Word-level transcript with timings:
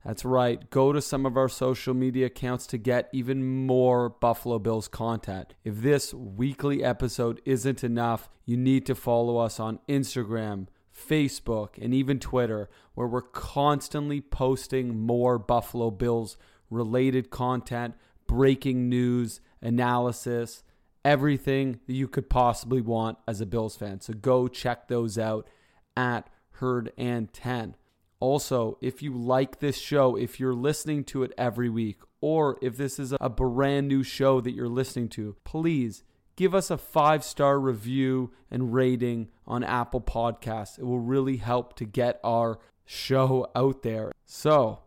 That's 0.04 0.24
right. 0.24 0.68
Go 0.70 0.92
to 0.92 1.00
some 1.00 1.24
of 1.24 1.36
our 1.36 1.48
social 1.48 1.94
media 1.94 2.26
accounts 2.26 2.66
to 2.68 2.78
get 2.78 3.08
even 3.12 3.66
more 3.66 4.08
Buffalo 4.08 4.58
Bills 4.58 4.88
content. 4.88 5.54
If 5.64 5.76
this 5.76 6.12
weekly 6.12 6.82
episode 6.82 7.40
isn't 7.44 7.84
enough, 7.84 8.28
you 8.44 8.56
need 8.56 8.84
to 8.86 8.96
follow 8.96 9.36
us 9.38 9.60
on 9.60 9.78
Instagram, 9.88 10.66
Facebook, 10.92 11.78
and 11.80 11.94
even 11.94 12.18
Twitter, 12.18 12.68
where 12.94 13.06
we're 13.06 13.22
constantly 13.22 14.20
posting 14.20 14.98
more 14.98 15.38
Buffalo 15.38 15.90
Bills 15.92 16.36
related 16.68 17.30
content, 17.30 17.94
breaking 18.26 18.88
news, 18.88 19.40
analysis, 19.60 20.64
everything 21.04 21.80
that 21.86 21.94
you 21.94 22.08
could 22.08 22.30
possibly 22.30 22.80
want 22.80 23.18
as 23.26 23.40
a 23.40 23.46
Bills 23.46 23.76
fan. 23.76 24.00
So 24.00 24.12
go 24.12 24.48
check 24.48 24.88
those 24.88 25.18
out 25.18 25.48
at 25.96 26.28
Herd 26.52 26.92
and 26.96 27.32
10. 27.32 27.76
Also, 28.20 28.78
if 28.80 29.02
you 29.02 29.12
like 29.12 29.58
this 29.58 29.78
show, 29.78 30.16
if 30.16 30.38
you're 30.38 30.54
listening 30.54 31.02
to 31.04 31.24
it 31.24 31.32
every 31.36 31.68
week, 31.68 31.98
or 32.20 32.56
if 32.62 32.76
this 32.76 32.98
is 33.00 33.12
a 33.20 33.28
brand 33.28 33.88
new 33.88 34.04
show 34.04 34.40
that 34.40 34.52
you're 34.52 34.68
listening 34.68 35.08
to, 35.08 35.34
please 35.42 36.04
give 36.36 36.54
us 36.54 36.70
a 36.70 36.78
five 36.78 37.24
star 37.24 37.58
review 37.58 38.30
and 38.48 38.72
rating 38.72 39.28
on 39.44 39.64
Apple 39.64 40.00
Podcasts. 40.00 40.78
It 40.78 40.84
will 40.84 41.00
really 41.00 41.38
help 41.38 41.74
to 41.76 41.84
get 41.84 42.20
our 42.22 42.60
show 42.84 43.50
out 43.56 43.82
there. 43.82 44.12
So, 44.24 44.82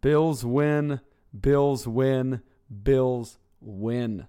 Bills 0.00 0.44
win, 0.44 1.00
Bills 1.38 1.88
win, 1.88 2.42
Bills 2.82 3.38
win. 3.60 4.28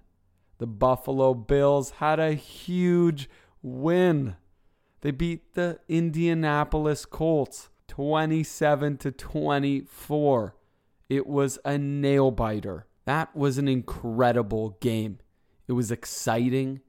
The 0.64 0.68
Buffalo 0.68 1.34
Bills 1.34 1.90
had 1.90 2.18
a 2.18 2.32
huge 2.32 3.28
win. 3.60 4.36
They 5.02 5.10
beat 5.10 5.52
the 5.52 5.78
Indianapolis 5.90 7.04
Colts 7.04 7.68
27 7.88 8.96
to 8.96 9.12
24. 9.12 10.56
It 11.10 11.26
was 11.26 11.58
a 11.66 11.76
nail 11.76 12.30
biter. 12.30 12.86
That 13.04 13.36
was 13.36 13.58
an 13.58 13.68
incredible 13.68 14.78
game. 14.80 15.18
It 15.68 15.72
was 15.72 15.90
exciting. 15.90 16.80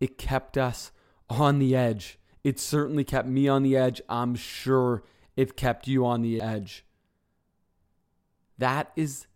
It 0.00 0.18
kept 0.18 0.58
us 0.58 0.90
on 1.28 1.60
the 1.60 1.76
edge. 1.76 2.18
It 2.42 2.58
certainly 2.58 3.04
kept 3.04 3.28
me 3.28 3.46
on 3.46 3.62
the 3.62 3.76
edge. 3.76 4.02
I'm 4.08 4.34
sure 4.34 5.04
it 5.36 5.56
kept 5.56 5.86
you 5.86 6.04
on 6.04 6.22
the 6.22 6.42
edge. 6.42 6.84
That 8.58 8.90
is 8.96 9.28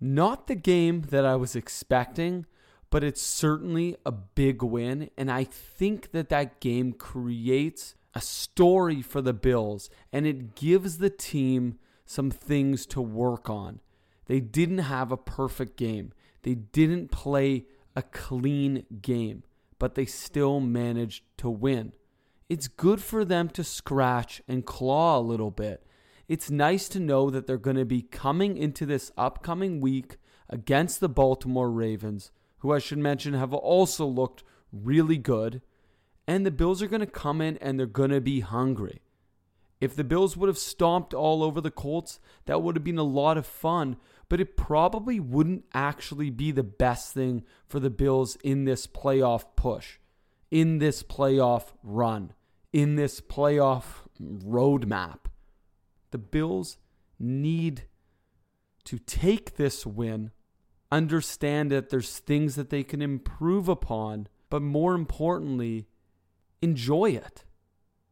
not 0.00 0.46
the 0.46 0.54
game 0.54 1.02
that 1.10 1.26
I 1.26 1.36
was 1.36 1.54
expecting, 1.54 2.46
but 2.92 3.02
it's 3.02 3.22
certainly 3.22 3.96
a 4.04 4.12
big 4.12 4.62
win. 4.62 5.08
And 5.16 5.32
I 5.32 5.44
think 5.44 6.12
that 6.12 6.28
that 6.28 6.60
game 6.60 6.92
creates 6.92 7.94
a 8.14 8.20
story 8.20 9.00
for 9.00 9.22
the 9.22 9.32
Bills 9.32 9.88
and 10.12 10.26
it 10.26 10.54
gives 10.54 10.98
the 10.98 11.08
team 11.08 11.78
some 12.04 12.30
things 12.30 12.84
to 12.84 13.00
work 13.00 13.48
on. 13.48 13.80
They 14.26 14.40
didn't 14.40 14.78
have 14.78 15.10
a 15.10 15.16
perfect 15.16 15.78
game, 15.78 16.12
they 16.42 16.54
didn't 16.54 17.10
play 17.10 17.64
a 17.96 18.02
clean 18.02 18.84
game, 19.00 19.42
but 19.78 19.94
they 19.94 20.04
still 20.04 20.60
managed 20.60 21.24
to 21.38 21.48
win. 21.48 21.94
It's 22.50 22.68
good 22.68 23.00
for 23.00 23.24
them 23.24 23.48
to 23.50 23.64
scratch 23.64 24.42
and 24.46 24.66
claw 24.66 25.18
a 25.18 25.20
little 25.20 25.50
bit. 25.50 25.82
It's 26.28 26.50
nice 26.50 26.90
to 26.90 27.00
know 27.00 27.30
that 27.30 27.46
they're 27.46 27.56
going 27.56 27.76
to 27.76 27.86
be 27.86 28.02
coming 28.02 28.58
into 28.58 28.84
this 28.84 29.10
upcoming 29.16 29.80
week 29.80 30.18
against 30.50 31.00
the 31.00 31.08
Baltimore 31.08 31.70
Ravens 31.70 32.30
who 32.62 32.72
I 32.72 32.78
should 32.78 32.98
mention 32.98 33.34
have 33.34 33.52
also 33.52 34.06
looked 34.06 34.44
really 34.72 35.18
good. 35.18 35.62
And 36.28 36.46
the 36.46 36.52
Bills 36.52 36.80
are 36.80 36.86
going 36.86 37.00
to 37.00 37.06
come 37.06 37.40
in 37.40 37.56
and 37.58 37.76
they're 37.76 37.86
going 37.86 38.10
to 38.10 38.20
be 38.20 38.38
hungry. 38.38 39.02
If 39.80 39.96
the 39.96 40.04
Bills 40.04 40.36
would 40.36 40.46
have 40.46 40.58
stomped 40.58 41.12
all 41.12 41.42
over 41.42 41.60
the 41.60 41.72
Colts, 41.72 42.20
that 42.46 42.62
would 42.62 42.76
have 42.76 42.84
been 42.84 42.98
a 42.98 43.02
lot 43.02 43.36
of 43.36 43.46
fun, 43.46 43.96
but 44.28 44.40
it 44.40 44.56
probably 44.56 45.18
wouldn't 45.18 45.64
actually 45.74 46.30
be 46.30 46.52
the 46.52 46.62
best 46.62 47.12
thing 47.12 47.42
for 47.66 47.80
the 47.80 47.90
Bills 47.90 48.36
in 48.44 48.64
this 48.64 48.86
playoff 48.86 49.44
push, 49.56 49.98
in 50.52 50.78
this 50.78 51.02
playoff 51.02 51.72
run, 51.82 52.32
in 52.72 52.94
this 52.94 53.20
playoff 53.20 54.06
roadmap. 54.22 55.24
The 56.12 56.18
Bills 56.18 56.78
need 57.18 57.82
to 58.84 59.00
take 59.00 59.56
this 59.56 59.84
win 59.84 60.30
understand 60.92 61.72
that 61.72 61.88
there's 61.88 62.18
things 62.18 62.54
that 62.54 62.70
they 62.70 62.84
can 62.84 63.00
improve 63.00 63.68
upon, 63.68 64.28
but 64.50 64.60
more 64.60 64.94
importantly, 64.94 65.86
enjoy 66.60 67.10
it. 67.10 67.44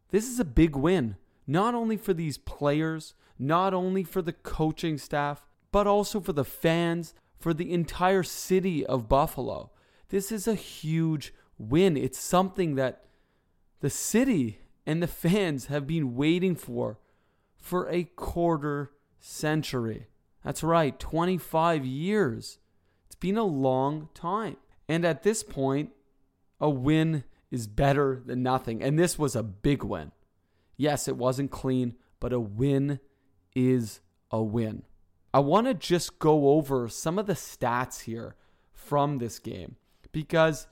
This 0.08 0.26
is 0.26 0.40
a 0.40 0.44
big 0.44 0.74
win, 0.74 1.16
not 1.46 1.74
only 1.74 1.98
for 1.98 2.14
these 2.14 2.38
players, 2.38 3.14
not 3.38 3.74
only 3.74 4.02
for 4.02 4.22
the 4.22 4.32
coaching 4.32 4.96
staff, 4.96 5.46
but 5.70 5.86
also 5.86 6.20
for 6.20 6.32
the 6.32 6.44
fans, 6.44 7.14
for 7.38 7.52
the 7.52 7.72
entire 7.72 8.22
city 8.22 8.84
of 8.84 9.08
Buffalo. 9.08 9.70
This 10.08 10.32
is 10.32 10.48
a 10.48 10.54
huge 10.54 11.34
win. 11.58 11.96
It's 11.96 12.18
something 12.18 12.76
that 12.76 13.04
the 13.80 13.90
city 13.90 14.60
and 14.86 15.02
the 15.02 15.06
fans 15.06 15.66
have 15.66 15.86
been 15.86 16.16
waiting 16.16 16.56
for 16.56 16.98
for 17.56 17.88
a 17.90 18.04
quarter 18.04 18.90
century. 19.18 20.06
That's 20.42 20.62
right, 20.62 20.98
25 20.98 21.84
years 21.84 22.58
been 23.20 23.36
a 23.36 23.44
long 23.44 24.08
time. 24.14 24.56
And 24.88 25.04
at 25.04 25.22
this 25.22 25.42
point, 25.42 25.90
a 26.60 26.68
win 26.68 27.24
is 27.50 27.66
better 27.66 28.22
than 28.24 28.42
nothing. 28.42 28.82
And 28.82 28.98
this 28.98 29.18
was 29.18 29.36
a 29.36 29.42
big 29.42 29.82
win. 29.82 30.12
Yes, 30.76 31.08
it 31.08 31.16
wasn't 31.16 31.50
clean, 31.50 31.94
but 32.18 32.32
a 32.32 32.40
win 32.40 33.00
is 33.54 34.00
a 34.30 34.42
win. 34.42 34.82
I 35.32 35.40
want 35.40 35.66
to 35.66 35.74
just 35.74 36.18
go 36.18 36.50
over 36.50 36.88
some 36.88 37.18
of 37.18 37.26
the 37.26 37.34
stats 37.34 38.02
here 38.02 38.34
from 38.72 39.18
this 39.18 39.38
game 39.38 39.76
because 40.10 40.66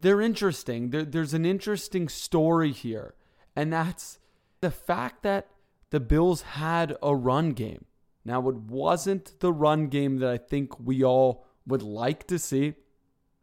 they're 0.00 0.20
interesting. 0.20 0.90
There, 0.90 1.04
there's 1.04 1.34
an 1.34 1.44
interesting 1.44 2.08
story 2.08 2.70
here, 2.70 3.14
and 3.56 3.72
that's 3.72 4.18
the 4.60 4.70
fact 4.70 5.22
that 5.22 5.48
the 5.90 6.00
Bills 6.00 6.42
had 6.42 6.96
a 7.02 7.14
run 7.14 7.50
game. 7.50 7.86
Now, 8.24 8.48
it 8.48 8.56
wasn't 8.56 9.40
the 9.40 9.52
run 9.52 9.86
game 9.86 10.18
that 10.18 10.28
I 10.28 10.36
think 10.36 10.78
we 10.78 11.02
all 11.04 11.45
would 11.66 11.82
like 11.82 12.26
to 12.28 12.38
see, 12.38 12.74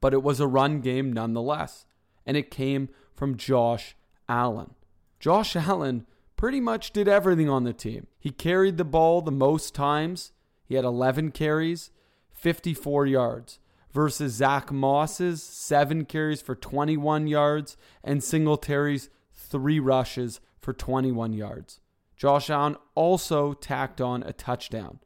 but 0.02 0.14
it 0.14 0.24
was 0.24 0.40
a 0.40 0.48
run 0.48 0.82
game 0.82 1.12
nonetheless. 1.12 1.86
And 2.26 2.38
it 2.38 2.52
came 2.52 2.90
from 3.16 3.38
Josh 3.38 3.96
Allen. 4.30 4.74
Josh 5.20 5.56
Allen 5.56 6.06
pretty 6.36 6.60
much 6.60 6.92
did 6.92 7.08
everything 7.08 7.50
on 7.50 7.64
the 7.64 7.74
team. 7.74 8.08
He 8.20 8.32
carried 8.32 8.78
the 8.78 8.86
ball 8.86 9.22
the 9.22 9.32
most 9.32 9.74
times. 9.74 10.32
He 10.66 10.76
had 10.76 10.86
11 10.86 11.32
carries, 11.32 11.92
54 12.34 13.06
yards, 13.06 13.60
versus 13.92 14.34
Zach 14.34 14.72
Moss's 14.72 15.42
seven 15.44 16.06
carries 16.06 16.42
for 16.42 16.56
21 16.56 17.28
yards 17.28 17.78
and 18.04 18.24
Singletary's 18.24 19.10
three 19.34 19.80
rushes 19.80 20.40
for 20.60 20.74
21 20.74 21.34
yards. 21.34 21.80
Josh 22.18 22.50
Allen 22.50 22.78
also 22.96 23.54
tacked 23.54 24.02
on 24.02 24.24
a 24.24 24.34
touchdown. 24.34 25.00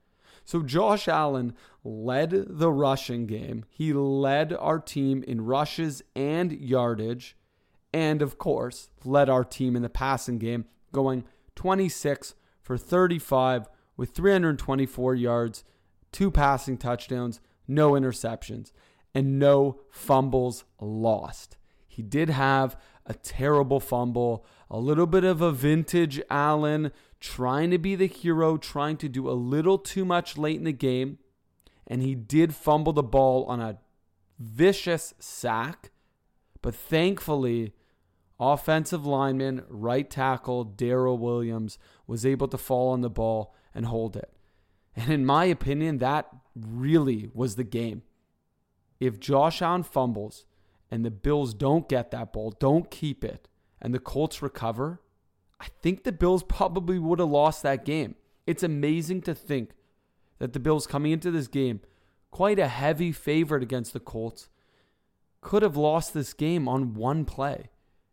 So 0.48 0.64
Josh 0.64 1.10
Allen 1.10 1.54
led 1.84 2.32
the 2.32 2.72
rushing 2.72 3.28
game. 3.28 3.66
He 3.70 3.92
led 3.92 4.54
our 4.54 4.80
team 4.80 5.22
in 5.28 5.42
rushes 5.42 6.02
and 6.16 6.54
yardage. 6.54 7.36
And 7.92 8.22
of 8.22 8.38
course, 8.38 8.90
led 9.04 9.30
our 9.30 9.44
team 9.44 9.76
in 9.76 9.82
the 9.82 9.90
passing 9.90 10.38
game, 10.38 10.64
going 10.94 11.26
26 11.56 12.34
for 12.62 12.78
35 12.78 13.68
with 13.98 14.12
324 14.12 15.16
yards, 15.16 15.66
two 16.14 16.32
passing 16.32 16.78
touchdowns, 16.78 17.42
no 17.68 17.92
interceptions, 17.92 18.72
and 19.14 19.38
no 19.38 19.82
fumbles 19.92 20.64
lost. 20.80 21.58
He 21.90 22.02
did 22.02 22.30
have 22.30 22.80
a 23.06 23.14
terrible 23.14 23.82
fumble, 23.82 24.46
a 24.72 24.80
little 24.80 25.08
bit 25.08 25.26
of 25.26 25.42
a 25.42 25.52
vintage 25.52 26.22
Allen 26.30 26.94
trying 27.20 27.72
to 27.72 27.78
be 27.78 27.96
the 27.96 28.08
hero, 28.08 28.58
trying 28.58 28.98
to 28.98 29.10
do 29.10 29.30
a 29.30 29.32
little 29.32 29.78
too 29.78 30.06
much 30.06 30.38
late 30.38 30.58
in 30.58 30.64
the 30.64 30.72
game. 30.72 31.20
And 31.86 32.02
he 32.02 32.16
did 32.16 32.54
fumble 32.54 32.94
the 32.94 33.04
ball 33.04 33.46
on 33.46 33.62
a 33.62 33.80
vicious 34.40 35.14
sack. 35.20 35.92
But 36.62 36.76
thankfully, 36.76 37.74
offensive 38.40 39.06
lineman, 39.06 39.64
right 39.70 40.10
tackle 40.10 40.66
Daryl 40.66 41.18
Williams 41.18 41.78
was 42.06 42.26
able 42.26 42.48
to 42.50 42.58
fall 42.58 42.90
on 42.90 43.02
the 43.02 43.10
ball 43.10 43.56
and 43.74 43.86
hold 43.86 44.16
it. 44.16 44.32
And 44.96 45.12
in 45.12 45.26
my 45.26 45.46
opinion, 45.46 46.00
that 46.00 46.28
really 46.56 47.30
was 47.34 47.56
the 47.56 47.64
game. 47.64 48.02
If 49.00 49.20
Josh 49.20 49.62
Allen 49.62 49.84
fumbles 49.84 50.46
and 50.90 51.06
the 51.06 51.12
Bills 51.12 51.54
don't 51.54 51.88
get 51.88 52.12
that 52.12 52.34
ball, 52.34 52.52
don't 52.60 52.90
keep 52.90 53.24
it, 53.24 53.48
and 53.80 53.94
the 53.94 54.00
Colts 54.00 54.42
recover, 54.42 55.02
I 55.60 55.68
think 55.82 56.04
the 56.04 56.12
Bills 56.12 56.44
probably 56.44 57.00
would 57.00 57.20
have 57.20 57.30
lost 57.30 57.64
that 57.64 57.86
game. 57.86 58.16
It's 58.46 58.64
amazing 58.64 59.22
to 59.24 59.36
think 59.36 59.72
that 60.40 60.54
the 60.54 60.60
Bills 60.60 60.88
coming 60.88 61.12
into 61.12 61.32
this 61.32 61.48
game, 61.48 61.82
quite 62.32 62.60
a 62.60 62.68
heavy 62.68 63.12
favorite 63.12 63.64
against 63.64 63.94
the 63.94 64.00
Colts, 64.00 64.50
could 65.42 65.64
have 65.64 65.78
lost 65.78 66.14
this 66.14 66.34
game 66.34 66.68
on 66.68 66.94
one 66.94 67.26
play. 67.26 67.70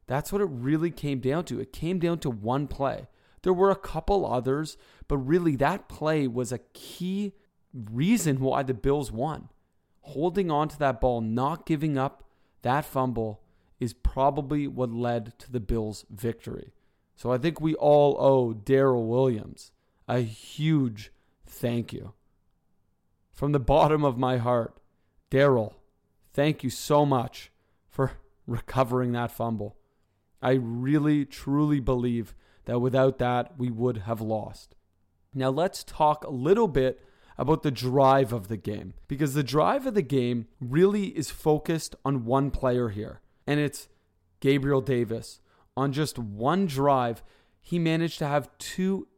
That's 0.06 0.32
what 0.32 0.42
it 0.42 0.48
really 0.50 0.90
came 0.90 1.20
down 1.20 1.44
to. 1.46 1.60
It 1.60 1.72
came 1.72 1.98
down 1.98 2.18
to 2.20 2.30
one 2.30 2.66
play. 2.66 3.06
There 3.42 3.52
were 3.52 3.70
a 3.70 3.76
couple 3.76 4.26
others, 4.26 4.76
but 5.08 5.18
really 5.18 5.56
that 5.56 5.88
play 5.88 6.26
was 6.26 6.52
a 6.52 6.60
key 6.72 7.32
reason 7.72 8.40
why 8.40 8.62
the 8.62 8.74
Bills 8.74 9.12
won. 9.12 9.48
Holding 10.02 10.50
on 10.50 10.68
to 10.68 10.78
that 10.78 11.00
ball, 11.00 11.20
not 11.20 11.66
giving 11.66 11.98
up 11.98 12.24
that 12.62 12.84
fumble 12.84 13.42
is 13.80 13.92
probably 13.92 14.66
what 14.66 14.92
led 14.92 15.38
to 15.38 15.52
the 15.52 15.60
Bills' 15.60 16.06
victory. 16.10 16.72
So 17.16 17.32
I 17.32 17.38
think 17.38 17.60
we 17.60 17.74
all 17.74 18.16
owe 18.18 18.54
Daryl 18.54 19.06
Williams 19.06 19.72
a 20.08 20.20
huge 20.20 21.12
thank 21.46 21.92
you. 21.92 22.12
From 23.32 23.52
the 23.52 23.60
bottom 23.60 24.04
of 24.04 24.18
my 24.18 24.36
heart, 24.36 24.78
Daryl, 25.30 25.74
thank 26.32 26.62
you 26.62 26.70
so 26.70 27.04
much 27.04 27.50
for 27.88 28.12
recovering 28.46 29.12
that 29.12 29.30
fumble. 29.30 29.76
I 30.42 30.52
really, 30.52 31.24
truly 31.24 31.80
believe 31.80 32.34
that 32.66 32.80
without 32.80 33.18
that, 33.18 33.58
we 33.58 33.70
would 33.70 33.98
have 33.98 34.20
lost. 34.20 34.74
Now, 35.32 35.50
let's 35.50 35.82
talk 35.82 36.24
a 36.24 36.30
little 36.30 36.68
bit 36.68 37.00
about 37.36 37.62
the 37.62 37.70
drive 37.70 38.32
of 38.32 38.48
the 38.48 38.56
game 38.56 38.94
because 39.08 39.34
the 39.34 39.42
drive 39.42 39.86
of 39.86 39.94
the 39.94 40.02
game 40.02 40.46
really 40.60 41.06
is 41.06 41.30
focused 41.30 41.96
on 42.04 42.24
one 42.24 42.50
player 42.50 42.90
here, 42.90 43.20
and 43.46 43.58
it's 43.58 43.88
Gabriel 44.40 44.80
Davis. 44.80 45.40
On 45.76 45.92
just 45.92 46.18
one 46.18 46.66
drive, 46.66 47.22
he 47.60 47.78
managed 47.78 48.18
to 48.18 48.26
have 48.26 48.50
two 48.58 49.08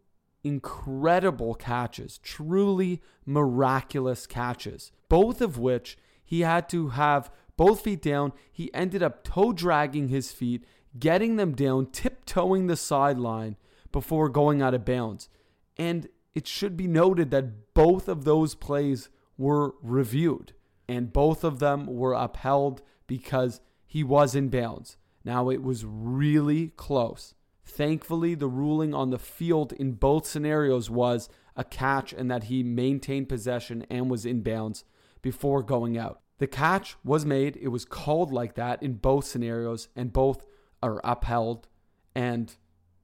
incredible 0.44 1.54
catches, 1.54 2.18
truly 2.18 3.02
miraculous 3.24 4.26
catches, 4.26 4.92
both 5.08 5.40
of 5.40 5.58
which 5.58 5.98
he 6.24 6.40
had 6.40 6.68
to 6.68 6.90
have 6.90 7.30
both 7.56 7.80
feet 7.80 8.00
down. 8.00 8.32
He 8.52 8.72
ended 8.72 9.02
up 9.02 9.24
toe 9.24 9.52
dragging 9.52 10.08
his 10.08 10.32
feet, 10.32 10.64
getting 10.98 11.36
them 11.36 11.54
down, 11.54 11.86
tiptoeing 11.86 12.66
the 12.66 12.76
sideline 12.76 13.56
before 13.92 14.28
going 14.28 14.62
out 14.62 14.74
of 14.74 14.84
bounds. 14.84 15.28
And 15.76 16.08
it 16.34 16.46
should 16.46 16.76
be 16.76 16.86
noted 16.86 17.30
that 17.30 17.74
both 17.74 18.08
of 18.08 18.24
those 18.24 18.54
plays 18.54 19.08
were 19.36 19.74
reviewed 19.82 20.52
and 20.88 21.12
both 21.12 21.44
of 21.44 21.58
them 21.58 21.86
were 21.86 22.12
upheld 22.12 22.82
because 23.06 23.60
he 23.86 24.04
was 24.04 24.34
in 24.34 24.48
bounds. 24.48 24.96
Now, 25.26 25.50
it 25.50 25.60
was 25.60 25.84
really 25.84 26.68
close. 26.76 27.34
Thankfully, 27.64 28.36
the 28.36 28.46
ruling 28.46 28.94
on 28.94 29.10
the 29.10 29.18
field 29.18 29.72
in 29.72 29.94
both 29.94 30.24
scenarios 30.24 30.88
was 30.88 31.28
a 31.56 31.64
catch 31.64 32.12
and 32.12 32.30
that 32.30 32.44
he 32.44 32.62
maintained 32.62 33.28
possession 33.28 33.84
and 33.90 34.08
was 34.08 34.24
in 34.24 34.42
bounds 34.42 34.84
before 35.22 35.64
going 35.64 35.98
out. 35.98 36.20
The 36.38 36.46
catch 36.46 36.94
was 37.02 37.26
made, 37.26 37.56
it 37.56 37.68
was 37.68 37.84
called 37.84 38.30
like 38.30 38.54
that 38.54 38.80
in 38.84 38.94
both 38.94 39.24
scenarios, 39.24 39.88
and 39.96 40.12
both 40.12 40.46
are 40.80 41.00
upheld, 41.02 41.66
and 42.14 42.54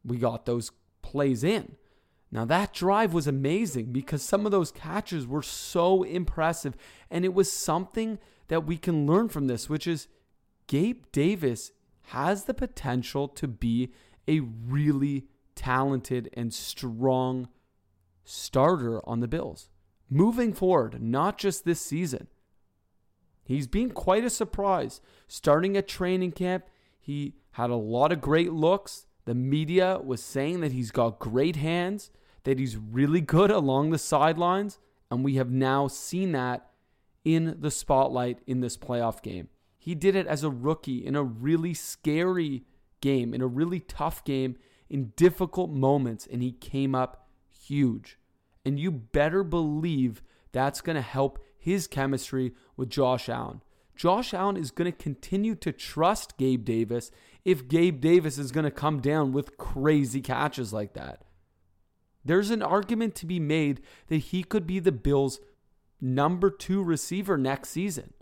we 0.05 0.19
got 0.19 0.47
those 0.47 0.71
plays 1.03 1.43
in. 1.43 1.75
Now, 2.31 2.45
that 2.45 2.73
drive 2.73 3.13
was 3.13 3.27
amazing 3.27 3.87
because 3.93 4.23
some 4.23 4.47
of 4.47 4.53
those 4.53 4.71
catches 4.71 5.27
were 5.27 5.43
so 5.43 6.05
impressive. 6.05 6.77
And 7.11 7.25
it 7.25 7.35
was 7.35 7.53
something 7.53 8.21
that 8.47 8.65
we 8.65 8.79
can 8.79 9.07
learn 9.07 9.29
from 9.29 9.49
this, 9.49 9.69
which 9.69 9.89
is 9.89 10.07
Gabe 10.69 11.05
Davis 11.11 11.73
has 12.07 12.45
the 12.45 12.55
potential 12.55 13.29
to 13.29 13.49
be 13.49 13.93
a 14.29 14.41
really 14.41 15.27
talented 15.55 16.29
and 16.35 16.53
strong 16.53 17.49
starter 18.25 19.07
on 19.09 19.21
the 19.21 19.29
Bills 19.29 19.69
moving 20.09 20.53
forward, 20.53 21.03
not 21.03 21.39
just 21.39 21.65
this 21.65 21.81
season. 21.81 22.29
He's 23.45 23.67
been 23.67 23.91
quite 23.91 24.25
a 24.25 24.31
surprise. 24.31 25.01
Starting 25.27 25.77
at 25.77 25.89
training 25.89 26.33
camp, 26.33 26.67
he 27.01 27.35
had 27.53 27.71
a 27.71 27.77
lot 27.77 28.13
of 28.13 28.21
great 28.21 28.53
looks. 28.53 29.07
The 29.25 29.35
media 29.35 29.99
was 30.05 30.23
saying 30.23 30.61
that 30.61 30.73
he's 30.73 30.91
got 30.91 31.19
great 31.19 31.57
hands 31.57 32.11
that 32.45 32.59
he's 32.59 32.77
really 32.77 33.21
good 33.21 33.51
along 33.51 33.91
the 33.91 33.99
sidelines, 33.99 34.79
and 35.11 35.25
we 35.25 35.37
have 35.37 35.51
now 35.51 35.87
seen 35.87 36.33
that 36.33 36.71
in 37.25 37.57
the 37.61 37.71
spotlight 37.71 38.41
in 38.47 38.61
this 38.61 38.77
playoff 38.77 39.23
game. 39.23 39.49
He 39.83 39.97
did 39.97 40.15
it 40.15 40.29
as 40.29 40.45
a 40.45 40.49
rookie 40.49 41.05
in 41.05 41.17
a 41.17 41.25
really 41.25 41.75
scary 41.75 42.63
game, 43.01 43.35
in 43.35 43.41
a 43.41 43.49
really 43.49 43.81
tough 43.81 44.23
game, 44.25 44.55
in 44.89 45.13
difficult 45.17 45.71
moments, 45.71 46.25
and 46.25 46.41
he 46.41 46.53
came 46.53 46.95
up 46.95 47.27
huge. 47.51 48.17
And 48.65 48.79
you 48.79 48.93
better 48.93 49.43
believe 49.43 50.23
that's 50.53 50.83
going 50.83 50.95
to 50.95 51.03
help 51.03 51.41
his 51.59 51.89
chemistry 51.89 52.53
with 52.77 52.91
Josh 52.91 53.29
Allen. 53.29 53.61
Josh 53.97 54.33
Allen 54.33 54.57
is 54.57 54.71
going 54.71 54.89
to 54.89 54.97
continue 54.97 55.57
to 55.57 55.73
trust 55.73 56.37
Gabe 56.37 56.65
Davis 56.65 57.11
if 57.45 57.67
Gabe 57.67 58.01
Davis 58.01 58.39
is 58.39 58.53
going 58.53 58.63
to 58.63 58.71
come 58.71 59.01
down 59.01 59.33
with 59.33 59.59
crazy 59.59 60.21
catches 60.21 60.73
like 60.73 60.93
that. 60.93 61.25
There's 62.25 62.51
an 62.51 62.63
argument 62.63 63.17
to 63.17 63.27
be 63.27 63.41
made 63.41 63.81
that 64.07 64.19
he 64.19 64.45
could 64.45 64.65
be 64.65 64.79
the 64.79 64.93
Bills' 64.93 65.41
number 66.01 66.53
two 66.53 66.85
receiver 66.85 67.37
next 67.37 67.71
season. 67.71 68.15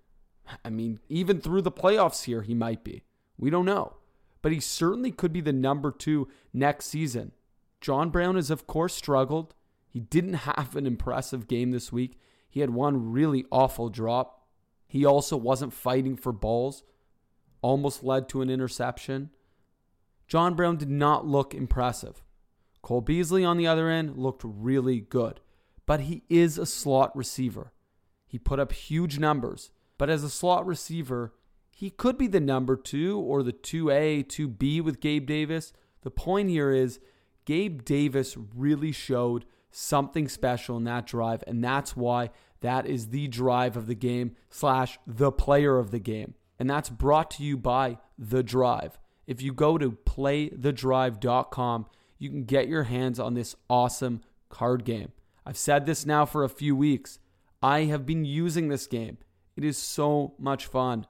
I 0.64 0.70
mean, 0.70 1.00
even 1.08 1.40
through 1.40 1.62
the 1.62 1.72
playoffs 1.72 2.24
here, 2.24 2.42
he 2.42 2.54
might 2.54 2.84
be. 2.84 3.04
We 3.38 3.50
don't 3.50 3.64
know. 3.64 3.96
But 4.42 4.52
he 4.52 4.60
certainly 4.60 5.10
could 5.10 5.32
be 5.32 5.40
the 5.40 5.52
number 5.52 5.90
two 5.90 6.28
next 6.52 6.86
season. 6.86 7.32
John 7.80 8.10
Brown 8.10 8.36
has, 8.36 8.50
of 8.50 8.66
course, 8.66 8.94
struggled. 8.94 9.54
He 9.88 10.00
didn't 10.00 10.34
have 10.44 10.76
an 10.76 10.86
impressive 10.86 11.48
game 11.48 11.70
this 11.70 11.92
week. 11.92 12.18
He 12.48 12.60
had 12.60 12.70
one 12.70 13.12
really 13.12 13.44
awful 13.50 13.88
drop. 13.88 14.46
He 14.86 15.04
also 15.04 15.36
wasn't 15.36 15.72
fighting 15.72 16.16
for 16.16 16.32
balls, 16.32 16.82
almost 17.62 18.02
led 18.02 18.28
to 18.30 18.42
an 18.42 18.50
interception. 18.50 19.30
John 20.26 20.54
Brown 20.54 20.76
did 20.76 20.90
not 20.90 21.26
look 21.26 21.54
impressive. 21.54 22.22
Cole 22.82 23.00
Beasley, 23.00 23.44
on 23.44 23.56
the 23.56 23.66
other 23.66 23.88
end, 23.88 24.16
looked 24.16 24.42
really 24.44 25.00
good, 25.00 25.40
but 25.86 26.00
he 26.00 26.22
is 26.28 26.58
a 26.58 26.66
slot 26.66 27.14
receiver. 27.16 27.72
He 28.26 28.38
put 28.38 28.58
up 28.58 28.72
huge 28.72 29.18
numbers, 29.18 29.70
but 30.00 30.08
as 30.08 30.24
a 30.24 30.30
slot 30.30 30.66
receiver, 30.66 31.34
he 31.76 31.90
could 31.90 32.16
be 32.16 32.26
the 32.26 32.40
number 32.40 32.74
two 32.74 33.20
or 33.20 33.42
the 33.42 33.52
2A, 33.52 34.24
2B 34.24 34.80
with 34.80 34.98
Gabe 34.98 35.26
Davis. 35.26 35.74
The 36.00 36.10
point 36.10 36.48
here 36.48 36.70
is 36.70 37.00
Gabe 37.44 37.84
Davis 37.84 38.34
really 38.56 38.92
showed 38.92 39.44
something 39.70 40.26
special 40.26 40.78
in 40.78 40.84
that 40.84 41.06
drive, 41.06 41.44
and 41.46 41.62
that's 41.62 41.94
why 41.94 42.30
that 42.62 42.86
is 42.86 43.08
the 43.08 43.28
drive 43.28 43.76
of 43.76 43.86
the 43.86 43.94
game 43.94 44.36
slash 44.48 44.98
the 45.06 45.30
player 45.30 45.78
of 45.78 45.90
the 45.90 45.98
game. 45.98 46.32
And 46.58 46.70
that's 46.70 46.88
brought 46.88 47.30
to 47.32 47.42
you 47.42 47.58
by 47.58 47.98
The 48.18 48.42
Drive. 48.42 48.98
If 49.26 49.42
you 49.42 49.52
go 49.52 49.76
to 49.76 49.90
playthedrive.com, 49.90 51.86
you 52.18 52.30
can 52.30 52.44
get 52.44 52.68
your 52.68 52.84
hands 52.84 53.20
on 53.20 53.34
this 53.34 53.54
awesome 53.68 54.22
card 54.48 54.86
game. 54.86 55.12
I've 55.44 55.58
said 55.58 55.84
this 55.84 56.06
now 56.06 56.24
for 56.24 56.42
a 56.42 56.48
few 56.48 56.74
weeks. 56.74 57.18
I 57.62 57.80
have 57.80 58.06
been 58.06 58.24
using 58.24 58.68
this 58.68 58.86
game. 58.86 59.18
It 59.62 59.66
is 59.66 59.76
so 59.76 60.32
much 60.38 60.64
fun. 60.64 61.06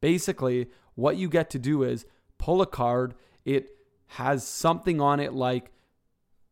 Basically, 0.00 0.70
what 0.94 1.18
you 1.18 1.28
get 1.28 1.50
to 1.50 1.58
do 1.58 1.82
is 1.82 2.06
pull 2.38 2.62
a 2.62 2.66
card. 2.66 3.14
It 3.44 3.68
has 4.06 4.46
something 4.46 4.98
on 4.98 5.20
it 5.20 5.34
like 5.34 5.70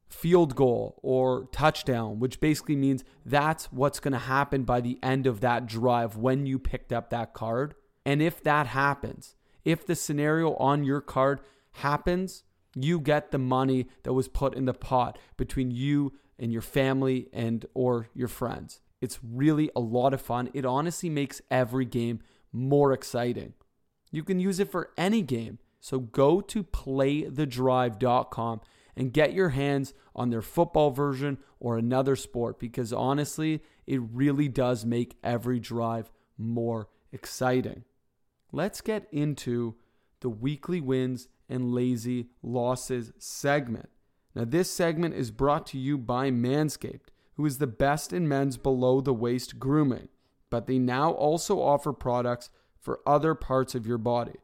field 0.06 0.54
goal 0.54 0.98
or 1.02 1.48
touchdown, 1.50 2.18
which 2.18 2.40
basically 2.40 2.76
means 2.76 3.04
that's 3.24 3.72
what's 3.72 4.00
going 4.00 4.12
to 4.12 4.18
happen 4.18 4.64
by 4.64 4.82
the 4.82 4.98
end 5.02 5.26
of 5.26 5.40
that 5.40 5.64
drive 5.64 6.16
when 6.16 6.44
you 6.44 6.58
picked 6.58 6.92
up 6.92 7.08
that 7.08 7.32
card. 7.32 7.74
And 8.04 8.20
if 8.20 8.42
that 8.42 8.66
happens, 8.66 9.34
if 9.64 9.86
the 9.86 9.94
scenario 9.94 10.54
on 10.56 10.84
your 10.84 11.00
card 11.00 11.40
happens, 11.72 12.44
you 12.74 13.00
get 13.00 13.30
the 13.30 13.38
money 13.38 13.88
that 14.02 14.12
was 14.12 14.28
put 14.28 14.54
in 14.54 14.66
the 14.66 14.74
pot 14.74 15.18
between 15.38 15.70
you 15.70 16.12
and 16.38 16.52
your 16.52 16.62
family 16.62 17.28
and 17.32 17.64
or 17.72 18.10
your 18.12 18.28
friends. 18.28 18.82
It's 19.00 19.18
really 19.22 19.70
a 19.74 19.80
lot 19.80 20.12
of 20.14 20.20
fun. 20.20 20.50
It 20.54 20.64
honestly 20.64 21.08
makes 21.08 21.40
every 21.50 21.84
game 21.84 22.20
more 22.52 22.92
exciting. 22.92 23.54
You 24.10 24.22
can 24.24 24.40
use 24.40 24.58
it 24.58 24.70
for 24.70 24.90
any 24.96 25.22
game. 25.22 25.58
So 25.80 26.00
go 26.00 26.40
to 26.42 26.62
playthedrive.com 26.64 28.60
and 28.96 29.12
get 29.12 29.32
your 29.32 29.50
hands 29.50 29.94
on 30.14 30.30
their 30.30 30.42
football 30.42 30.90
version 30.90 31.38
or 31.58 31.78
another 31.78 32.16
sport 32.16 32.58
because 32.58 32.92
honestly, 32.92 33.62
it 33.86 34.00
really 34.12 34.48
does 34.48 34.84
make 34.84 35.16
every 35.24 35.58
drive 35.58 36.10
more 36.36 36.88
exciting. 37.12 37.84
Let's 38.52 38.80
get 38.80 39.06
into 39.12 39.76
the 40.20 40.28
weekly 40.28 40.80
wins 40.80 41.28
and 41.48 41.72
lazy 41.72 42.28
losses 42.42 43.12
segment. 43.18 43.88
Now, 44.34 44.44
this 44.44 44.70
segment 44.70 45.14
is 45.14 45.30
brought 45.30 45.66
to 45.68 45.78
you 45.78 45.98
by 45.98 46.30
Manscaped, 46.30 47.08
who 47.40 47.46
is 47.46 47.56
the 47.56 47.66
best 47.66 48.12
in 48.12 48.28
men's 48.28 48.58
below 48.58 49.00
the 49.00 49.14
waist 49.14 49.58
grooming, 49.58 50.08
but 50.50 50.66
they 50.66 50.78
now 50.78 51.10
also 51.10 51.58
offer 51.58 51.90
products 51.90 52.50
for 52.78 53.00
other 53.06 53.34
parts 53.34 53.74
of 53.74 53.86
your 53.86 53.96
body. 53.96 54.36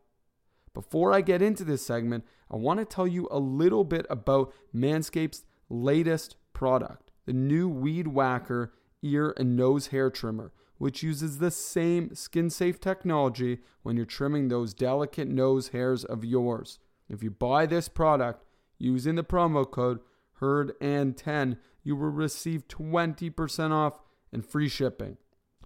Before 0.72 1.12
I 1.12 1.20
get 1.20 1.42
into 1.42 1.62
this 1.62 1.84
segment, 1.84 2.24
I 2.50 2.56
want 2.56 2.80
to 2.80 2.86
tell 2.86 3.06
you 3.06 3.28
a 3.30 3.38
little 3.38 3.84
bit 3.84 4.06
about 4.08 4.54
Manscaped's 4.74 5.44
latest 5.68 6.36
product, 6.54 7.10
the 7.26 7.34
new 7.34 7.68
Weed 7.68 8.06
Whacker 8.08 8.72
ear 9.02 9.34
and 9.36 9.54
nose 9.54 9.88
hair 9.88 10.08
trimmer, 10.08 10.50
which 10.78 11.02
uses 11.02 11.36
the 11.36 11.50
same 11.50 12.14
skin 12.14 12.48
safe 12.48 12.80
technology 12.80 13.58
when 13.82 13.98
you're 13.98 14.06
trimming 14.06 14.48
those 14.48 14.72
delicate 14.72 15.28
nose 15.28 15.68
hairs 15.68 16.02
of 16.02 16.24
yours. 16.24 16.78
If 17.10 17.22
you 17.22 17.30
buy 17.30 17.66
this 17.66 17.90
product 17.90 18.42
using 18.78 19.16
the 19.16 19.22
promo 19.22 19.70
code 19.70 20.00
HERD10, 20.40 21.58
you 21.86 21.94
will 21.94 22.10
receive 22.10 22.66
20% 22.66 23.70
off 23.70 24.00
and 24.32 24.44
free 24.44 24.68
shipping. 24.68 25.16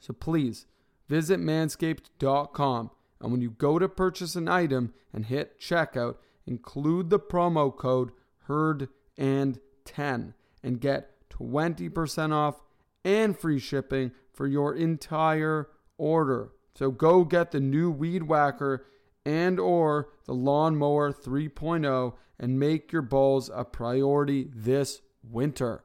So 0.00 0.12
please 0.12 0.66
visit 1.08 1.40
manscaped.com 1.40 2.90
and 3.22 3.32
when 3.32 3.40
you 3.40 3.50
go 3.50 3.78
to 3.78 3.88
purchase 3.88 4.36
an 4.36 4.46
item 4.46 4.92
and 5.14 5.24
hit 5.24 5.58
checkout, 5.58 6.16
include 6.46 7.08
the 7.08 7.18
promo 7.18 7.74
code 7.74 8.10
HERD 8.40 8.88
and 9.16 9.60
10 9.86 10.34
and 10.62 10.80
get 10.80 11.28
20% 11.30 12.32
off 12.32 12.60
and 13.02 13.38
free 13.38 13.58
shipping 13.58 14.12
for 14.30 14.46
your 14.46 14.74
entire 14.74 15.68
order. 15.96 16.52
So 16.74 16.90
go 16.90 17.24
get 17.24 17.50
the 17.50 17.60
new 17.60 17.90
weed 17.90 18.24
whacker 18.24 18.86
and 19.24 19.58
or 19.58 20.10
the 20.26 20.34
lawnmower 20.34 21.12
3.0 21.12 22.12
and 22.38 22.60
make 22.60 22.92
your 22.92 23.02
balls 23.02 23.50
a 23.54 23.64
priority 23.64 24.50
this 24.54 25.00
winter. 25.22 25.84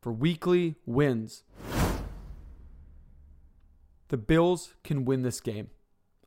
For 0.00 0.12
weekly 0.12 0.76
wins. 0.86 1.42
The 4.08 4.16
Bills 4.16 4.74
can 4.84 5.04
win 5.04 5.22
this 5.22 5.40
game. 5.40 5.70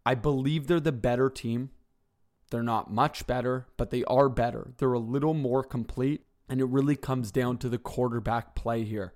I 0.06 0.16
believe 0.16 0.68
they're 0.68 0.80
the 0.80 0.92
better 0.92 1.30
team. 1.30 1.70
They're 2.50 2.64
not 2.64 2.92
much 2.92 3.26
better, 3.28 3.68
but 3.78 3.90
they 3.90 4.04
are 4.06 4.30
better. 4.30 4.74
They're 4.78 4.94
a 4.94 5.00
little 5.00 5.34
more 5.34 5.64
complete, 5.64 6.26
and 6.50 6.60
it 6.60 6.66
really 6.66 6.96
comes 6.96 7.32
down 7.32 7.58
to 7.60 7.70
the 7.70 7.78
quarterback 7.78 8.56
play 8.56 8.84
here. 8.84 9.14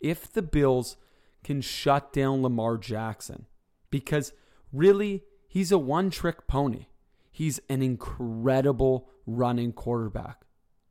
If 0.00 0.32
the 0.32 0.42
Bills 0.42 0.96
can 1.44 1.60
shut 1.60 2.12
down 2.12 2.42
Lamar 2.42 2.76
Jackson, 2.76 3.46
because 3.90 4.32
really, 4.72 5.22
he's 5.46 5.70
a 5.70 5.78
one 5.78 6.10
trick 6.10 6.48
pony. 6.48 6.86
He's 7.30 7.60
an 7.68 7.82
incredible 7.82 9.08
running 9.26 9.72
quarterback. 9.72 10.42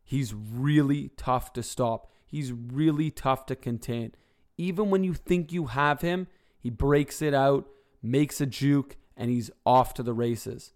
He's 0.04 0.34
really 0.34 1.10
tough 1.18 1.52
to 1.54 1.64
stop. 1.64 2.10
He's 2.36 2.52
really 2.52 3.12
tough 3.12 3.46
to 3.46 3.56
contain. 3.56 4.12
Even 4.58 4.90
when 4.90 5.06
you 5.06 5.14
think 5.14 5.54
you 5.54 5.68
have 5.68 6.02
him, 6.02 6.28
he 6.60 6.70
breaks 6.70 7.22
it 7.22 7.34
out, 7.34 7.66
makes 8.04 8.42
a 8.42 8.46
juke, 8.46 8.98
and 9.16 9.32
he's 9.32 9.52
off 9.66 9.94
to 9.94 10.04
the 10.04 10.12
races. 10.12 10.74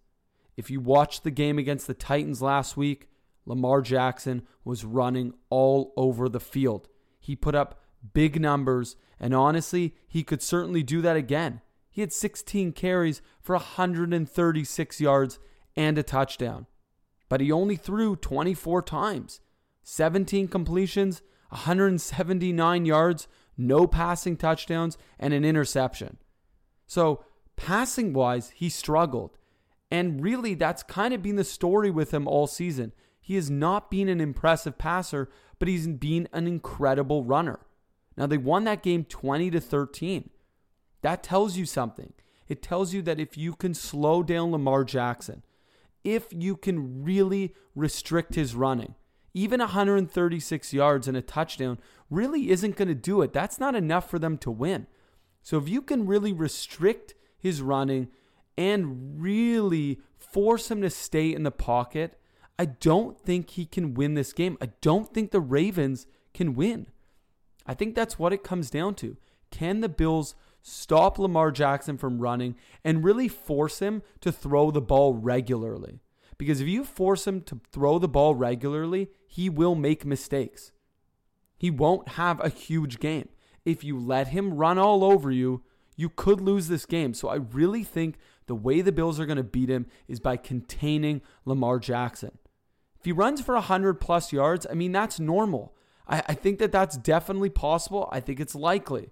If 0.55 0.71
you 0.71 0.79
watched 0.79 1.25
the 1.25 1.31
game 1.31 1.59
against 1.59 1.85
the 1.85 1.93
Titans 1.93 2.41
last 2.41 2.77
week, 2.77 3.09
Lamar 3.45 3.81
Jackson 3.81 4.43
was 4.63 4.85
running 4.85 5.33
all 5.49 5.91
over 5.97 6.29
the 6.29 6.39
field. 6.39 6.87
He 7.19 7.35
put 7.35 7.55
up 7.55 7.81
big 8.13 8.39
numbers, 8.39 8.95
and 9.19 9.33
honestly, 9.33 9.95
he 10.07 10.23
could 10.23 10.41
certainly 10.41 10.81
do 10.81 11.01
that 11.01 11.17
again. 11.17 11.59
He 11.91 11.99
had 11.99 12.13
16 12.13 12.71
carries 12.71 13.21
for 13.41 13.55
136 13.55 15.01
yards 15.01 15.39
and 15.75 15.97
a 15.97 16.03
touchdown. 16.03 16.67
But 17.27 17.41
he 17.41 17.51
only 17.51 17.75
threw 17.75 18.15
24 18.15 18.81
times, 18.83 19.41
17 19.83 20.47
completions, 20.47 21.21
179 21.49 22.85
yards, 22.85 23.27
no 23.57 23.87
passing 23.87 24.37
touchdowns, 24.37 24.97
and 25.19 25.33
an 25.33 25.43
interception. 25.43 26.17
So 26.87 27.23
Passing 27.59 28.13
wise, 28.13 28.51
he 28.55 28.69
struggled. 28.69 29.37
And 29.91 30.23
really, 30.23 30.53
that's 30.53 30.81
kind 30.81 31.13
of 31.13 31.21
been 31.21 31.35
the 31.35 31.43
story 31.43 31.91
with 31.91 32.13
him 32.13 32.25
all 32.25 32.47
season. 32.47 32.93
He 33.19 33.35
has 33.35 33.49
not 33.49 33.91
been 33.91 34.07
an 34.07 34.21
impressive 34.21 34.77
passer, 34.77 35.29
but 35.59 35.67
he's 35.67 35.85
been 35.85 36.29
an 36.31 36.47
incredible 36.47 37.25
runner. 37.25 37.59
Now, 38.15 38.27
they 38.27 38.37
won 38.37 38.63
that 38.63 38.81
game 38.81 39.03
20 39.03 39.51
to 39.51 39.59
13. 39.59 40.29
That 41.01 41.21
tells 41.21 41.57
you 41.57 41.65
something. 41.65 42.13
It 42.47 42.63
tells 42.63 42.93
you 42.93 43.01
that 43.01 43.19
if 43.19 43.37
you 43.37 43.53
can 43.55 43.73
slow 43.73 44.23
down 44.23 44.51
Lamar 44.51 44.85
Jackson, 44.85 45.43
if 46.05 46.27
you 46.31 46.55
can 46.55 47.03
really 47.03 47.53
restrict 47.75 48.35
his 48.35 48.55
running, 48.55 48.95
even 49.33 49.59
136 49.59 50.73
yards 50.73 51.07
and 51.07 51.15
a 51.15 51.21
touchdown 51.21 51.77
really 52.09 52.49
isn't 52.49 52.75
going 52.75 52.87
to 52.87 52.95
do 52.95 53.21
it. 53.21 53.33
That's 53.33 53.59
not 53.59 53.75
enough 53.75 54.09
for 54.09 54.19
them 54.19 54.37
to 54.39 54.51
win. 54.51 54.87
So 55.41 55.57
if 55.57 55.69
you 55.69 55.81
can 55.81 56.05
really 56.05 56.33
restrict 56.33 57.13
his 57.37 57.61
running 57.61 58.09
and 58.57 59.21
really 59.21 59.99
force 60.17 60.69
him 60.69 60.81
to 60.81 60.89
stay 60.89 61.33
in 61.33 61.43
the 61.43 61.51
pocket, 61.51 62.19
I 62.57 62.65
don't 62.65 63.17
think 63.17 63.51
he 63.51 63.65
can 63.65 63.93
win 63.93 64.15
this 64.15 64.33
game. 64.33 64.57
I 64.61 64.71
don't 64.81 65.13
think 65.13 65.31
the 65.31 65.39
Ravens 65.39 66.07
can 66.33 66.55
win. 66.55 66.87
I 67.65 67.73
think 67.73 67.95
that's 67.95 68.19
what 68.19 68.33
it 68.33 68.43
comes 68.43 68.69
down 68.69 68.95
to. 68.95 69.15
Can 69.51 69.79
the 69.79 69.89
Bills 69.89 70.35
stop 70.61 71.17
Lamar 71.17 71.51
Jackson 71.51 71.97
from 71.97 72.19
running 72.19 72.55
and 72.83 73.03
really 73.03 73.27
force 73.27 73.79
him 73.79 74.01
to 74.21 74.31
throw 74.31 74.71
the 74.71 74.81
ball 74.81 75.13
regularly? 75.13 75.99
Because 76.37 76.61
if 76.61 76.67
you 76.67 76.83
force 76.83 77.27
him 77.27 77.41
to 77.41 77.59
throw 77.71 77.99
the 77.99 78.07
ball 78.07 78.35
regularly, 78.35 79.09
he 79.31 79.47
will 79.47 79.75
make 79.75 80.05
mistakes. 80.05 80.71
He 81.55 81.69
won't 81.69 82.09
have 82.09 82.43
a 82.43 82.49
huge 82.49 82.99
game. 82.99 83.29
If 83.63 83.83
you 83.83 83.99
let 83.99 84.29
him 84.29 84.55
run 84.55 84.79
all 84.79 85.03
over 85.03 85.29
you, 85.29 85.61
you 85.95 86.09
could 86.09 86.41
lose 86.41 86.67
this 86.67 86.87
game. 86.87 87.13
So 87.13 87.27
I 87.27 87.35
really 87.35 87.83
think 87.83 88.17
the 88.47 88.55
way 88.55 88.81
the 88.81 88.91
Bills 88.91 89.19
are 89.19 89.27
going 89.27 89.37
to 89.37 89.43
beat 89.43 89.69
him 89.69 89.85
is 90.07 90.19
by 90.19 90.35
containing 90.35 91.21
Lamar 91.45 91.77
Jackson. 91.77 92.39
If 92.97 93.05
he 93.05 93.11
runs 93.11 93.39
for 93.39 93.53
100 93.53 94.01
plus 94.01 94.33
yards, 94.33 94.65
I 94.67 94.73
mean, 94.73 94.93
that's 94.93 95.19
normal. 95.19 95.75
I, 96.07 96.23
I 96.29 96.33
think 96.33 96.57
that 96.57 96.71
that's 96.71 96.97
definitely 96.97 97.51
possible. 97.51 98.09
I 98.11 98.21
think 98.21 98.39
it's 98.39 98.55
likely. 98.55 99.11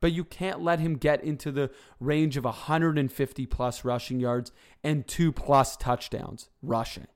But 0.00 0.12
you 0.12 0.22
can't 0.22 0.62
let 0.62 0.78
him 0.78 0.94
get 0.94 1.24
into 1.24 1.50
the 1.50 1.72
range 1.98 2.36
of 2.36 2.44
150 2.44 3.46
plus 3.46 3.84
rushing 3.84 4.20
yards 4.20 4.52
and 4.84 5.04
two 5.08 5.32
plus 5.32 5.76
touchdowns 5.76 6.48
rushing. 6.62 7.08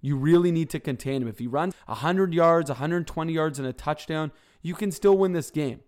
You 0.00 0.16
really 0.16 0.52
need 0.52 0.70
to 0.70 0.80
contain 0.80 1.22
him. 1.22 1.28
If 1.28 1.38
he 1.38 1.46
runs 1.46 1.74
100 1.86 2.34
yards, 2.34 2.70
120 2.70 3.32
yards, 3.32 3.58
and 3.58 3.66
a 3.66 3.72
touchdown, 3.72 4.32
you 4.62 4.74
can 4.74 4.90
still 4.90 5.16
win 5.16 5.32
this 5.32 5.50
game 5.50 5.80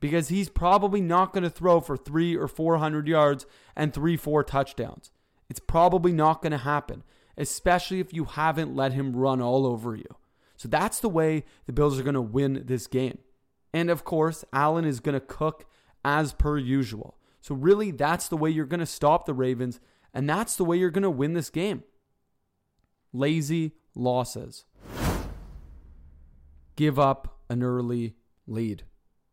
because 0.00 0.28
he's 0.28 0.48
probably 0.48 1.00
not 1.00 1.32
going 1.32 1.44
to 1.44 1.50
throw 1.50 1.80
for 1.80 1.96
three 1.96 2.36
or 2.36 2.48
400 2.48 3.06
yards 3.06 3.46
and 3.76 3.92
three, 3.92 4.16
four 4.16 4.42
touchdowns. 4.42 5.10
It's 5.48 5.60
probably 5.60 6.12
not 6.12 6.42
going 6.42 6.52
to 6.52 6.58
happen, 6.58 7.04
especially 7.36 8.00
if 8.00 8.12
you 8.12 8.24
haven't 8.24 8.74
let 8.74 8.92
him 8.92 9.14
run 9.14 9.40
all 9.40 9.66
over 9.66 9.94
you. 9.94 10.16
So 10.56 10.68
that's 10.68 11.00
the 11.00 11.08
way 11.08 11.44
the 11.66 11.72
Bills 11.72 11.98
are 11.98 12.04
going 12.04 12.14
to 12.14 12.20
win 12.20 12.64
this 12.66 12.86
game. 12.86 13.18
And 13.72 13.90
of 13.90 14.04
course, 14.04 14.44
Allen 14.52 14.84
is 14.84 15.00
going 15.00 15.14
to 15.14 15.20
cook 15.20 15.66
as 16.04 16.32
per 16.32 16.58
usual. 16.58 17.16
So, 17.40 17.54
really, 17.54 17.90
that's 17.90 18.28
the 18.28 18.36
way 18.36 18.50
you're 18.50 18.66
going 18.66 18.80
to 18.80 18.86
stop 18.86 19.26
the 19.26 19.34
Ravens, 19.34 19.80
and 20.14 20.28
that's 20.28 20.54
the 20.54 20.64
way 20.64 20.76
you're 20.76 20.90
going 20.90 21.02
to 21.02 21.10
win 21.10 21.32
this 21.32 21.50
game. 21.50 21.82
Lazy 23.12 23.72
losses. 23.94 24.64
Give 26.76 26.98
up 26.98 27.38
an 27.48 27.62
early 27.62 28.14
lead 28.46 28.84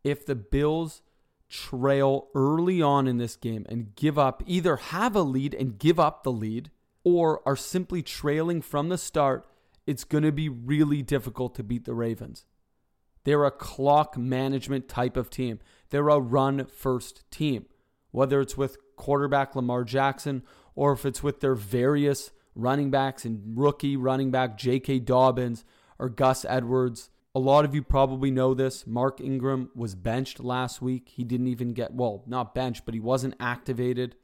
if 0.04 0.24
the 0.24 0.34
Bills 0.34 1.02
trail 1.48 2.28
early 2.34 2.80
on 2.80 3.06
in 3.06 3.18
this 3.18 3.36
game 3.36 3.66
and 3.68 3.94
give 3.96 4.18
up, 4.18 4.42
either 4.46 4.76
have 4.76 5.16
a 5.16 5.22
lead 5.22 5.54
and 5.54 5.78
give 5.78 5.98
up 5.98 6.22
the 6.22 6.32
lead, 6.32 6.70
or 7.02 7.46
are 7.46 7.56
simply 7.56 8.02
trailing 8.02 8.62
from 8.62 8.88
the 8.88 8.98
start 8.98 9.46
it's 9.86 10.04
going 10.04 10.22
to 10.22 10.32
be 10.32 10.48
really 10.48 11.02
difficult 11.02 11.54
to 11.54 11.62
beat 11.62 11.84
the 11.84 11.94
Ravens. 11.94 12.46
They're 13.24 13.44
a 13.44 13.50
clock 13.50 14.16
management 14.16 14.88
type 14.88 15.16
of 15.16 15.30
team. 15.30 15.58
They're 15.88 16.08
a 16.08 16.20
run 16.20 16.66
first 16.66 17.28
team, 17.30 17.66
whether 18.10 18.40
it's 18.40 18.56
with 18.56 18.76
quarterback 18.96 19.56
Lamar 19.56 19.84
Jackson 19.84 20.42
or 20.74 20.92
if 20.92 21.04
it's 21.04 21.22
with 21.22 21.40
their 21.40 21.54
various 21.54 22.30
running 22.54 22.90
backs 22.90 23.24
and 23.24 23.56
rookie 23.56 23.96
running 23.96 24.30
back 24.30 24.56
J.K. 24.56 25.00
Dobbins 25.00 25.64
or 25.98 26.08
Gus 26.08 26.44
Edwards. 26.48 27.10
A 27.34 27.38
lot 27.38 27.64
of 27.64 27.74
you 27.74 27.82
probably 27.82 28.30
know 28.30 28.54
this. 28.54 28.86
Mark 28.86 29.20
Ingram 29.20 29.70
was 29.74 29.94
benched 29.94 30.40
last 30.40 30.82
week. 30.82 31.10
He 31.14 31.22
didn't 31.22 31.46
even 31.46 31.72
get, 31.72 31.94
well, 31.94 32.24
not 32.26 32.54
benched, 32.54 32.84
but 32.84 32.94
he 32.94 33.00
wasn't 33.00 33.36
activated. 33.38 34.16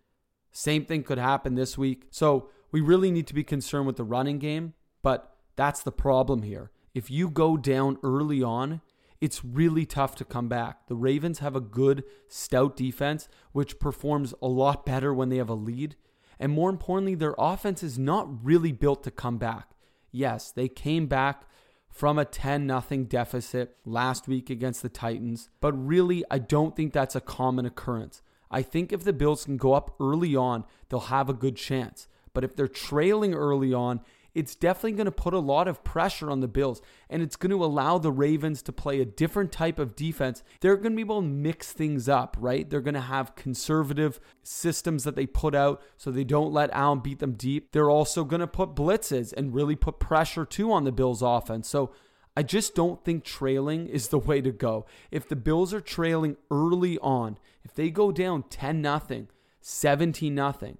Same 0.50 0.84
thing 0.84 1.02
could 1.02 1.18
happen 1.18 1.54
this 1.54 1.78
week. 1.78 2.06
So 2.10 2.48
we 2.72 2.80
really 2.80 3.10
need 3.10 3.26
to 3.28 3.34
be 3.34 3.44
concerned 3.44 3.86
with 3.86 3.96
the 3.96 4.04
running 4.04 4.38
game, 4.38 4.74
but 5.02 5.36
that's 5.54 5.82
the 5.82 5.92
problem 5.92 6.42
here. 6.42 6.72
If 6.94 7.10
you 7.10 7.30
go 7.30 7.56
down 7.56 7.98
early 8.02 8.42
on, 8.42 8.80
it's 9.20 9.44
really 9.44 9.86
tough 9.86 10.14
to 10.16 10.24
come 10.24 10.48
back. 10.48 10.86
The 10.88 10.94
Ravens 10.96 11.38
have 11.38 11.56
a 11.56 11.60
good, 11.60 12.04
stout 12.28 12.76
defense, 12.76 13.28
which 13.52 13.78
performs 13.78 14.34
a 14.42 14.48
lot 14.48 14.84
better 14.84 15.14
when 15.14 15.28
they 15.28 15.36
have 15.36 15.48
a 15.48 15.54
lead. 15.54 15.96
And 16.38 16.52
more 16.52 16.70
importantly, 16.70 17.14
their 17.14 17.34
offense 17.38 17.82
is 17.82 17.98
not 17.98 18.44
really 18.44 18.72
built 18.72 19.02
to 19.04 19.10
come 19.10 19.38
back. 19.38 19.70
Yes, 20.12 20.50
they 20.50 20.68
came 20.68 21.06
back 21.06 21.42
from 21.88 22.18
a 22.18 22.24
10 22.24 22.68
0 22.68 23.04
deficit 23.04 23.76
last 23.84 24.28
week 24.28 24.50
against 24.50 24.82
the 24.82 24.88
Titans, 24.88 25.48
but 25.60 25.72
really, 25.72 26.24
I 26.30 26.38
don't 26.38 26.76
think 26.76 26.92
that's 26.92 27.16
a 27.16 27.20
common 27.20 27.64
occurrence. 27.64 28.20
I 28.50 28.62
think 28.62 28.92
if 28.92 29.02
the 29.02 29.12
Bills 29.12 29.44
can 29.46 29.56
go 29.56 29.72
up 29.72 29.94
early 29.98 30.36
on, 30.36 30.64
they'll 30.88 31.00
have 31.00 31.28
a 31.28 31.34
good 31.34 31.56
chance. 31.56 32.06
But 32.32 32.44
if 32.44 32.54
they're 32.54 32.68
trailing 32.68 33.34
early 33.34 33.72
on, 33.72 34.00
it's 34.36 34.54
definitely 34.54 34.92
going 34.92 35.06
to 35.06 35.10
put 35.10 35.32
a 35.32 35.38
lot 35.38 35.66
of 35.66 35.82
pressure 35.82 36.30
on 36.30 36.40
the 36.40 36.46
Bills 36.46 36.82
and 37.08 37.22
it's 37.22 37.36
going 37.36 37.50
to 37.50 37.64
allow 37.64 37.96
the 37.96 38.12
Ravens 38.12 38.60
to 38.60 38.72
play 38.72 39.00
a 39.00 39.06
different 39.06 39.50
type 39.50 39.78
of 39.78 39.96
defense. 39.96 40.42
They're 40.60 40.76
going 40.76 40.92
to 40.92 40.96
be 40.96 41.00
able 41.00 41.22
to 41.22 41.26
mix 41.26 41.72
things 41.72 42.06
up, 42.06 42.36
right? 42.38 42.68
They're 42.68 42.82
going 42.82 42.92
to 42.92 43.00
have 43.00 43.34
conservative 43.34 44.20
systems 44.42 45.04
that 45.04 45.16
they 45.16 45.24
put 45.24 45.54
out 45.54 45.82
so 45.96 46.10
they 46.10 46.22
don't 46.22 46.52
let 46.52 46.68
Allen 46.72 47.00
beat 47.00 47.18
them 47.18 47.32
deep. 47.32 47.72
They're 47.72 47.88
also 47.88 48.24
going 48.24 48.40
to 48.40 48.46
put 48.46 48.74
blitzes 48.74 49.32
and 49.32 49.54
really 49.54 49.74
put 49.74 49.98
pressure 49.98 50.44
too 50.44 50.70
on 50.70 50.84
the 50.84 50.92
Bills 50.92 51.22
offense. 51.22 51.66
So 51.66 51.94
I 52.36 52.42
just 52.42 52.74
don't 52.74 53.02
think 53.02 53.24
trailing 53.24 53.86
is 53.86 54.08
the 54.08 54.18
way 54.18 54.42
to 54.42 54.52
go. 54.52 54.84
If 55.10 55.26
the 55.30 55.36
Bills 55.36 55.72
are 55.72 55.80
trailing 55.80 56.36
early 56.50 56.98
on, 56.98 57.38
if 57.64 57.74
they 57.74 57.88
go 57.88 58.12
down 58.12 58.42
10 58.50 58.82
nothing, 58.82 59.28
17 59.62 60.34
nothing, 60.34 60.76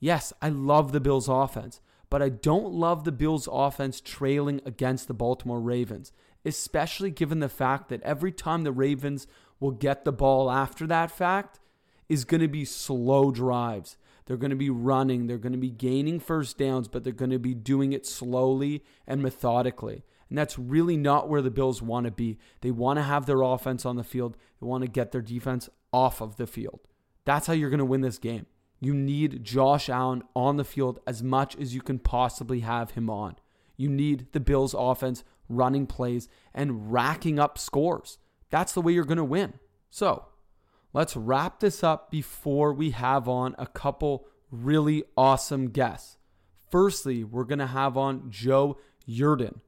yes, 0.00 0.32
I 0.42 0.48
love 0.48 0.90
the 0.90 0.98
Bills 0.98 1.28
offense 1.28 1.80
but 2.16 2.22
I 2.22 2.30
don't 2.30 2.72
love 2.72 3.04
the 3.04 3.12
Bills' 3.12 3.46
offense 3.52 4.00
trailing 4.00 4.62
against 4.64 5.06
the 5.06 5.12
Baltimore 5.12 5.60
Ravens, 5.60 6.12
especially 6.46 7.10
given 7.10 7.40
the 7.40 7.48
fact 7.50 7.90
that 7.90 8.02
every 8.04 8.32
time 8.32 8.62
the 8.62 8.72
Ravens 8.72 9.26
will 9.60 9.72
get 9.72 10.06
the 10.06 10.12
ball 10.12 10.50
after 10.50 10.86
that 10.86 11.10
fact 11.10 11.60
is 12.08 12.24
going 12.24 12.40
to 12.40 12.48
be 12.48 12.64
slow 12.64 13.30
drives. 13.30 13.98
They're 14.24 14.38
going 14.38 14.48
to 14.48 14.56
be 14.56 14.70
running, 14.70 15.26
they're 15.26 15.36
going 15.36 15.52
to 15.52 15.58
be 15.58 15.68
gaining 15.68 16.18
first 16.18 16.56
downs, 16.56 16.88
but 16.88 17.04
they're 17.04 17.12
going 17.12 17.32
to 17.32 17.38
be 17.38 17.52
doing 17.52 17.92
it 17.92 18.06
slowly 18.06 18.82
and 19.06 19.20
methodically. 19.20 20.02
And 20.30 20.38
that's 20.38 20.58
really 20.58 20.96
not 20.96 21.28
where 21.28 21.42
the 21.42 21.50
Bills 21.50 21.82
want 21.82 22.06
to 22.06 22.10
be. 22.10 22.38
They 22.62 22.70
want 22.70 22.96
to 22.98 23.02
have 23.02 23.26
their 23.26 23.42
offense 23.42 23.84
on 23.84 23.96
the 23.96 24.02
field, 24.02 24.38
they 24.58 24.66
want 24.66 24.84
to 24.84 24.88
get 24.88 25.12
their 25.12 25.20
defense 25.20 25.68
off 25.92 26.22
of 26.22 26.38
the 26.38 26.46
field. 26.46 26.80
That's 27.26 27.46
how 27.46 27.52
you're 27.52 27.68
going 27.68 27.76
to 27.76 27.84
win 27.84 28.00
this 28.00 28.16
game. 28.16 28.46
You 28.80 28.94
need 28.94 29.42
Josh 29.42 29.88
Allen 29.88 30.22
on 30.34 30.56
the 30.56 30.64
field 30.64 31.00
as 31.06 31.22
much 31.22 31.56
as 31.56 31.74
you 31.74 31.80
can 31.80 31.98
possibly 31.98 32.60
have 32.60 32.92
him 32.92 33.08
on. 33.08 33.36
You 33.76 33.88
need 33.88 34.32
the 34.32 34.40
Bills' 34.40 34.74
offense 34.76 35.24
running 35.48 35.86
plays 35.86 36.28
and 36.54 36.92
racking 36.92 37.38
up 37.38 37.58
scores. 37.58 38.18
That's 38.50 38.72
the 38.72 38.80
way 38.80 38.92
you're 38.92 39.04
going 39.04 39.16
to 39.18 39.24
win. 39.24 39.54
So 39.90 40.26
let's 40.92 41.16
wrap 41.16 41.60
this 41.60 41.82
up 41.82 42.10
before 42.10 42.72
we 42.72 42.90
have 42.90 43.28
on 43.28 43.54
a 43.58 43.66
couple 43.66 44.26
really 44.50 45.04
awesome 45.16 45.70
guests. 45.70 46.18
Firstly, 46.70 47.24
we're 47.24 47.44
going 47.44 47.58
to 47.60 47.66
have 47.66 47.96
on 47.96 48.30
Joe 48.30 48.78
Yerdon. 49.08 49.60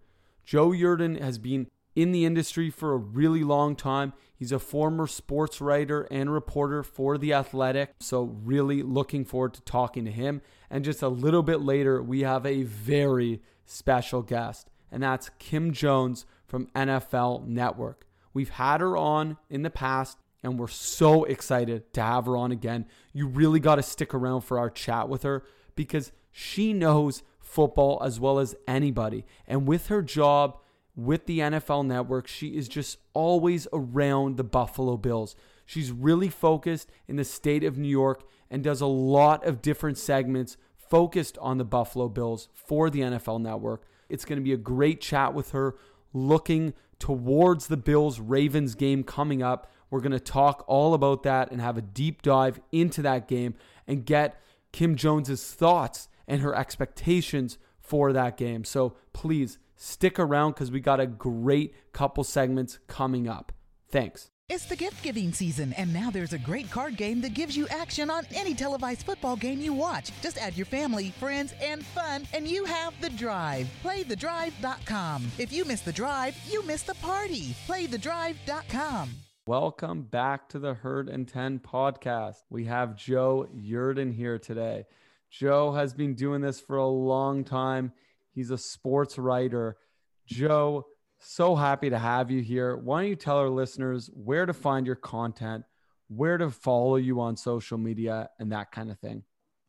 Joe 0.45 0.71
Yerdon 0.71 1.21
has 1.21 1.39
been 1.39 1.69
in 1.99 2.13
the 2.13 2.25
industry 2.25 2.71
for 2.71 2.93
a 2.93 2.97
really 2.97 3.43
long 3.43 3.75
time. 3.75 4.13
He's 4.37 4.53
a 4.53 4.61
former 4.61 5.09
sports 5.09 5.61
writer 5.61 6.07
and 6.13 6.33
reporter 6.33 6.85
for 6.85 7.19
The 7.19 7.33
Athletic. 7.33 7.91
So, 7.99 8.37
really 8.45 8.85
looking 8.85 9.25
forward 9.25 9.55
to 9.55 9.63
talking 9.63 10.05
to 10.05 10.13
him. 10.13 10.41
And 10.71 10.85
just 10.85 11.03
a 11.03 11.09
little 11.09 11.43
bit 11.43 11.61
later, 11.61 12.01
we 12.01 12.21
have 12.21 12.47
a 12.47 12.63
very 12.63 13.43
special 13.65 14.23
guest, 14.23 14.71
and 14.93 15.03
that's 15.03 15.31
Kim 15.41 15.73
Jones 15.73 16.25
from 16.47 16.69
NFL 16.69 17.49
Network. 17.49 18.07
We've 18.33 18.51
had 18.51 18.81
her 18.81 18.97
on 18.97 19.37
in 19.51 19.63
the 19.63 19.71
past, 19.71 20.19
and 20.45 20.57
we're 20.57 20.69
so 20.69 21.25
excited 21.25 21.93
to 21.95 22.01
have 22.01 22.27
her 22.27 22.37
on 22.37 22.53
again. 22.53 22.87
You 23.13 23.27
really 23.27 23.59
got 23.59 23.75
to 23.75 23.83
stick 23.83 24.15
around 24.15 24.43
for 24.43 24.57
our 24.61 24.71
chat 24.71 25.09
with 25.09 25.25
her 25.25 25.43
because 25.75 26.13
she 26.31 26.73
knows 26.73 27.25
football 27.41 28.01
as 28.05 28.21
well 28.21 28.39
as 28.39 28.55
anybody. 28.69 29.27
And 29.49 29.67
with 29.67 29.89
her 29.89 30.01
job, 30.01 30.59
with 30.99 31.27
the 31.27 31.39
NFL 31.39 31.87
network. 31.87 32.27
She 32.27 32.57
is 32.57 32.67
just 32.67 32.99
always 33.15 33.69
around 33.73 34.37
the 34.37 34.45
Buffalo 34.45 34.97
Bills. 34.97 35.37
She's 35.65 35.93
really 35.93 36.29
focused 36.29 36.91
in 37.07 37.15
the 37.15 37.25
state 37.25 37.63
of 37.63 37.79
New 37.79 37.89
York 37.89 38.25
and 38.51 38.65
does 38.65 38.81
a 38.81 38.87
lot 38.87 39.47
of 39.47 39.63
different 39.63 39.97
segments 39.97 40.57
focused 40.77 41.39
on 41.39 41.59
the 41.59 41.65
Buffalo 41.65 42.09
Bills 42.09 42.49
for 42.53 42.91
the 42.91 43.01
NFL 43.01 43.41
network. 43.41 43.85
It's 44.09 44.25
going 44.25 44.39
to 44.39 44.45
be 44.45 44.53
a 44.53 44.59
great 44.59 45.01
chat 45.01 45.35
with 45.35 45.53
her 45.53 45.77
looking 46.13 46.75
towards 46.99 47.69
the 47.69 47.77
Bills 47.77 48.19
Ravens 48.19 48.75
game 48.75 49.05
coming 49.05 49.41
up. 49.41 49.71
We're 49.91 50.01
going 50.01 50.11
to 50.13 50.21
talk 50.21 50.65
all 50.67 50.95
about 50.95 51.23
that 51.23 51.53
and 51.53 51.61
have 51.61 51.79
a 51.79 51.83
deep 51.83 52.23
dive 52.23 52.59
into 52.73 53.03
that 53.03 53.29
game 53.29 53.55
and 53.87 54.05
get 54.05 54.43
Kim 54.73 54.97
Jones's 54.97 55.45
thoughts 55.45 56.09
and 56.27 56.41
her 56.41 56.57
expectations 56.57 57.57
for 57.79 58.13
that 58.13 58.37
game. 58.37 58.65
So 58.65 58.97
please 59.13 59.59
Stick 59.81 60.19
around 60.19 60.53
because 60.53 60.73
we 60.73 60.81
got 60.81 60.99
a 60.99 61.07
great 61.07 61.73
couple 61.93 62.25
segments 62.25 62.81
coming 62.89 63.29
up. 63.29 63.53
Thanks. 63.89 64.29
It's 64.49 64.65
the 64.65 64.75
gift 64.75 65.05
giving 65.05 65.33
season, 65.33 65.73
and 65.75 65.93
now 65.93 66.11
there's 66.11 66.33
a 66.33 66.39
great 66.39 66.69
card 66.69 66.97
game 66.97 67.21
that 67.21 67.35
gives 67.35 67.57
you 67.57 67.69
action 67.69 68.11
on 68.11 68.25
any 68.35 68.55
televised 68.55 69.05
football 69.05 69.37
game 69.37 69.61
you 69.61 69.73
watch. 69.73 70.11
Just 70.21 70.37
add 70.39 70.57
your 70.57 70.67
family, 70.67 71.11
friends, 71.21 71.55
and 71.63 71.87
fun, 71.87 72.27
and 72.33 72.49
you 72.49 72.65
have 72.65 73.01
the 73.01 73.11
drive. 73.11 73.69
PlayTheDrive.com. 73.85 75.31
If 75.39 75.53
you 75.53 75.65
miss 75.65 75.83
the 75.83 75.93
drive, 75.93 76.35
you 76.51 76.65
miss 76.65 76.83
the 76.83 76.95
party. 76.95 77.55
PlayTheDrive.com. 77.69 79.11
Welcome 79.47 80.03
back 80.03 80.49
to 80.49 80.59
the 80.59 80.75
Herd 80.75 81.09
and 81.09 81.29
10 81.29 81.61
podcast. 81.61 82.43
We 82.51 82.65
have 82.65 82.97
Joe 82.97 83.49
Yerdon 83.55 84.13
here 84.13 84.41
today. 84.41 84.87
Joe 85.31 85.73
has 85.73 85.95
been 85.95 86.15
doing 86.15 86.41
this 86.41 86.59
for 86.59 86.77
a 86.77 86.87
long 86.89 87.45
time. 87.45 87.93
He's 88.39 88.53
a 88.53 88.57
sports 88.57 89.19
writer. 89.19 89.79
Joe, 90.25 90.87
so 91.19 91.57
happy 91.57 91.91
to 91.91 91.99
have 91.99 92.31
you 92.31 92.41
here. 92.41 92.77
Why 92.77 93.01
don't 93.01 93.11
you 93.11 93.17
tell 93.17 93.37
our 93.37 93.49
listeners 93.49 94.11
where 94.15 94.47
to 94.47 94.53
find 94.53 94.87
your 94.87 94.95
content, 94.95 95.65
where 96.07 96.39
to 96.39 96.49
follow 96.49 96.95
you 96.95 97.21
on 97.21 97.37
social 97.37 97.79
media, 97.79 98.31
and 98.39 98.53
that 98.53 98.71
kind 98.71 98.93
of 98.93 98.99
thing? 99.01 99.25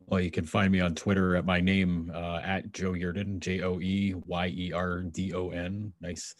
Well, 0.06 0.20
you 0.20 0.30
can 0.30 0.44
find 0.44 0.70
me 0.70 0.78
on 0.78 0.94
Twitter 0.94 1.34
at 1.34 1.44
my 1.44 1.60
name 1.60 2.12
uh, 2.14 2.42
at 2.44 2.72
Joe 2.72 2.92
Yerdon, 2.92 3.40
J 3.40 3.62
O 3.62 3.80
E 3.80 4.14
Y 4.14 4.46
E 4.56 4.72
R 4.72 5.00
D 5.00 5.34
O 5.34 5.48
N. 5.48 5.92
Nice, 6.00 6.36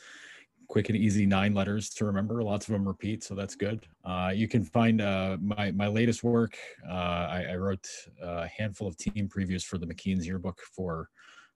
quick 0.69 0.89
and 0.89 0.97
easy 0.97 1.27
nine 1.27 1.53
letters 1.53 1.91
to 1.95 2.05
remember. 2.05 2.45
Lots 2.45 2.69
of 2.69 2.75
them 2.75 2.87
repeat, 2.87 3.25
so 3.25 3.35
that's 3.35 3.57
good. 3.57 3.85
Uh, 4.05 4.31
you 4.33 4.47
can 4.47 4.63
find 4.63 5.01
uh, 5.01 5.37
my 5.41 5.73
my 5.73 5.89
latest 5.89 6.23
work. 6.23 6.57
Uh, 6.89 6.93
I, 6.95 7.47
I, 7.51 7.57
wrote 7.57 7.89
a 8.23 8.47
handful 8.47 8.87
of 8.87 8.97
team 8.97 9.29
previews 9.29 9.65
for 9.65 9.79
the 9.79 9.87
McKeen's 9.87 10.29
yearbook 10.29 10.61
for 10.77 11.09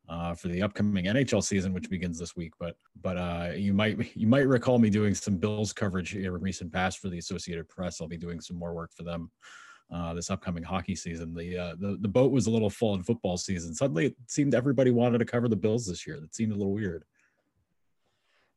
uh, 0.08 0.34
for 0.34 0.48
the 0.48 0.62
upcoming 0.62 1.06
NHL 1.06 1.42
season, 1.42 1.72
which 1.72 1.90
begins 1.90 2.18
this 2.18 2.36
week. 2.36 2.52
But 2.58 2.76
but 3.00 3.16
uh, 3.16 3.52
you 3.56 3.72
might 3.72 4.16
you 4.16 4.26
might 4.26 4.46
recall 4.46 4.78
me 4.78 4.90
doing 4.90 5.14
some 5.14 5.36
Bills 5.36 5.72
coverage 5.72 6.14
in 6.14 6.30
recent 6.32 6.72
past 6.72 6.98
for 6.98 7.08
the 7.08 7.18
Associated 7.18 7.68
Press. 7.68 8.00
I'll 8.00 8.08
be 8.08 8.16
doing 8.16 8.40
some 8.40 8.58
more 8.58 8.74
work 8.74 8.92
for 8.92 9.02
them 9.02 9.30
uh, 9.92 10.14
this 10.14 10.30
upcoming 10.30 10.62
hockey 10.62 10.94
season. 10.94 11.34
The, 11.34 11.56
uh, 11.56 11.74
the 11.78 11.98
the 12.00 12.08
boat 12.08 12.32
was 12.32 12.46
a 12.46 12.50
little 12.50 12.70
full 12.70 12.94
in 12.94 13.02
football 13.02 13.36
season. 13.36 13.74
Suddenly, 13.74 14.06
it 14.06 14.16
seemed 14.26 14.54
everybody 14.54 14.90
wanted 14.90 15.18
to 15.18 15.24
cover 15.24 15.48
the 15.48 15.56
Bills 15.56 15.86
this 15.86 16.06
year. 16.06 16.20
That 16.20 16.34
seemed 16.34 16.52
a 16.52 16.56
little 16.56 16.72
weird. 16.72 17.04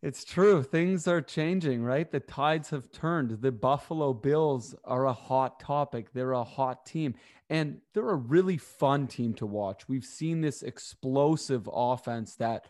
It's 0.04 0.24
true. 0.24 0.62
Things 0.62 1.08
are 1.08 1.22
changing, 1.22 1.82
right? 1.82 2.10
The 2.10 2.20
tides 2.20 2.70
have 2.70 2.92
turned. 2.92 3.42
The 3.42 3.52
Buffalo 3.52 4.14
Bills 4.14 4.76
are 4.84 5.06
a 5.06 5.14
hot 5.14 5.60
topic. 5.60 6.14
They're 6.14 6.34
a 6.34 6.44
hot 6.44 6.86
team, 6.86 7.16
and 7.50 7.80
they're 7.94 8.10
a 8.10 8.16
really 8.16 8.58
fun 8.58 9.08
team 9.08 9.34
to 9.36 9.46
watch. 9.46 9.88
We've 9.88 10.06
seen 10.06 10.42
this 10.42 10.64
explosive 10.64 11.70
offense 11.72 12.36
that, 12.36 12.66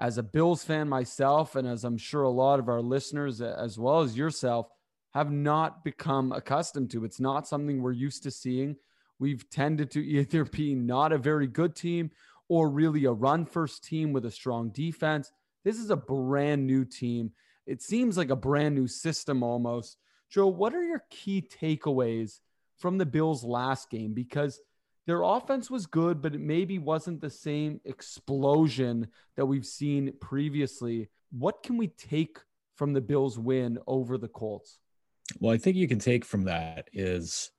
as 0.00 0.18
a 0.18 0.22
Bills 0.22 0.64
fan 0.64 0.88
myself, 0.88 1.56
and 1.56 1.66
as 1.66 1.84
I'm 1.84 1.98
sure 1.98 2.22
a 2.22 2.30
lot 2.30 2.58
of 2.58 2.68
our 2.68 2.80
listeners, 2.80 3.40
as 3.40 3.78
well 3.78 4.00
as 4.00 4.16
yourself, 4.16 4.68
have 5.12 5.30
not 5.30 5.84
become 5.84 6.32
accustomed 6.32 6.90
to. 6.90 7.04
It's 7.04 7.20
not 7.20 7.46
something 7.46 7.82
we're 7.82 7.92
used 7.92 8.22
to 8.22 8.30
seeing. 8.30 8.76
We've 9.18 9.48
tended 9.50 9.90
to 9.92 10.00
either 10.04 10.44
be 10.44 10.74
not 10.74 11.12
a 11.12 11.18
very 11.18 11.46
good 11.46 11.74
team 11.74 12.10
or 12.48 12.68
really 12.68 13.04
a 13.04 13.12
run 13.12 13.44
first 13.46 13.84
team 13.84 14.12
with 14.12 14.24
a 14.24 14.30
strong 14.30 14.70
defense. 14.70 15.32
This 15.64 15.78
is 15.78 15.90
a 15.90 15.96
brand 15.96 16.66
new 16.66 16.84
team. 16.84 17.32
It 17.66 17.82
seems 17.82 18.16
like 18.16 18.30
a 18.30 18.36
brand 18.36 18.74
new 18.74 18.88
system 18.88 19.42
almost. 19.42 19.96
Joe, 20.28 20.48
what 20.48 20.74
are 20.74 20.82
your 20.82 21.04
key 21.10 21.42
takeaways 21.42 22.40
from 22.82 22.98
the 22.98 23.06
Bills' 23.06 23.44
last 23.44 23.88
game? 23.88 24.12
Because 24.12 24.60
their 25.06 25.22
offense 25.22 25.70
was 25.70 25.86
good, 25.86 26.20
but 26.20 26.34
it 26.34 26.40
maybe 26.40 26.78
wasn't 26.78 27.20
the 27.20 27.30
same 27.30 27.80
explosion 27.84 29.06
that 29.36 29.46
we've 29.46 29.66
seen 29.66 30.12
previously. 30.20 31.08
What 31.30 31.62
can 31.62 31.76
we 31.76 31.88
take 31.88 32.38
from 32.76 32.92
the 32.92 33.00
Bills' 33.00 33.38
win 33.38 33.78
over 33.86 34.18
the 34.18 34.28
Colts? 34.28 34.78
Well, 35.38 35.54
I 35.54 35.58
think 35.58 35.76
you 35.76 35.88
can 35.88 35.98
take 35.98 36.24
from 36.24 36.42
that 36.44 36.88
is 36.92 37.50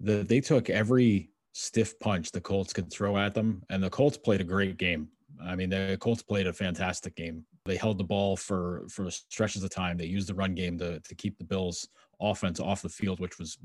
that 0.00 0.28
they 0.28 0.40
took 0.40 0.68
every 0.68 1.30
stiff 1.52 1.98
punch 1.98 2.32
the 2.32 2.40
Colts 2.40 2.72
could 2.72 2.90
throw 2.90 3.16
at 3.16 3.34
them, 3.34 3.62
and 3.70 3.82
the 3.82 3.90
Colts 3.90 4.18
played 4.18 4.40
a 4.40 4.44
great 4.44 4.76
game. 4.76 5.08
I 5.42 5.56
mean, 5.56 5.70
the 5.70 5.96
Colts 6.00 6.22
played 6.22 6.46
a 6.46 6.52
fantastic 6.52 7.16
game. 7.16 7.44
They 7.64 7.76
held 7.76 7.98
the 7.98 8.04
ball 8.04 8.36
for 8.36 8.84
for 8.88 9.10
stretches 9.10 9.62
of 9.62 9.70
time. 9.70 9.96
They 9.96 10.06
used 10.06 10.28
the 10.28 10.34
run 10.34 10.54
game 10.54 10.78
to 10.78 11.00
to 11.00 11.14
keep 11.14 11.38
the 11.38 11.44
Bills 11.44 11.88
offense 12.22 12.60
off 12.60 12.82
the 12.82 12.88
field, 12.88 13.20
which 13.20 13.38
was 13.38 13.58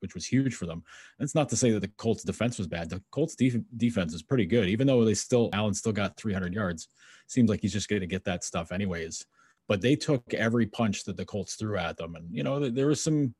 which 0.00 0.14
was 0.14 0.24
huge 0.24 0.54
for 0.54 0.66
them. 0.66 0.82
That's 1.18 1.34
not 1.34 1.48
to 1.50 1.56
say 1.56 1.70
that 1.72 1.80
the 1.80 1.90
Colts 1.96 2.22
defense 2.22 2.58
was 2.58 2.66
bad. 2.66 2.90
The 2.90 3.02
Colts 3.10 3.34
def- 3.34 3.60
defense 3.76 4.14
is 4.14 4.22
pretty 4.22 4.46
good, 4.46 4.68
even 4.68 4.86
though 4.86 5.04
they 5.04 5.14
still 5.14 5.50
Allen 5.52 5.74
still 5.74 5.92
got 5.92 6.16
300 6.16 6.54
yards. 6.54 6.88
Seems 7.26 7.50
like 7.50 7.60
he's 7.60 7.72
just 7.72 7.88
going 7.88 8.00
to 8.00 8.06
get 8.06 8.24
that 8.24 8.44
stuff 8.44 8.72
anyways. 8.72 9.26
But 9.66 9.80
they 9.80 9.96
took 9.96 10.34
every 10.34 10.66
punch 10.66 11.04
that 11.04 11.16
the 11.16 11.24
Colts 11.24 11.54
threw 11.54 11.76
at 11.76 11.96
them, 11.96 12.16
and 12.16 12.28
you 12.34 12.42
know 12.42 12.68
there 12.68 12.88
was 12.88 13.02
some 13.02 13.34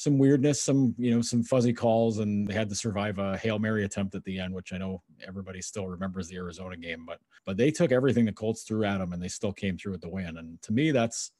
some 0.00 0.16
weirdness, 0.16 0.62
some 0.62 0.94
you 0.96 1.14
know 1.14 1.20
some 1.20 1.42
fuzzy 1.42 1.74
calls, 1.74 2.18
and 2.18 2.48
they 2.48 2.54
had 2.54 2.70
to 2.70 2.74
survive 2.74 3.18
a 3.18 3.36
hail 3.36 3.58
mary 3.58 3.84
attempt 3.84 4.14
at 4.14 4.24
the 4.24 4.38
end, 4.38 4.54
which 4.54 4.72
I 4.72 4.78
know 4.78 5.02
everybody 5.26 5.60
still 5.60 5.86
remembers 5.86 6.26
the 6.26 6.36
Arizona 6.36 6.76
game. 6.76 7.04
But 7.06 7.18
but 7.44 7.56
they 7.56 7.70
took 7.70 7.92
everything 7.92 8.24
the 8.24 8.32
Colts 8.32 8.62
threw 8.62 8.84
at 8.84 8.98
them, 8.98 9.12
and 9.12 9.22
they 9.22 9.28
still 9.28 9.52
came 9.52 9.76
through 9.76 9.92
with 9.92 10.00
the 10.00 10.08
win. 10.08 10.38
And 10.38 10.60
to 10.62 10.72
me, 10.72 10.90
that's 10.90 11.32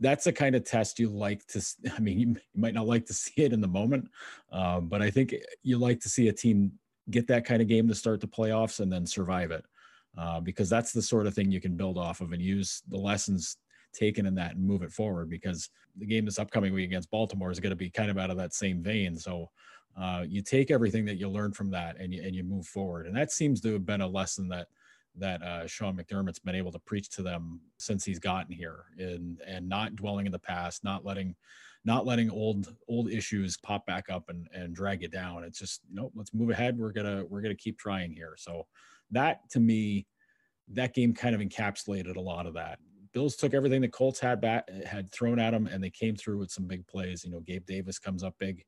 that's 0.00 0.24
the 0.24 0.32
kind 0.32 0.54
of 0.54 0.64
test 0.64 0.98
you 0.98 1.08
like 1.08 1.46
to 1.46 1.64
i 1.96 2.00
mean 2.00 2.18
you, 2.18 2.36
might 2.54 2.74
not 2.74 2.86
like 2.86 3.06
to 3.06 3.14
see 3.14 3.42
it 3.42 3.52
in 3.52 3.60
the 3.60 3.68
moment 3.68 4.08
um, 4.52 4.88
but 4.88 5.02
i 5.02 5.10
think 5.10 5.34
you 5.62 5.78
like 5.78 6.00
to 6.00 6.08
see 6.08 6.28
a 6.28 6.32
team 6.32 6.72
get 7.10 7.26
that 7.26 7.44
kind 7.44 7.60
of 7.60 7.68
game 7.68 7.86
to 7.86 7.94
start 7.94 8.20
the 8.20 8.26
playoffs 8.26 8.80
and 8.80 8.92
then 8.92 9.06
survive 9.06 9.50
it 9.50 9.64
uh, 10.16 10.40
because 10.40 10.70
that's 10.70 10.92
the 10.92 11.02
sort 11.02 11.26
of 11.26 11.34
thing 11.34 11.50
you 11.50 11.60
can 11.60 11.76
build 11.76 11.98
off 11.98 12.20
of 12.20 12.32
and 12.32 12.40
use 12.40 12.82
the 12.88 12.96
lessons 12.96 13.58
taken 13.94 14.26
in 14.26 14.34
that 14.34 14.56
and 14.56 14.66
move 14.66 14.82
it 14.82 14.92
forward 14.92 15.30
because 15.30 15.70
the 15.96 16.06
game 16.06 16.24
this 16.24 16.38
upcoming 16.38 16.72
week 16.72 16.86
against 16.86 17.10
baltimore 17.10 17.50
is 17.50 17.60
going 17.60 17.70
to 17.70 17.76
be 17.76 17.90
kind 17.90 18.10
of 18.10 18.18
out 18.18 18.30
of 18.30 18.36
that 18.36 18.52
same 18.52 18.82
vein. 18.82 19.16
So 19.16 19.50
uh, 19.96 20.24
you 20.26 20.42
take 20.42 20.70
everything 20.70 21.04
that 21.04 21.18
you 21.18 21.28
learn 21.28 21.52
from 21.52 21.70
that 21.70 22.00
and 22.00 22.12
you, 22.12 22.22
and 22.22 22.34
you 22.34 22.42
move 22.42 22.66
forward. 22.66 23.06
And 23.06 23.16
that 23.16 23.32
seems 23.32 23.60
to 23.60 23.72
have 23.72 23.86
been 23.86 24.00
a 24.00 24.06
lesson 24.06 24.48
that 24.48 24.66
that 25.16 25.42
uh, 25.42 25.66
Sean 25.66 25.96
McDermott's 25.96 26.38
been 26.38 26.54
able 26.54 26.72
to 26.72 26.78
preach 26.78 27.08
to 27.10 27.22
them 27.22 27.60
since 27.78 28.04
he's 28.04 28.18
gotten 28.18 28.52
here, 28.52 28.84
and 28.98 29.40
and 29.46 29.68
not 29.68 29.96
dwelling 29.96 30.26
in 30.26 30.32
the 30.32 30.38
past, 30.38 30.84
not 30.84 31.04
letting 31.04 31.34
not 31.84 32.06
letting 32.06 32.30
old 32.30 32.74
old 32.88 33.10
issues 33.10 33.56
pop 33.58 33.86
back 33.86 34.08
up 34.10 34.28
and 34.28 34.48
and 34.52 34.74
drag 34.74 35.02
you 35.02 35.08
down. 35.08 35.44
It's 35.44 35.58
just 35.58 35.82
know 35.92 36.10
let's 36.14 36.34
move 36.34 36.50
ahead. 36.50 36.78
We're 36.78 36.92
gonna 36.92 37.24
we're 37.28 37.42
gonna 37.42 37.54
keep 37.54 37.78
trying 37.78 38.12
here. 38.12 38.34
So 38.36 38.66
that 39.10 39.48
to 39.50 39.60
me, 39.60 40.06
that 40.68 40.94
game 40.94 41.14
kind 41.14 41.34
of 41.34 41.40
encapsulated 41.40 42.16
a 42.16 42.20
lot 42.20 42.46
of 42.46 42.54
that. 42.54 42.78
Bills 43.12 43.36
took 43.36 43.54
everything 43.54 43.80
the 43.80 43.88
Colts 43.88 44.18
had 44.18 44.40
back, 44.40 44.68
had 44.84 45.12
thrown 45.12 45.38
at 45.38 45.52
them, 45.52 45.68
and 45.68 45.82
they 45.82 45.90
came 45.90 46.16
through 46.16 46.38
with 46.38 46.50
some 46.50 46.66
big 46.66 46.84
plays. 46.88 47.24
You 47.24 47.30
know, 47.30 47.40
Gabe 47.40 47.64
Davis 47.64 47.98
comes 47.98 48.24
up 48.24 48.34
big 48.40 48.64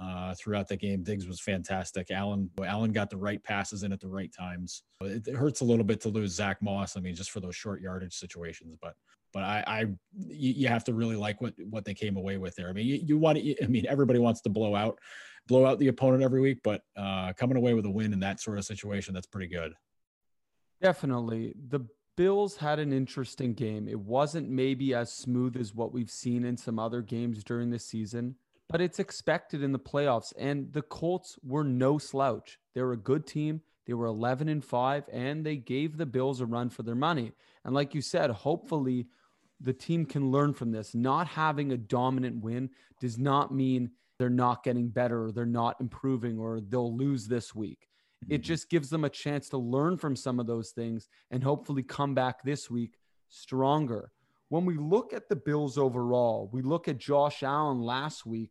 uh, 0.00 0.34
throughout 0.34 0.68
the 0.68 0.76
game. 0.76 1.02
Diggs 1.02 1.26
was 1.26 1.40
fantastic. 1.40 2.10
Allen 2.10 2.50
Allen 2.64 2.92
got 2.92 3.10
the 3.10 3.16
right 3.16 3.42
passes 3.42 3.82
in 3.82 3.92
at 3.92 4.00
the 4.00 4.08
right 4.08 4.32
times. 4.32 4.82
It, 5.00 5.34
hurts 5.34 5.60
a 5.60 5.64
little 5.64 5.84
bit 5.84 6.00
to 6.02 6.08
lose 6.08 6.32
Zach 6.32 6.62
Moss. 6.62 6.96
I 6.96 7.00
mean, 7.00 7.14
just 7.14 7.30
for 7.30 7.40
those 7.40 7.56
short 7.56 7.80
yardage 7.80 8.14
situations, 8.14 8.76
but 8.80 8.94
but 9.32 9.42
I, 9.42 9.64
I 9.66 9.80
you, 10.16 10.52
you 10.52 10.68
have 10.68 10.84
to 10.84 10.94
really 10.94 11.16
like 11.16 11.40
what 11.40 11.54
what 11.68 11.84
they 11.84 11.94
came 11.94 12.16
away 12.16 12.38
with 12.38 12.54
there. 12.54 12.68
I 12.68 12.72
mean, 12.72 12.86
you, 12.86 13.00
you 13.04 13.18
want 13.18 13.38
to, 13.38 13.64
I 13.64 13.66
mean, 13.66 13.86
everybody 13.88 14.18
wants 14.18 14.40
to 14.42 14.50
blow 14.50 14.74
out 14.74 14.98
blow 15.48 15.66
out 15.66 15.78
the 15.78 15.88
opponent 15.88 16.22
every 16.22 16.40
week, 16.40 16.58
but 16.62 16.82
uh, 16.96 17.32
coming 17.32 17.56
away 17.56 17.74
with 17.74 17.86
a 17.86 17.90
win 17.90 18.12
in 18.12 18.20
that 18.20 18.40
sort 18.40 18.58
of 18.58 18.64
situation, 18.64 19.14
that's 19.14 19.26
pretty 19.26 19.48
good. 19.48 19.72
Definitely. 20.80 21.54
The 21.68 21.80
Bills 22.16 22.56
had 22.56 22.78
an 22.78 22.92
interesting 22.92 23.54
game. 23.54 23.88
It 23.88 23.98
wasn't 23.98 24.48
maybe 24.48 24.92
as 24.92 25.12
smooth 25.12 25.56
as 25.56 25.74
what 25.74 25.92
we've 25.92 26.10
seen 26.10 26.44
in 26.44 26.56
some 26.56 26.78
other 26.78 27.00
games 27.00 27.44
during 27.44 27.70
the 27.70 27.78
season 27.78 28.34
but 28.68 28.80
it's 28.80 28.98
expected 28.98 29.62
in 29.62 29.72
the 29.72 29.78
playoffs. 29.78 30.32
And 30.38 30.72
the 30.72 30.82
Colts 30.82 31.38
were 31.42 31.64
no 31.64 31.98
slouch. 31.98 32.58
They 32.74 32.82
were 32.82 32.92
a 32.92 32.98
good 32.98 33.26
team. 33.26 33.62
They 33.86 33.94
were 33.94 34.06
11 34.06 34.50
and 34.50 34.62
5, 34.62 35.04
and 35.10 35.44
they 35.46 35.56
gave 35.56 35.96
the 35.96 36.04
Bills 36.04 36.42
a 36.42 36.46
run 36.46 36.68
for 36.68 36.82
their 36.82 36.94
money. 36.94 37.32
And 37.64 37.74
like 37.74 37.94
you 37.94 38.02
said, 38.02 38.30
hopefully 38.30 39.06
the 39.60 39.72
team 39.72 40.04
can 40.04 40.30
learn 40.30 40.52
from 40.52 40.70
this. 40.70 40.94
Not 40.94 41.26
having 41.26 41.72
a 41.72 41.78
dominant 41.78 42.42
win 42.42 42.70
does 43.00 43.18
not 43.18 43.52
mean 43.52 43.90
they're 44.18 44.28
not 44.28 44.62
getting 44.62 44.88
better 44.88 45.24
or 45.24 45.32
they're 45.32 45.46
not 45.46 45.80
improving 45.80 46.38
or 46.38 46.60
they'll 46.60 46.94
lose 46.94 47.26
this 47.26 47.54
week. 47.54 47.88
It 48.28 48.34
mm-hmm. 48.34 48.42
just 48.42 48.68
gives 48.68 48.90
them 48.90 49.04
a 49.04 49.10
chance 49.10 49.48
to 49.50 49.58
learn 49.58 49.96
from 49.96 50.16
some 50.16 50.38
of 50.38 50.46
those 50.46 50.70
things 50.70 51.08
and 51.30 51.42
hopefully 51.42 51.82
come 51.82 52.14
back 52.14 52.42
this 52.42 52.70
week 52.70 52.98
stronger. 53.28 54.10
When 54.48 54.64
we 54.64 54.76
look 54.76 55.12
at 55.12 55.28
the 55.28 55.36
Bills 55.36 55.78
overall, 55.78 56.50
we 56.52 56.62
look 56.62 56.88
at 56.88 56.98
Josh 56.98 57.42
Allen 57.42 57.80
last 57.80 58.26
week 58.26 58.50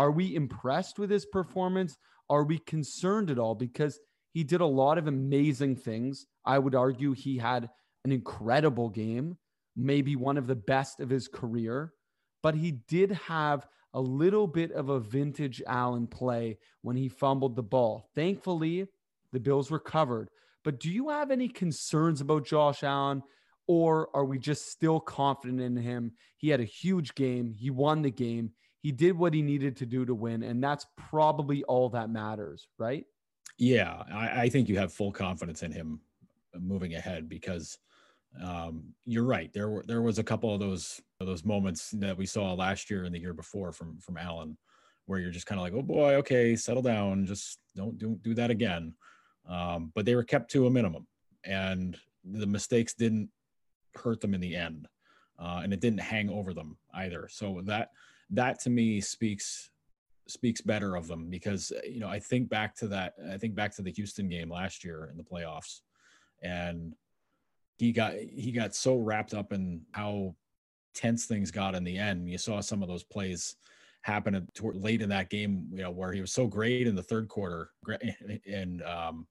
are 0.00 0.10
we 0.10 0.34
impressed 0.34 0.98
with 0.98 1.10
his 1.10 1.26
performance? 1.26 1.98
Are 2.30 2.44
we 2.44 2.56
concerned 2.56 3.30
at 3.30 3.38
all? 3.38 3.54
Because 3.54 4.00
he 4.32 4.42
did 4.42 4.62
a 4.62 4.66
lot 4.66 4.96
of 4.96 5.06
amazing 5.06 5.76
things. 5.76 6.24
I 6.42 6.58
would 6.58 6.74
argue 6.74 7.12
he 7.12 7.36
had 7.36 7.68
an 8.06 8.10
incredible 8.10 8.88
game, 8.88 9.36
maybe 9.76 10.16
one 10.16 10.38
of 10.38 10.46
the 10.46 10.56
best 10.56 11.00
of 11.00 11.10
his 11.10 11.28
career, 11.28 11.92
but 12.42 12.54
he 12.54 12.72
did 12.88 13.10
have 13.10 13.66
a 13.92 14.00
little 14.00 14.46
bit 14.46 14.72
of 14.72 14.88
a 14.88 15.00
vintage 15.00 15.60
Allen 15.66 16.06
play 16.06 16.56
when 16.80 16.96
he 16.96 17.10
fumbled 17.10 17.54
the 17.54 17.62
ball. 17.62 18.08
Thankfully, 18.14 18.86
the 19.34 19.40
Bills 19.40 19.70
recovered. 19.70 20.30
But 20.64 20.80
do 20.80 20.90
you 20.90 21.10
have 21.10 21.30
any 21.30 21.48
concerns 21.48 22.22
about 22.22 22.46
Josh 22.46 22.82
Allen? 22.82 23.22
Or 23.66 24.08
are 24.14 24.24
we 24.24 24.38
just 24.38 24.70
still 24.70 24.98
confident 24.98 25.60
in 25.60 25.76
him? 25.76 26.12
He 26.38 26.48
had 26.48 26.60
a 26.60 26.64
huge 26.64 27.14
game. 27.14 27.52
He 27.52 27.68
won 27.68 28.00
the 28.00 28.10
game 28.10 28.52
he 28.82 28.92
did 28.92 29.16
what 29.16 29.34
he 29.34 29.42
needed 29.42 29.76
to 29.76 29.86
do 29.86 30.04
to 30.04 30.14
win, 30.14 30.42
and 30.42 30.62
that's 30.62 30.86
probably 30.96 31.62
all 31.64 31.90
that 31.90 32.10
matters, 32.10 32.68
right? 32.78 33.04
Yeah, 33.58 34.02
I, 34.12 34.42
I 34.42 34.48
think 34.48 34.68
you 34.68 34.78
have 34.78 34.92
full 34.92 35.12
confidence 35.12 35.62
in 35.62 35.70
him 35.70 36.00
moving 36.58 36.94
ahead 36.94 37.28
because 37.28 37.78
um, 38.42 38.94
you're 39.04 39.24
right. 39.24 39.52
There 39.52 39.68
were 39.68 39.84
there 39.86 40.02
was 40.02 40.18
a 40.18 40.24
couple 40.24 40.54
of 40.54 40.60
those 40.60 41.00
those 41.18 41.44
moments 41.44 41.90
that 41.92 42.16
we 42.16 42.26
saw 42.26 42.54
last 42.54 42.90
year 42.90 43.04
and 43.04 43.14
the 43.14 43.20
year 43.20 43.34
before 43.34 43.72
from 43.72 43.98
from 43.98 44.16
Allen, 44.16 44.56
where 45.06 45.18
you're 45.18 45.30
just 45.30 45.46
kind 45.46 45.60
of 45.60 45.64
like, 45.64 45.74
oh 45.74 45.82
boy, 45.82 46.14
okay, 46.14 46.56
settle 46.56 46.82
down, 46.82 47.26
just 47.26 47.58
don't 47.76 47.98
do 47.98 48.18
do 48.22 48.34
that 48.34 48.50
again. 48.50 48.94
Um, 49.48 49.92
but 49.94 50.04
they 50.06 50.14
were 50.14 50.24
kept 50.24 50.50
to 50.52 50.66
a 50.66 50.70
minimum, 50.70 51.06
and 51.44 51.98
the 52.24 52.46
mistakes 52.46 52.94
didn't 52.94 53.28
hurt 53.94 54.20
them 54.20 54.32
in 54.32 54.40
the 54.40 54.54
end, 54.54 54.86
uh, 55.38 55.60
and 55.62 55.72
it 55.72 55.80
didn't 55.80 56.00
hang 56.00 56.30
over 56.30 56.54
them 56.54 56.78
either. 56.94 57.28
So 57.30 57.60
that 57.64 57.90
that 58.30 58.60
to 58.60 58.70
me 58.70 59.00
speaks 59.00 59.70
speaks 60.28 60.60
better 60.60 60.94
of 60.94 61.08
them 61.08 61.28
because 61.28 61.72
uh, 61.72 61.80
you 61.86 62.00
know 62.00 62.08
I 62.08 62.20
think 62.20 62.48
back 62.48 62.74
to 62.76 62.88
that 62.88 63.14
I 63.32 63.36
think 63.36 63.54
back 63.54 63.74
to 63.76 63.82
the 63.82 63.90
Houston 63.92 64.28
game 64.28 64.50
last 64.50 64.84
year 64.84 65.08
in 65.10 65.16
the 65.16 65.24
playoffs 65.24 65.80
and 66.42 66.94
he 67.78 67.92
got 67.92 68.14
he 68.14 68.52
got 68.52 68.74
so 68.74 68.96
wrapped 68.96 69.34
up 69.34 69.52
in 69.52 69.82
how 69.92 70.34
tense 70.94 71.26
things 71.26 71.50
got 71.50 71.74
in 71.74 71.84
the 71.84 71.98
end. 71.98 72.28
You 72.28 72.38
saw 72.38 72.60
some 72.60 72.82
of 72.82 72.88
those 72.88 73.04
plays 73.04 73.56
happen 74.02 74.46
late 74.62 75.02
in 75.02 75.10
that 75.10 75.28
game 75.28 75.66
you 75.72 75.82
know 75.82 75.90
where 75.90 76.12
he 76.12 76.22
was 76.22 76.32
so 76.32 76.46
great 76.46 76.86
in 76.86 76.94
the 76.94 77.02
third 77.02 77.28
quarter 77.28 77.70
and 78.50 78.82
um 78.84 79.26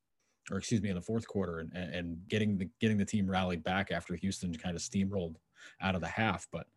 or 0.51 0.57
excuse 0.57 0.79
me 0.79 0.89
in 0.89 0.95
the 0.95 1.01
fourth 1.01 1.27
quarter 1.27 1.59
and 1.59 1.73
and 1.73 2.17
getting 2.27 2.57
the 2.57 2.69
getting 2.79 2.97
the 2.97 3.05
team 3.05 3.29
rallied 3.29 3.63
back 3.63 3.91
after 3.91 4.15
Houston 4.15 4.53
kind 4.55 4.75
of 4.75 4.81
steamrolled 4.81 5.35
out 5.81 5.95
of 5.95 6.01
the 6.01 6.07
half. 6.07 6.47
But 6.51 6.67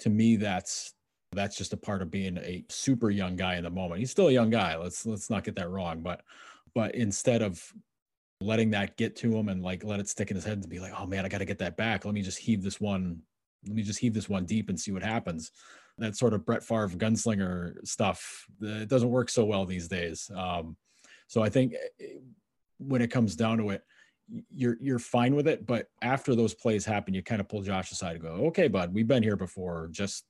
to 0.00 0.10
me 0.10 0.36
that's 0.36 0.94
that's 1.32 1.56
just 1.56 1.72
a 1.72 1.76
part 1.76 2.02
of 2.02 2.10
being 2.10 2.38
a 2.38 2.64
super 2.68 3.10
young 3.10 3.36
guy 3.36 3.56
in 3.56 3.64
the 3.64 3.70
moment. 3.70 4.00
He's 4.00 4.10
still 4.10 4.28
a 4.28 4.32
young 4.32 4.50
guy. 4.50 4.76
Let's 4.76 5.06
let's 5.06 5.30
not 5.30 5.44
get 5.44 5.56
that 5.56 5.70
wrong. 5.70 6.02
But 6.02 6.22
but 6.74 6.94
instead 6.94 7.42
of 7.42 7.62
letting 8.40 8.70
that 8.70 8.96
get 8.96 9.16
to 9.16 9.36
him 9.36 9.48
and 9.48 9.62
like 9.62 9.84
let 9.84 10.00
it 10.00 10.08
stick 10.08 10.30
in 10.30 10.34
his 10.34 10.44
head 10.44 10.58
and 10.58 10.68
be 10.68 10.80
like, 10.80 10.92
oh 10.98 11.06
man, 11.06 11.24
I 11.24 11.28
got 11.28 11.38
to 11.38 11.44
get 11.44 11.58
that 11.58 11.76
back. 11.76 12.04
Let 12.04 12.14
me 12.14 12.22
just 12.22 12.38
heave 12.38 12.62
this 12.62 12.80
one. 12.80 13.20
Let 13.66 13.76
me 13.76 13.82
just 13.82 13.98
heave 13.98 14.14
this 14.14 14.28
one 14.28 14.46
deep 14.46 14.70
and 14.70 14.80
see 14.80 14.92
what 14.92 15.02
happens. 15.02 15.52
That 15.98 16.16
sort 16.16 16.32
of 16.32 16.46
Brett 16.46 16.64
Favre 16.64 16.88
gunslinger 16.88 17.86
stuff. 17.86 18.46
It 18.62 18.88
doesn't 18.88 19.10
work 19.10 19.28
so 19.28 19.44
well 19.44 19.66
these 19.66 19.86
days. 19.86 20.30
Um, 20.34 20.76
so 21.28 21.42
I 21.42 21.50
think 21.50 21.74
eh, 22.00 22.06
when 22.78 23.02
it 23.02 23.10
comes 23.10 23.36
down 23.36 23.58
to 23.58 23.70
it, 23.70 23.82
you're 24.50 24.78
you're 24.80 24.98
fine 24.98 25.34
with 25.34 25.46
it. 25.46 25.66
But 25.66 25.88
after 26.02 26.34
those 26.34 26.54
plays 26.54 26.84
happen, 26.84 27.14
you 27.14 27.22
kind 27.22 27.40
of 27.40 27.48
pull 27.48 27.62
Josh 27.62 27.92
aside 27.92 28.16
and 28.16 28.22
go, 28.22 28.30
okay, 28.46 28.68
bud, 28.68 28.94
we've 28.94 29.06
been 29.08 29.22
here 29.22 29.36
before. 29.36 29.88
Just 29.92 30.24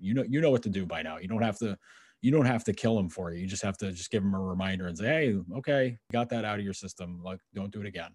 you 0.00 0.14
know 0.14 0.24
you 0.28 0.40
know 0.40 0.50
what 0.50 0.62
to 0.64 0.70
do 0.70 0.86
by 0.86 1.02
now. 1.02 1.18
You 1.18 1.28
don't 1.28 1.42
have 1.42 1.58
to 1.58 1.76
you 2.22 2.30
don't 2.30 2.46
have 2.46 2.64
to 2.64 2.72
kill 2.72 2.98
him 2.98 3.08
for 3.08 3.32
you. 3.32 3.40
You 3.40 3.46
just 3.46 3.62
have 3.62 3.78
to 3.78 3.92
just 3.92 4.10
give 4.10 4.22
him 4.22 4.34
a 4.34 4.40
reminder 4.40 4.88
and 4.88 4.98
say, 4.98 5.06
hey, 5.06 5.36
okay, 5.56 5.98
got 6.12 6.28
that 6.30 6.44
out 6.44 6.58
of 6.58 6.64
your 6.64 6.74
system. 6.74 7.20
Like 7.24 7.40
don't 7.54 7.72
do 7.72 7.80
it 7.80 7.86
again. 7.86 8.10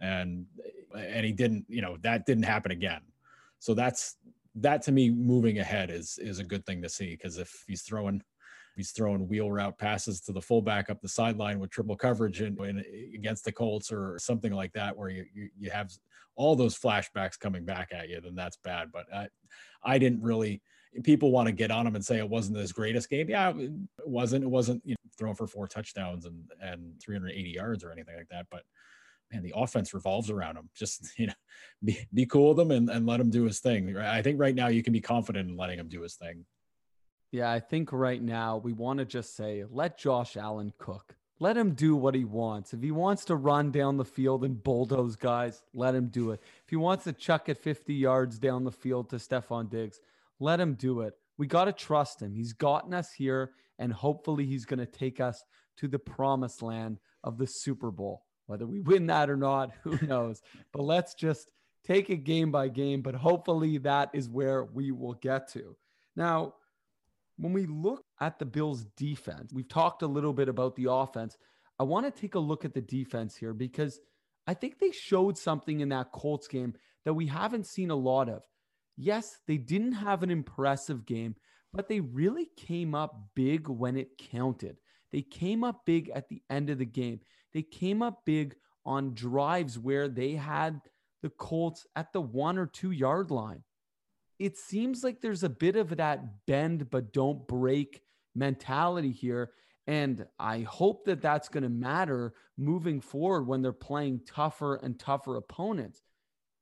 and 0.00 0.46
and 0.96 1.24
he 1.26 1.32
didn't. 1.32 1.64
You 1.68 1.82
know 1.82 1.96
that 2.02 2.26
didn't 2.26 2.44
happen 2.44 2.72
again. 2.72 3.00
So 3.58 3.74
that's 3.74 4.16
that 4.56 4.82
to 4.82 4.92
me 4.92 5.10
moving 5.10 5.58
ahead 5.58 5.90
is 5.90 6.18
is 6.18 6.38
a 6.38 6.44
good 6.44 6.64
thing 6.66 6.82
to 6.82 6.88
see 6.88 7.10
because 7.10 7.38
if 7.38 7.64
he's 7.66 7.82
throwing 7.82 8.22
he's 8.76 8.92
throwing 8.92 9.26
wheel 9.28 9.50
route 9.50 9.76
passes 9.78 10.20
to 10.20 10.32
the 10.32 10.40
fullback 10.40 10.88
up 10.88 11.00
the 11.00 11.08
sideline 11.08 11.58
with 11.58 11.70
triple 11.70 11.96
coverage 11.96 12.40
and, 12.40 12.58
and 12.60 12.84
against 13.14 13.44
the 13.44 13.50
Colts 13.52 13.90
or 13.90 14.16
something 14.20 14.52
like 14.52 14.72
that, 14.72 14.96
where 14.96 15.08
you, 15.08 15.24
you, 15.34 15.48
you 15.58 15.70
have 15.70 15.90
all 16.36 16.54
those 16.54 16.78
flashbacks 16.78 17.38
coming 17.38 17.64
back 17.64 17.88
at 17.92 18.08
you, 18.08 18.20
then 18.20 18.36
that's 18.36 18.56
bad. 18.58 18.90
But 18.92 19.06
I, 19.12 19.26
I 19.82 19.98
didn't 19.98 20.22
really. 20.22 20.62
People 21.02 21.30
want 21.30 21.46
to 21.46 21.52
get 21.52 21.70
on 21.70 21.86
him 21.86 21.94
and 21.94 22.04
say 22.04 22.18
it 22.18 22.28
wasn't 22.28 22.58
his 22.58 22.72
greatest 22.72 23.10
game. 23.10 23.28
Yeah, 23.28 23.50
it 23.56 23.70
wasn't. 24.04 24.44
It 24.44 24.50
wasn't 24.50 24.82
you 24.84 24.92
know, 24.92 25.10
throwing 25.16 25.36
for 25.36 25.46
four 25.46 25.68
touchdowns 25.68 26.24
and 26.24 26.44
and 26.60 27.00
380 27.00 27.50
yards 27.50 27.84
or 27.84 27.92
anything 27.92 28.16
like 28.16 28.28
that. 28.30 28.46
But 28.50 28.62
man, 29.32 29.42
the 29.42 29.52
offense 29.54 29.94
revolves 29.94 30.30
around 30.30 30.56
him. 30.56 30.68
Just 30.74 31.06
you 31.18 31.26
know, 31.26 31.34
be 31.84 31.98
be 32.12 32.26
cool 32.26 32.50
with 32.54 32.60
him 32.60 32.70
and, 32.70 32.90
and 32.90 33.06
let 33.06 33.20
him 33.20 33.30
do 33.30 33.44
his 33.44 33.60
thing. 33.60 33.96
I 33.96 34.22
think 34.22 34.40
right 34.40 34.54
now 34.54 34.68
you 34.68 34.82
can 34.82 34.92
be 34.92 35.00
confident 35.00 35.48
in 35.48 35.56
letting 35.56 35.78
him 35.78 35.88
do 35.88 36.02
his 36.02 36.14
thing. 36.14 36.44
Yeah, 37.30 37.50
I 37.50 37.60
think 37.60 37.92
right 37.92 38.22
now 38.22 38.56
we 38.56 38.72
want 38.72 39.00
to 39.00 39.04
just 39.04 39.36
say 39.36 39.64
let 39.70 39.98
Josh 39.98 40.36
Allen 40.36 40.72
cook. 40.78 41.14
Let 41.40 41.56
him 41.56 41.74
do 41.74 41.94
what 41.94 42.16
he 42.16 42.24
wants. 42.24 42.74
If 42.74 42.82
he 42.82 42.90
wants 42.90 43.24
to 43.26 43.36
run 43.36 43.70
down 43.70 43.96
the 43.96 44.04
field 44.04 44.42
and 44.44 44.60
bulldoze 44.60 45.14
guys, 45.14 45.62
let 45.72 45.94
him 45.94 46.08
do 46.08 46.32
it. 46.32 46.42
If 46.64 46.70
he 46.70 46.76
wants 46.76 47.04
to 47.04 47.12
chuck 47.12 47.48
it 47.48 47.58
50 47.58 47.94
yards 47.94 48.40
down 48.40 48.64
the 48.64 48.72
field 48.72 49.10
to 49.10 49.16
Stefon 49.16 49.70
Diggs, 49.70 50.00
let 50.40 50.60
him 50.60 50.74
do 50.74 51.00
it. 51.00 51.14
We 51.36 51.46
got 51.46 51.66
to 51.66 51.72
trust 51.72 52.20
him. 52.20 52.34
He's 52.34 52.52
gotten 52.52 52.94
us 52.94 53.12
here, 53.12 53.52
and 53.78 53.92
hopefully 53.92 54.44
he's 54.44 54.64
going 54.64 54.80
to 54.80 54.86
take 54.86 55.20
us 55.20 55.42
to 55.78 55.88
the 55.88 55.98
promised 55.98 56.62
land 56.62 56.98
of 57.24 57.38
the 57.38 57.46
Super 57.46 57.90
Bowl. 57.90 58.24
Whether 58.46 58.66
we 58.66 58.80
win 58.80 59.06
that 59.06 59.30
or 59.30 59.36
not, 59.36 59.70
who 59.82 59.98
knows? 60.06 60.42
but 60.72 60.82
let's 60.82 61.14
just 61.14 61.50
take 61.84 62.10
it 62.10 62.24
game 62.24 62.50
by 62.50 62.68
game. 62.68 63.02
But 63.02 63.14
hopefully 63.14 63.78
that 63.78 64.10
is 64.12 64.28
where 64.28 64.64
we 64.64 64.90
will 64.90 65.14
get 65.14 65.48
to. 65.52 65.76
Now, 66.16 66.54
when 67.36 67.52
we 67.52 67.66
look 67.66 68.04
at 68.20 68.38
the 68.38 68.44
Bills' 68.44 68.84
defense, 68.96 69.52
we've 69.52 69.68
talked 69.68 70.02
a 70.02 70.06
little 70.06 70.32
bit 70.32 70.48
about 70.48 70.74
the 70.74 70.90
offense. 70.90 71.36
I 71.78 71.84
want 71.84 72.04
to 72.12 72.20
take 72.20 72.34
a 72.34 72.40
look 72.40 72.64
at 72.64 72.74
the 72.74 72.80
defense 72.80 73.36
here 73.36 73.54
because 73.54 74.00
I 74.46 74.54
think 74.54 74.78
they 74.78 74.90
showed 74.90 75.38
something 75.38 75.80
in 75.80 75.90
that 75.90 76.10
Colts 76.10 76.48
game 76.48 76.74
that 77.04 77.14
we 77.14 77.26
haven't 77.26 77.66
seen 77.66 77.90
a 77.90 77.96
lot 77.96 78.28
of. 78.28 78.42
Yes, 79.00 79.38
they 79.46 79.56
didn't 79.56 79.92
have 79.92 80.22
an 80.22 80.30
impressive 80.30 81.06
game, 81.06 81.36
but 81.72 81.88
they 81.88 82.00
really 82.00 82.50
came 82.56 82.94
up 82.94 83.28
big 83.34 83.68
when 83.68 83.96
it 83.96 84.18
counted. 84.18 84.76
They 85.12 85.22
came 85.22 85.64
up 85.64 85.86
big 85.86 86.10
at 86.10 86.28
the 86.28 86.42
end 86.50 86.68
of 86.68 86.78
the 86.78 86.84
game. 86.84 87.20
They 87.54 87.62
came 87.62 88.02
up 88.02 88.24
big 88.26 88.56
on 88.84 89.14
drives 89.14 89.78
where 89.78 90.08
they 90.08 90.32
had 90.32 90.80
the 91.22 91.30
Colts 91.30 91.86
at 91.96 92.12
the 92.12 92.20
one 92.20 92.58
or 92.58 92.66
two 92.66 92.90
yard 92.90 93.30
line 93.30 93.62
it 94.38 94.56
seems 94.56 95.02
like 95.02 95.20
there's 95.20 95.42
a 95.42 95.48
bit 95.48 95.76
of 95.76 95.96
that 95.96 96.46
bend 96.46 96.90
but 96.90 97.12
don't 97.12 97.46
break 97.48 98.02
mentality 98.34 99.12
here. 99.12 99.50
And 99.86 100.26
I 100.38 100.60
hope 100.60 101.06
that 101.06 101.22
that's 101.22 101.48
going 101.48 101.62
to 101.62 101.68
matter 101.68 102.34
moving 102.56 103.00
forward 103.00 103.44
when 103.44 103.62
they're 103.62 103.72
playing 103.72 104.20
tougher 104.26 104.76
and 104.76 104.98
tougher 104.98 105.36
opponents. 105.36 106.02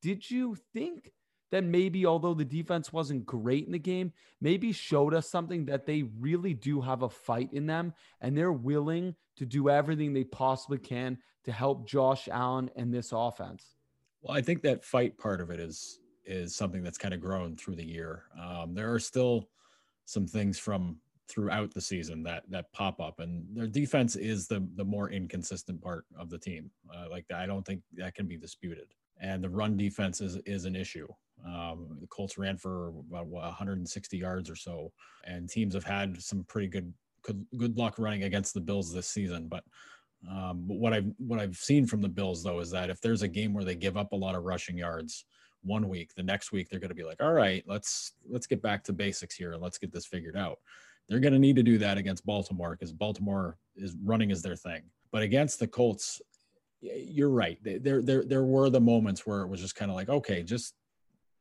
Did 0.00 0.30
you 0.30 0.56
think 0.72 1.10
that 1.50 1.64
maybe, 1.64 2.06
although 2.06 2.34
the 2.34 2.44
defense 2.44 2.92
wasn't 2.92 3.24
great 3.24 3.66
in 3.66 3.72
the 3.72 3.78
game, 3.78 4.12
maybe 4.40 4.72
showed 4.72 5.14
us 5.14 5.28
something 5.28 5.64
that 5.66 5.86
they 5.86 6.02
really 6.18 6.54
do 6.54 6.80
have 6.80 7.02
a 7.02 7.08
fight 7.08 7.52
in 7.52 7.66
them 7.66 7.92
and 8.20 8.36
they're 8.36 8.52
willing 8.52 9.14
to 9.36 9.46
do 9.46 9.68
everything 9.68 10.12
they 10.12 10.24
possibly 10.24 10.78
can 10.78 11.18
to 11.44 11.52
help 11.52 11.88
Josh 11.88 12.28
Allen 12.30 12.70
and 12.76 12.92
this 12.92 13.10
offense? 13.12 13.76
Well, 14.20 14.36
I 14.36 14.42
think 14.42 14.62
that 14.62 14.84
fight 14.84 15.16
part 15.16 15.40
of 15.40 15.50
it 15.50 15.60
is 15.60 16.00
is 16.24 16.56
something 16.56 16.82
that's 16.82 16.98
kind 16.98 17.14
of 17.14 17.20
grown 17.20 17.56
through 17.56 17.76
the 17.76 17.86
year. 17.86 18.24
Um, 18.40 18.74
there 18.74 18.92
are 18.92 18.98
still 18.98 19.48
some 20.06 20.26
things 20.26 20.58
from 20.58 20.96
throughout 21.28 21.72
the 21.72 21.80
season 21.80 22.22
that 22.24 22.42
that 22.50 22.72
pop 22.72 23.00
up, 23.00 23.20
and 23.20 23.46
their 23.54 23.68
defense 23.68 24.16
is 24.16 24.48
the 24.48 24.66
the 24.74 24.84
more 24.84 25.10
inconsistent 25.10 25.80
part 25.80 26.04
of 26.18 26.30
the 26.30 26.38
team. 26.38 26.70
Uh, 26.92 27.08
like 27.08 27.26
I 27.32 27.46
don't 27.46 27.64
think 27.64 27.82
that 27.94 28.14
can 28.14 28.26
be 28.26 28.36
disputed. 28.36 28.88
And 29.20 29.42
the 29.42 29.50
run 29.50 29.76
defense 29.76 30.20
is 30.20 30.36
is 30.46 30.64
an 30.64 30.74
issue. 30.74 31.06
Um, 31.46 31.98
the 32.00 32.06
Colts 32.08 32.38
ran 32.38 32.58
for 32.58 32.88
about 33.10 33.28
160 33.28 34.18
yards 34.18 34.50
or 34.50 34.56
so, 34.56 34.92
and 35.24 35.48
teams 35.48 35.74
have 35.74 35.84
had 35.84 36.20
some 36.20 36.44
pretty 36.44 36.68
good 36.68 36.92
good, 37.22 37.44
good 37.56 37.76
luck 37.76 37.98
running 37.98 38.24
against 38.24 38.54
the 38.54 38.60
Bills 38.60 38.92
this 38.92 39.08
season. 39.08 39.48
But 39.48 39.64
um, 40.30 40.66
what 40.66 40.92
I've 40.92 41.10
what 41.18 41.38
I've 41.38 41.56
seen 41.56 41.86
from 41.86 42.02
the 42.02 42.08
Bills 42.08 42.42
though 42.42 42.60
is 42.60 42.70
that 42.70 42.90
if 42.90 43.00
there's 43.00 43.22
a 43.22 43.28
game 43.28 43.54
where 43.54 43.64
they 43.64 43.76
give 43.76 43.96
up 43.96 44.12
a 44.12 44.16
lot 44.16 44.34
of 44.34 44.44
rushing 44.44 44.78
yards, 44.78 45.24
one 45.66 45.88
week 45.88 46.14
the 46.14 46.22
next 46.22 46.52
week 46.52 46.68
they're 46.68 46.80
going 46.80 46.88
to 46.88 46.94
be 46.94 47.04
like 47.04 47.20
all 47.22 47.32
right 47.32 47.64
let's 47.66 48.12
let's 48.28 48.46
get 48.46 48.62
back 48.62 48.84
to 48.84 48.92
basics 48.92 49.34
here 49.34 49.52
and 49.52 49.62
let's 49.62 49.78
get 49.78 49.92
this 49.92 50.06
figured 50.06 50.36
out 50.36 50.58
they're 51.08 51.20
going 51.20 51.32
to 51.32 51.38
need 51.38 51.56
to 51.56 51.62
do 51.62 51.76
that 51.76 51.98
against 51.98 52.24
baltimore 52.24 52.76
because 52.78 52.92
baltimore 52.92 53.58
is 53.74 53.96
running 54.04 54.30
is 54.30 54.42
their 54.42 54.56
thing 54.56 54.82
but 55.10 55.22
against 55.22 55.58
the 55.58 55.66
colts 55.66 56.20
you're 56.80 57.30
right 57.30 57.58
there 57.62 58.00
there 58.00 58.24
there 58.24 58.44
were 58.44 58.70
the 58.70 58.80
moments 58.80 59.26
where 59.26 59.40
it 59.40 59.48
was 59.48 59.60
just 59.60 59.74
kind 59.74 59.90
of 59.90 59.96
like 59.96 60.08
okay 60.08 60.42
just 60.42 60.74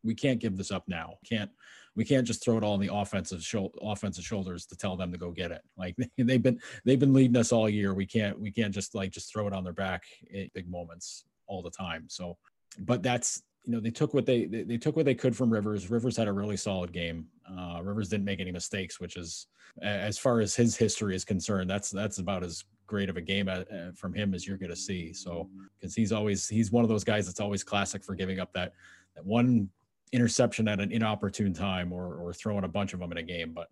we 0.06 0.15
can't 0.15 0.39
give 0.39 0.58
this 0.58 0.72
up 0.72 0.84
now 0.88 1.15
can't 1.28 1.50
we 1.96 2.04
can't 2.04 2.28
just 2.28 2.44
throw 2.44 2.58
it 2.58 2.63
all 2.63 2.74
on 2.74 2.80
the 2.80 2.94
offensive 2.94 3.46
offensive 3.82 4.24
shoulders 4.24 4.65
to 4.65 4.76
tell 4.76 4.96
them 4.96 5.12
to 5.12 5.18
go 5.18 5.32
get 5.32 5.52
it 5.52 5.62
like 5.78 5.96
they've 6.18 6.44
been 6.44 6.60
they've 6.86 7.00
been 7.00 7.13
leading 7.13 7.38
us 7.38 7.52
all 7.52 7.70
year 7.70 7.94
we 7.94 8.06
can't 8.06 8.39
we 8.39 8.52
can't 8.52 8.74
just 8.74 8.96
like 8.96 9.12
just 9.12 9.32
throw 9.32 9.48
it 9.48 9.54
on 9.54 9.63
their 9.63 9.74
back 9.74 10.04
in 10.30 10.50
big 10.54 10.70
moments 10.70 11.26
all 11.48 11.62
the 11.62 11.72
time 11.72 12.06
so 12.08 12.38
but 12.80 13.02
that's 13.04 13.44
you 13.65 13.72
know 13.72 13.80
they 13.80 13.89
took 13.89 14.13
what 14.13 14.26
they, 14.26 14.46
they, 14.46 14.78
took 14.78 14.96
what 14.96 15.06
they 15.06 15.15
could 15.15 15.36
from 15.36 15.52
Rivers. 15.52 15.89
Rivers 15.89 16.15
had 16.15 16.28
a 16.28 16.32
really 16.32 16.56
solid 16.56 16.91
game. 16.91 17.26
Uh, 17.50 17.82
Rivers 17.82 18.10
didn't 18.10 18.26
make 18.26 18.39
any 18.39 18.52
mistakes, 18.52 19.00
which 19.00 19.18
is 19.18 19.48
as 19.82 20.18
far 20.18 20.39
as 20.39 20.56
his 20.56 20.78
history 20.78 21.15
is 21.15 21.26
concerned, 21.26 21.70
that's 21.70 21.91
that's 21.91 22.20
about 22.20 22.44
as 22.44 22.63
great 22.88 23.10
of 23.10 23.18
a 23.18 23.22
game 23.22 23.50
at, 23.50 23.70
uh, 23.72 23.91
from 23.94 24.13
him 24.13 24.34
as 24.34 24.48
you're 24.48 24.58
going 24.58 24.70
to 24.70 24.76
see. 24.76 25.12
So 25.12 25.50
because 25.80 25.96
he's 25.96 26.12
always 26.12 26.48
he's 26.48 26.72
one 26.72 26.84
of 26.84 26.89
those 26.89 27.04
guys 27.04 27.26
that's 27.26 27.39
always 27.39 27.63
classic 27.63 28.04
for 28.04 28.15
giving 28.15 28.39
up 28.39 28.54
that 28.54 28.74
that 29.15 29.26
one 29.26 29.70
interception 30.15 30.67
at 30.67 30.80
an 30.80 30.91
inopportune 30.91 31.54
time 31.54 31.91
or 31.91 32.15
or 32.15 32.34
throwing 32.34 32.63
a 32.63 32.69
bunch 32.69 32.93
of 32.93 32.99
them 32.99 33.12
in 33.12 33.17
a 33.17 33.23
game. 33.23 33.54
But 33.54 33.67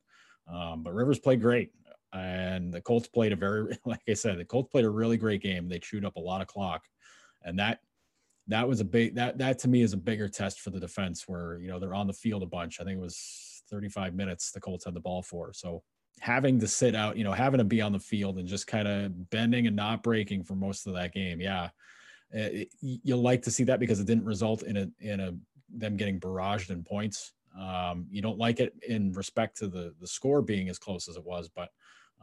um, 0.54 0.84
but 0.84 0.94
Rivers 0.94 1.20
played 1.20 1.42
great. 1.42 1.72
And 2.12 2.72
the 2.72 2.82
Colts 2.82 3.08
played 3.08 3.32
a 3.32 3.36
very, 3.36 3.76
like 3.86 4.02
I 4.08 4.14
said, 4.14 4.38
the 4.38 4.46
Colts 4.46 4.70
played 4.72 4.86
a 4.86 4.90
really 4.90 5.18
great 5.18 5.42
game. 5.42 5.68
They 5.68 5.80
chewed 5.80 6.06
up 6.06 6.16
a 6.16 6.20
lot 6.20 6.42
of 6.42 6.48
clock, 6.48 6.84
and 7.44 7.58
that 7.58 7.80
that 8.48 8.68
was 8.68 8.82
a 8.82 8.86
big 8.86 9.16
that 9.16 9.38
that 9.40 9.60
to 9.60 9.68
me 9.68 9.82
is 9.82 9.94
a 9.94 9.98
bigger 9.98 10.28
test 10.28 10.62
for 10.62 10.70
the 10.70 10.80
defense 10.80 11.28
where 11.28 11.58
you 11.60 11.70
know 11.70 11.80
they're 11.80 11.96
on 11.96 12.08
the 12.08 12.14
field 12.14 12.44
a 12.44 12.46
bunch. 12.46 12.80
I 12.80 12.84
think 12.84 12.98
it 12.98 13.02
was 13.02 13.64
35 13.72 14.14
minutes 14.14 14.52
the 14.52 14.60
Colts 14.60 14.86
had 14.86 14.94
the 14.94 15.00
ball 15.00 15.24
for. 15.24 15.54
So 15.54 15.82
having 16.20 16.60
to 16.60 16.68
sit 16.68 16.96
out, 16.96 17.18
you 17.18 17.24
know, 17.24 17.32
having 17.32 17.58
to 17.58 17.64
be 17.64 17.82
on 17.82 17.92
the 17.92 18.00
field 18.00 18.38
and 18.38 18.48
just 18.48 18.68
kind 18.68 18.88
of 18.88 19.30
bending 19.30 19.68
and 19.68 19.76
not 19.76 20.04
breaking 20.04 20.44
for 20.44 20.56
most 20.56 20.88
of 20.88 20.94
that 20.94 21.14
game. 21.14 21.42
Yeah. 21.42 21.70
It, 22.32 22.70
you'll 22.82 23.22
like 23.22 23.42
to 23.44 23.52
see 23.52 23.64
that 23.66 23.80
because 23.80 24.00
it 24.00 24.08
didn't 24.08 24.26
result 24.26 24.64
in 24.64 24.78
a 24.78 24.88
in 25.00 25.20
a 25.20 25.34
them 25.74 25.98
getting 25.98 26.20
barraged 26.20 26.70
in 26.70 26.84
points. 26.84 27.34
Um, 27.60 28.08
you 28.10 28.22
don't 28.22 28.38
like 28.38 28.60
it 28.60 28.74
in 28.88 29.12
respect 29.14 29.58
to 29.58 29.68
the 29.68 29.94
the 30.00 30.08
score 30.08 30.42
being 30.42 30.70
as 30.70 30.80
close 30.80 31.08
as 31.08 31.18
it 31.18 31.24
was, 31.24 31.50
but 31.50 31.70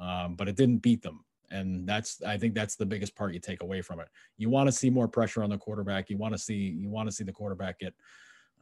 um, 0.01 0.35
but 0.35 0.49
it 0.49 0.57
didn't 0.57 0.79
beat 0.79 1.03
them. 1.03 1.25
And 1.53 1.89
that's 1.89 2.23
i 2.23 2.39
think 2.39 2.55
that's 2.55 2.77
the 2.77 2.87
biggest 2.87 3.17
part 3.17 3.35
you 3.35 3.41
take 3.41 3.63
away 3.63 3.83
from 3.83 4.01
it. 4.01 4.09
You 4.39 4.49
want 4.51 4.69
to 4.69 4.73
see 4.73 4.91
more 4.91 5.09
pressure 5.09 5.43
on 5.43 5.51
the 5.51 5.59
quarterback. 5.59 6.11
You 6.11 6.17
want 6.17 6.35
to 6.35 6.39
see 6.39 6.55
you 6.55 6.89
want 6.89 7.09
to 7.09 7.15
see 7.15 7.25
the 7.25 7.33
quarterback 7.33 7.81
get 7.81 7.95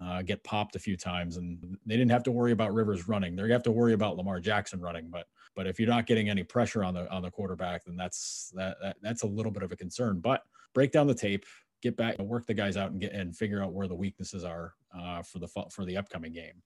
uh, 0.00 0.22
get 0.22 0.42
popped 0.44 0.76
a 0.76 0.78
few 0.78 0.96
times. 0.96 1.36
And 1.36 1.76
they 1.84 1.96
didn't 1.96 2.10
have 2.10 2.22
to 2.24 2.30
worry 2.30 2.52
about 2.52 2.72
rivers 2.72 3.08
running. 3.08 3.34
They 3.34 3.48
have 3.50 3.62
to 3.64 3.72
worry 3.72 3.94
about 3.94 4.16
lamar 4.16 4.40
jackson 4.40 4.80
running. 4.80 5.08
But 5.10 5.26
but 5.54 5.66
if 5.66 5.78
you're 5.78 5.88
not 5.88 6.06
getting 6.06 6.28
any 6.28 6.44
pressure 6.44 6.84
on 6.84 6.94
the 6.94 7.10
on 7.10 7.22
the 7.22 7.30
quarterback 7.30 7.84
then 7.84 7.96
that's 7.96 8.52
that, 8.54 8.76
that 8.82 8.96
that's 9.02 9.22
a 9.22 9.26
little 9.26 9.52
bit 9.52 9.62
of 9.62 9.72
a 9.72 9.76
concern. 9.76 10.20
But 10.20 10.42
break 10.74 10.92
down 10.92 11.06
the 11.06 11.14
tape 11.14 11.44
get 11.82 11.96
back 11.96 12.16
and 12.18 12.28
work 12.28 12.46
the 12.46 12.54
guys 12.54 12.76
out 12.76 12.90
and 12.90 13.00
get 13.00 13.12
and 13.12 13.36
figure 13.36 13.62
out 13.62 13.72
where 13.72 13.88
the 13.88 13.94
weaknesses 13.94 14.44
are 14.44 14.74
uh, 14.98 15.22
for 15.22 15.38
the 15.38 15.48
for 15.70 15.84
the 15.84 15.96
upcoming 15.96 16.32
game 16.32 16.62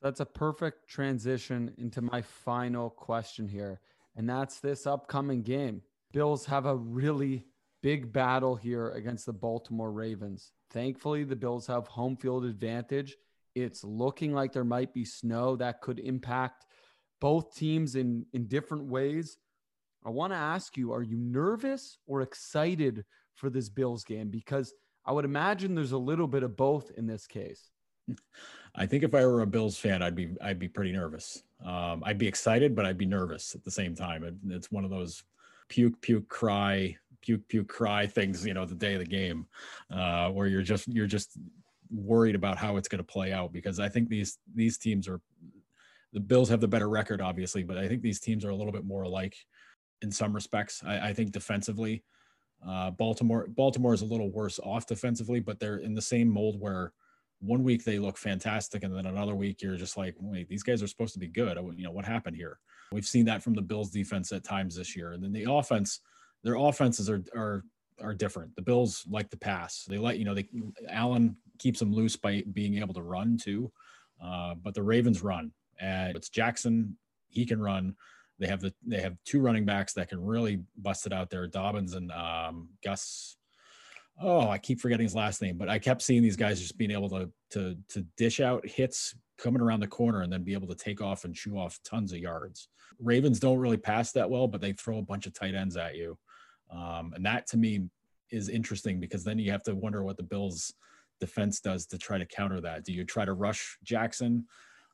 so 0.00 0.06
that's 0.06 0.20
a 0.20 0.26
perfect 0.26 0.88
transition 0.88 1.72
into 1.78 2.00
my 2.02 2.22
final 2.22 2.90
question 2.90 3.48
here 3.48 3.80
and 4.16 4.28
that's 4.28 4.60
this 4.60 4.86
upcoming 4.86 5.42
game. 5.42 5.82
Bills 6.12 6.46
have 6.46 6.66
a 6.66 6.76
really 6.76 7.46
big 7.82 8.12
battle 8.12 8.54
here 8.54 8.90
against 8.90 9.26
the 9.26 9.32
Baltimore 9.32 9.92
Ravens. 9.92 10.52
Thankfully, 10.70 11.24
the 11.24 11.36
Bills 11.36 11.66
have 11.66 11.88
home 11.88 12.16
field 12.16 12.44
advantage. 12.44 13.16
It's 13.54 13.84
looking 13.84 14.32
like 14.32 14.52
there 14.52 14.64
might 14.64 14.94
be 14.94 15.04
snow 15.04 15.56
that 15.56 15.80
could 15.80 15.98
impact 15.98 16.64
both 17.20 17.54
teams 17.54 17.96
in, 17.96 18.26
in 18.32 18.46
different 18.46 18.84
ways. 18.84 19.38
I 20.04 20.10
want 20.10 20.32
to 20.32 20.38
ask 20.38 20.76
you 20.76 20.92
are 20.92 21.02
you 21.02 21.16
nervous 21.16 21.98
or 22.06 22.22
excited 22.22 23.04
for 23.34 23.50
this 23.50 23.68
Bills 23.68 24.04
game? 24.04 24.28
Because 24.28 24.72
I 25.06 25.12
would 25.12 25.24
imagine 25.24 25.74
there's 25.74 25.92
a 25.92 25.98
little 25.98 26.28
bit 26.28 26.42
of 26.42 26.56
both 26.56 26.90
in 26.96 27.06
this 27.06 27.26
case. 27.26 27.70
I 28.74 28.86
think 28.86 29.02
if 29.02 29.14
I 29.14 29.24
were 29.24 29.42
a 29.42 29.46
Bills 29.46 29.78
fan, 29.78 30.02
I'd 30.02 30.14
be 30.14 30.30
I'd 30.42 30.58
be 30.58 30.68
pretty 30.68 30.92
nervous. 30.92 31.42
Um, 31.64 32.02
I'd 32.04 32.18
be 32.18 32.26
excited, 32.26 32.74
but 32.74 32.84
I'd 32.84 32.98
be 32.98 33.06
nervous 33.06 33.54
at 33.54 33.64
the 33.64 33.70
same 33.70 33.94
time. 33.94 34.24
It, 34.24 34.34
it's 34.48 34.70
one 34.70 34.84
of 34.84 34.90
those 34.90 35.22
puke 35.68 36.00
puke 36.00 36.28
cry 36.28 36.96
puke 37.22 37.46
puke 37.48 37.68
cry 37.68 38.06
things, 38.06 38.44
you 38.44 38.52
know, 38.52 38.66
the 38.66 38.74
day 38.74 38.94
of 38.94 39.00
the 39.00 39.06
game, 39.06 39.46
uh, 39.90 40.28
where 40.30 40.46
you're 40.46 40.62
just 40.62 40.88
you're 40.88 41.06
just 41.06 41.38
worried 41.90 42.34
about 42.34 42.58
how 42.58 42.76
it's 42.76 42.88
going 42.88 42.98
to 42.98 43.04
play 43.04 43.32
out 43.32 43.52
because 43.52 43.78
I 43.78 43.88
think 43.88 44.08
these 44.08 44.38
these 44.54 44.76
teams 44.76 45.08
are 45.08 45.20
the 46.12 46.20
Bills 46.20 46.48
have 46.48 46.60
the 46.60 46.68
better 46.68 46.88
record, 46.88 47.20
obviously, 47.20 47.64
but 47.64 47.78
I 47.78 47.88
think 47.88 48.02
these 48.02 48.20
teams 48.20 48.44
are 48.44 48.50
a 48.50 48.54
little 48.54 48.72
bit 48.72 48.84
more 48.84 49.02
alike 49.02 49.36
in 50.02 50.12
some 50.12 50.32
respects. 50.32 50.82
I, 50.84 51.08
I 51.08 51.12
think 51.12 51.32
defensively, 51.32 52.04
uh, 52.66 52.90
Baltimore 52.90 53.46
Baltimore 53.48 53.94
is 53.94 54.02
a 54.02 54.06
little 54.06 54.30
worse 54.30 54.58
off 54.62 54.86
defensively, 54.86 55.40
but 55.40 55.58
they're 55.60 55.78
in 55.78 55.94
the 55.94 56.02
same 56.02 56.28
mold 56.28 56.60
where 56.60 56.92
one 57.40 57.62
week 57.62 57.84
they 57.84 57.98
look 57.98 58.16
fantastic, 58.16 58.84
and 58.84 58.94
then 58.94 59.06
another 59.06 59.34
week 59.34 59.60
you're 59.60 59.76
just 59.76 59.96
like, 59.96 60.14
wait, 60.18 60.48
these 60.48 60.62
guys 60.62 60.82
are 60.82 60.86
supposed 60.86 61.12
to 61.14 61.18
be 61.20 61.28
good. 61.28 61.58
You 61.76 61.84
know 61.84 61.90
what 61.90 62.04
happened 62.04 62.36
here? 62.36 62.58
We've 62.92 63.06
seen 63.06 63.26
that 63.26 63.42
from 63.42 63.54
the 63.54 63.62
Bills 63.62 63.90
defense 63.90 64.32
at 64.32 64.44
times 64.44 64.76
this 64.76 64.96
year, 64.96 65.12
and 65.12 65.22
then 65.22 65.32
the 65.32 65.50
offense, 65.50 66.00
their 66.42 66.56
offenses 66.56 67.10
are 67.10 67.22
are 67.36 67.64
are 68.00 68.14
different. 68.14 68.56
The 68.56 68.62
Bills 68.62 69.04
like 69.08 69.30
to 69.30 69.36
pass. 69.36 69.84
They 69.84 69.98
let 69.98 70.18
you 70.18 70.24
know 70.24 70.34
they 70.34 70.48
Allen 70.88 71.36
keeps 71.58 71.78
them 71.78 71.92
loose 71.92 72.16
by 72.16 72.42
being 72.52 72.78
able 72.78 72.94
to 72.94 73.02
run 73.02 73.36
too, 73.36 73.70
uh, 74.22 74.54
but 74.54 74.74
the 74.74 74.82
Ravens 74.82 75.22
run, 75.22 75.52
and 75.80 76.16
it's 76.16 76.30
Jackson. 76.30 76.96
He 77.28 77.44
can 77.44 77.60
run. 77.60 77.96
They 78.44 78.50
have 78.50 78.60
the 78.60 78.74
they 78.86 79.00
have 79.00 79.16
two 79.24 79.40
running 79.40 79.64
backs 79.64 79.94
that 79.94 80.10
can 80.10 80.22
really 80.22 80.60
bust 80.76 81.06
it 81.06 81.14
out 81.14 81.30
there, 81.30 81.46
Dobbins 81.46 81.94
and 81.94 82.12
um, 82.12 82.68
Gus. 82.84 83.38
Oh, 84.20 84.50
I 84.50 84.58
keep 84.58 84.82
forgetting 84.82 85.06
his 85.06 85.14
last 85.14 85.40
name, 85.40 85.56
but 85.56 85.70
I 85.70 85.78
kept 85.78 86.02
seeing 86.02 86.22
these 86.22 86.36
guys 86.36 86.60
just 86.60 86.76
being 86.76 86.90
able 86.90 87.08
to 87.08 87.30
to 87.52 87.74
to 87.88 88.04
dish 88.18 88.40
out 88.40 88.68
hits 88.68 89.14
coming 89.38 89.62
around 89.62 89.80
the 89.80 89.86
corner 89.86 90.20
and 90.20 90.30
then 90.30 90.42
be 90.42 90.52
able 90.52 90.68
to 90.68 90.74
take 90.74 91.00
off 91.00 91.24
and 91.24 91.34
chew 91.34 91.56
off 91.56 91.80
tons 91.84 92.12
of 92.12 92.18
yards. 92.18 92.68
Ravens 93.00 93.40
don't 93.40 93.56
really 93.56 93.78
pass 93.78 94.12
that 94.12 94.28
well, 94.28 94.46
but 94.46 94.60
they 94.60 94.74
throw 94.74 94.98
a 94.98 95.02
bunch 95.02 95.24
of 95.26 95.32
tight 95.32 95.54
ends 95.54 95.78
at 95.78 95.96
you, 95.96 96.18
um, 96.70 97.14
and 97.16 97.24
that 97.24 97.46
to 97.46 97.56
me 97.56 97.88
is 98.30 98.50
interesting 98.50 99.00
because 99.00 99.24
then 99.24 99.38
you 99.38 99.50
have 99.52 99.62
to 99.62 99.74
wonder 99.74 100.02
what 100.02 100.18
the 100.18 100.22
Bills 100.22 100.74
defense 101.18 101.60
does 101.60 101.86
to 101.86 101.96
try 101.96 102.18
to 102.18 102.26
counter 102.26 102.60
that. 102.60 102.84
Do 102.84 102.92
you 102.92 103.04
try 103.04 103.24
to 103.24 103.32
rush 103.32 103.78
Jackson 103.84 104.44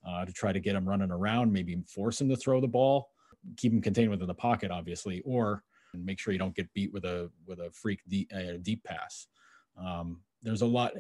uh, 0.07 0.25
to 0.25 0.33
try 0.33 0.53
to 0.53 0.61
get 0.61 0.77
him 0.77 0.89
running 0.89 1.11
around, 1.11 1.53
maybe 1.53 1.77
force 1.93 2.21
him 2.21 2.29
to 2.29 2.37
throw 2.37 2.61
the 2.61 2.69
ball? 2.69 3.11
Keep 3.57 3.73
him 3.73 3.83
contained 3.83 4.11
within 4.11 4.27
the 4.27 4.35
pocket, 4.35 4.71
obviously, 4.71 5.23
or 5.25 5.63
make 5.95 6.19
sure 6.19 6.33
you 6.33 6.39
don't 6.39 6.55
get 6.55 6.73
beat 6.75 6.93
with 6.93 7.05
a 7.05 7.31
with 7.47 7.59
a 7.59 7.71
freak 7.71 8.01
deep, 8.09 8.31
uh, 8.35 8.59
deep 8.63 8.85
pass. 8.85 9.27
Um, 9.79 10.21
there's 10.43 10.63
a 10.63 10.67
lot. 10.67 10.93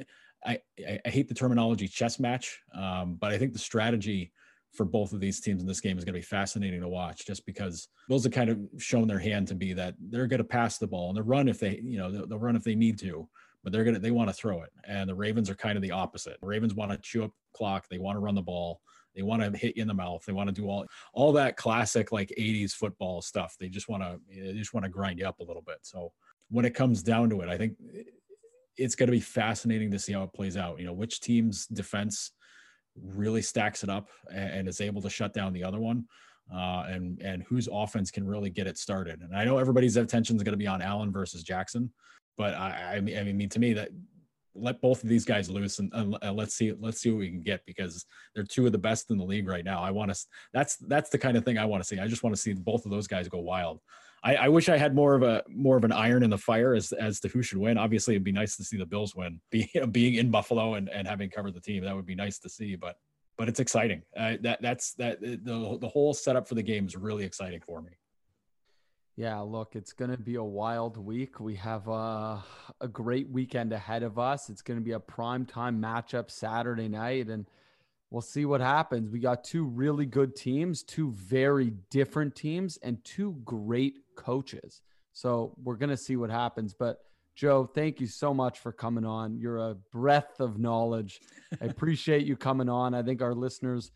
I, 0.44 0.59
I, 1.05 1.09
hate 1.11 1.29
the 1.29 1.35
terminology 1.35 1.87
chess 1.87 2.18
match, 2.18 2.61
um, 2.74 3.18
but 3.20 3.31
I 3.31 3.37
think 3.37 3.53
the 3.53 3.59
strategy 3.59 4.33
for 4.72 4.85
both 4.85 5.12
of 5.12 5.20
these 5.20 5.40
teams 5.40 5.61
in 5.61 5.68
this 5.68 5.81
game 5.81 5.98
is 5.98 6.05
going 6.05 6.14
to 6.14 6.18
be 6.18 6.24
fascinating 6.24 6.81
to 6.81 6.88
watch, 6.88 7.26
just 7.26 7.44
because 7.44 7.88
those 8.09 8.24
have 8.24 8.33
kind 8.33 8.48
of 8.48 8.59
shown 8.79 9.07
their 9.07 9.18
hand 9.18 9.48
to 9.48 9.55
be 9.55 9.72
that 9.72 9.94
they're 9.98 10.26
going 10.26 10.38
to 10.38 10.44
pass 10.44 10.79
the 10.79 10.87
ball 10.87 11.09
and 11.09 11.16
they 11.16 11.22
run 11.22 11.48
if 11.48 11.59
they, 11.59 11.81
you 11.83 11.98
know, 11.98 12.11
they'll, 12.11 12.26
they'll 12.26 12.38
run 12.38 12.57
if 12.57 12.64
they 12.64 12.74
need 12.74 12.98
to, 13.00 13.29
but 13.62 13.72
they're 13.72 13.85
going 13.85 13.94
to 13.94 14.00
they 14.00 14.12
want 14.12 14.29
to 14.29 14.35
throw 14.35 14.62
it. 14.62 14.70
And 14.85 15.09
the 15.09 15.14
Ravens 15.14 15.50
are 15.50 15.55
kind 15.55 15.76
of 15.76 15.83
the 15.83 15.90
opposite. 15.90 16.40
The 16.40 16.46
Ravens 16.46 16.74
want 16.74 16.92
to 16.92 16.98
chew 16.98 17.24
up 17.24 17.33
clock, 17.53 17.87
they 17.88 17.98
want 17.98 18.16
to 18.16 18.20
run 18.20 18.35
the 18.35 18.42
ball, 18.42 18.81
they 19.20 19.24
want 19.24 19.42
to 19.42 19.59
hit 19.59 19.76
you 19.76 19.83
in 19.83 19.88
the 19.88 19.92
mouth. 19.92 20.24
They 20.24 20.33
want 20.33 20.48
to 20.48 20.54
do 20.54 20.66
all 20.66 20.87
all 21.12 21.33
that 21.33 21.59
classic 21.59 22.11
like 22.11 22.33
80s 22.38 22.72
football 22.72 23.20
stuff. 23.20 23.54
They 23.61 23.68
just 23.68 23.87
want 23.87 24.02
to 24.02 24.18
they 24.30 24.54
just 24.54 24.72
want 24.72 24.85
to 24.85 24.90
grind 24.90 25.18
you 25.18 25.26
up 25.26 25.40
a 25.40 25.44
little 25.44 25.61
bit. 25.61 25.76
So 25.83 26.12
when 26.48 26.64
it 26.64 26.74
comes 26.74 27.02
down 27.02 27.28
to 27.30 27.42
it, 27.42 27.50
I 27.50 27.59
think 27.59 27.74
it's 28.78 28.94
going 28.94 29.09
to 29.09 29.12
be 29.12 29.20
fascinating 29.20 29.90
to 29.90 29.98
see 29.98 30.14
how 30.14 30.22
it 30.22 30.33
plays 30.33 30.56
out. 30.56 30.80
You 30.80 30.87
know, 30.87 30.94
which 30.94 31.20
team's 31.20 31.66
defense 31.66 32.33
really 32.96 33.42
stacks 33.42 33.85
it 33.85 33.90
up 33.90 34.09
and 34.33 34.66
is 34.66 34.80
able 34.80 35.02
to 35.02 35.11
shut 35.11 35.35
down 35.35 35.52
the 35.52 35.64
other 35.64 35.80
one. 35.80 36.06
Uh, 36.52 36.85
and 36.88 37.20
and 37.20 37.42
whose 37.42 37.68
offense 37.70 38.11
can 38.11 38.26
really 38.26 38.48
get 38.48 38.66
it 38.66 38.78
started. 38.78 39.20
And 39.20 39.37
I 39.37 39.44
know 39.44 39.59
everybody's 39.59 39.96
attention 39.96 40.35
is 40.37 40.42
going 40.42 40.54
to 40.54 40.56
be 40.59 40.66
on 40.66 40.80
Allen 40.80 41.12
versus 41.12 41.42
Jackson, 41.42 41.92
but 42.38 42.54
I, 42.54 42.96
I 42.96 43.00
mean, 43.00 43.18
I 43.18 43.22
mean, 43.22 43.48
to 43.50 43.59
me 43.61 43.74
that 43.74 43.90
let 44.54 44.80
both 44.80 45.02
of 45.02 45.08
these 45.08 45.24
guys 45.24 45.48
loose 45.48 45.78
and, 45.78 45.92
let's 46.32 46.54
see 46.54 46.72
let's 46.80 47.00
see 47.00 47.10
what 47.10 47.20
we 47.20 47.30
can 47.30 47.42
get 47.42 47.64
because 47.66 48.04
they're 48.34 48.44
two 48.44 48.66
of 48.66 48.72
the 48.72 48.78
best 48.78 49.10
in 49.10 49.18
the 49.18 49.24
league 49.24 49.48
right 49.48 49.64
now. 49.64 49.80
I 49.80 49.90
want 49.90 50.12
to 50.12 50.20
that's 50.52 50.76
that's 50.76 51.10
the 51.10 51.18
kind 51.18 51.36
of 51.36 51.44
thing 51.44 51.58
I 51.58 51.64
want 51.64 51.82
to 51.82 51.86
see. 51.86 51.98
I 51.98 52.08
just 52.08 52.22
want 52.22 52.34
to 52.34 52.40
see 52.40 52.52
both 52.52 52.84
of 52.84 52.90
those 52.90 53.06
guys 53.06 53.28
go 53.28 53.38
wild. 53.38 53.80
I, 54.22 54.36
I, 54.36 54.48
wish 54.48 54.68
I 54.68 54.76
had 54.76 54.94
more 54.94 55.14
of 55.14 55.22
a 55.22 55.42
more 55.48 55.78
of 55.78 55.84
an 55.84 55.92
iron 55.92 56.22
in 56.22 56.30
the 56.30 56.38
fire 56.38 56.74
as 56.74 56.92
as 56.92 57.20
to 57.20 57.28
who 57.28 57.42
should 57.42 57.58
win. 57.58 57.78
Obviously, 57.78 58.14
it'd 58.14 58.24
be 58.24 58.32
nice 58.32 58.56
to 58.56 58.64
see 58.64 58.76
the 58.76 58.84
Bills 58.84 59.14
win, 59.14 59.40
being 59.50 59.68
being 59.90 60.14
in 60.14 60.30
Buffalo 60.30 60.74
and, 60.74 60.88
and 60.90 61.08
having 61.08 61.30
covered 61.30 61.54
the 61.54 61.60
team. 61.60 61.84
That 61.84 61.96
would 61.96 62.06
be 62.06 62.14
nice 62.14 62.38
to 62.40 62.48
see, 62.48 62.76
but 62.76 62.96
but 63.38 63.48
it's 63.48 63.60
exciting. 63.60 64.02
Uh, 64.16 64.34
that 64.42 64.60
that's 64.60 64.92
that 64.94 65.20
the 65.20 65.78
the 65.80 65.88
whole 65.88 66.12
setup 66.12 66.46
for 66.48 66.54
the 66.54 66.62
game 66.62 66.86
is 66.86 66.96
really 66.96 67.24
exciting 67.24 67.60
for 67.60 67.80
me. 67.80 67.92
Yeah, 69.20 69.40
look, 69.40 69.76
it's 69.76 69.92
going 69.92 70.11
to 70.11 70.16
be 70.16 70.37
a 70.37 70.42
wild 70.42 70.96
week. 70.96 71.40
We 71.40 71.54
have 71.56 71.87
a, 71.88 72.42
a 72.80 72.88
great 72.88 73.28
weekend 73.28 73.70
ahead 73.70 74.02
of 74.02 74.18
us. 74.18 74.48
It's 74.48 74.62
going 74.62 74.80
to 74.80 74.83
be 74.83 74.92
a 74.92 74.98
prime 74.98 75.44
time 75.44 75.78
matchup 75.78 76.30
Saturday 76.30 76.88
night, 76.88 77.26
and 77.26 77.44
we'll 78.11 78.22
see 78.22 78.46
what 78.46 78.62
happens. 78.62 79.11
We 79.11 79.18
got 79.18 79.44
two 79.44 79.66
really 79.66 80.06
good 80.06 80.35
teams, 80.35 80.83
two 80.83 81.11
very 81.11 81.74
different 81.90 82.35
teams, 82.35 82.78
and 82.78 83.04
two 83.04 83.37
great 83.44 83.98
coaches. 84.16 84.80
So 85.12 85.54
we're 85.62 85.76
going 85.76 85.90
to 85.90 85.98
see 85.98 86.16
what 86.16 86.30
happens. 86.30 86.72
But 86.72 87.00
Joe, 87.35 87.66
thank 87.66 88.00
you 88.00 88.06
so 88.06 88.33
much 88.33 88.59
for 88.59 88.72
coming 88.72 89.04
on. 89.04 89.37
You're 89.37 89.59
a 89.59 89.74
breath 89.92 90.40
of 90.40 90.59
knowledge. 90.59 91.20
I 91.61 91.66
appreciate 91.66 92.24
you 92.24 92.38
coming 92.38 92.70
on. 92.70 92.94
I 92.94 93.02
think 93.02 93.20
our 93.20 93.35
listeners 93.35 93.90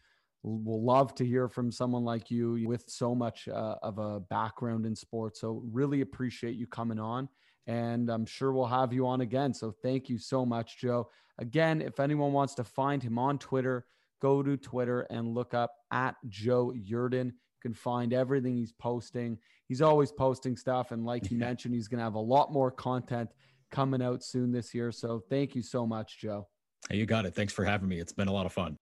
will 0.45 0.85
love 0.85 1.15
to 1.15 1.25
hear 1.25 1.49
from 1.49 1.73
someone 1.73 2.05
like 2.05 2.31
you 2.31 2.63
with 2.67 2.85
so 2.87 3.15
much 3.15 3.49
uh, 3.49 3.77
of 3.83 3.99
a 3.99 4.21
background 4.21 4.85
in 4.85 4.95
sports. 4.95 5.41
So, 5.41 5.63
really 5.73 6.03
appreciate 6.03 6.55
you 6.57 6.67
coming 6.67 7.01
on. 7.01 7.29
And 7.67 8.11
I'm 8.11 8.27
sure 8.27 8.53
we'll 8.53 8.67
have 8.67 8.93
you 8.93 9.07
on 9.07 9.23
again. 9.23 9.55
So, 9.55 9.75
thank 9.83 10.09
you 10.09 10.19
so 10.19 10.45
much, 10.45 10.79
Joe. 10.79 11.09
Again, 11.39 11.81
if 11.81 11.99
anyone 11.99 12.33
wants 12.33 12.55
to 12.57 12.65
find 12.65 13.03
him 13.03 13.19
on 13.19 13.39
Twitter, 13.39 13.87
go 14.21 14.43
to 14.43 14.57
Twitter 14.57 15.03
and 15.11 15.35
look 15.35 15.55
up 15.55 15.73
at 15.91 16.15
Joe 16.29 16.73
Yerdon. 16.77 17.27
You 17.27 17.61
can 17.63 17.75
find 17.75 18.13
everything 18.13 18.57
he's 18.57 18.73
posting. 18.73 19.39
He's 19.67 19.81
always 19.81 20.13
posting 20.13 20.57
stuff. 20.57 20.93
And 20.93 21.07
like 21.07 21.27
he 21.27 21.35
mentioned, 21.37 21.75
he's 21.75 21.89
going 21.89 21.99
to 21.99 22.05
have 22.05 22.15
a 22.15 22.21
lot 22.21 22.53
more 22.53 22.71
content 22.71 23.31
coming 23.71 24.03
out 24.03 24.23
soon 24.23 24.53
this 24.53 24.75
year. 24.75 24.93
So, 24.93 25.23
thank 25.31 25.55
you 25.55 25.63
so 25.63 25.87
much, 25.87 26.19
Joe. 26.19 26.49
Hey, 26.91 26.99
you 26.99 27.07
got 27.07 27.25
it. 27.25 27.35
Thanks 27.35 27.55
for 27.55 27.65
having 27.65 27.89
me. 27.89 27.99
It's 27.99 28.13
been 28.13 28.29
a 28.29 28.33
lot 28.33 28.45
of 28.45 28.53
fun. 28.53 28.77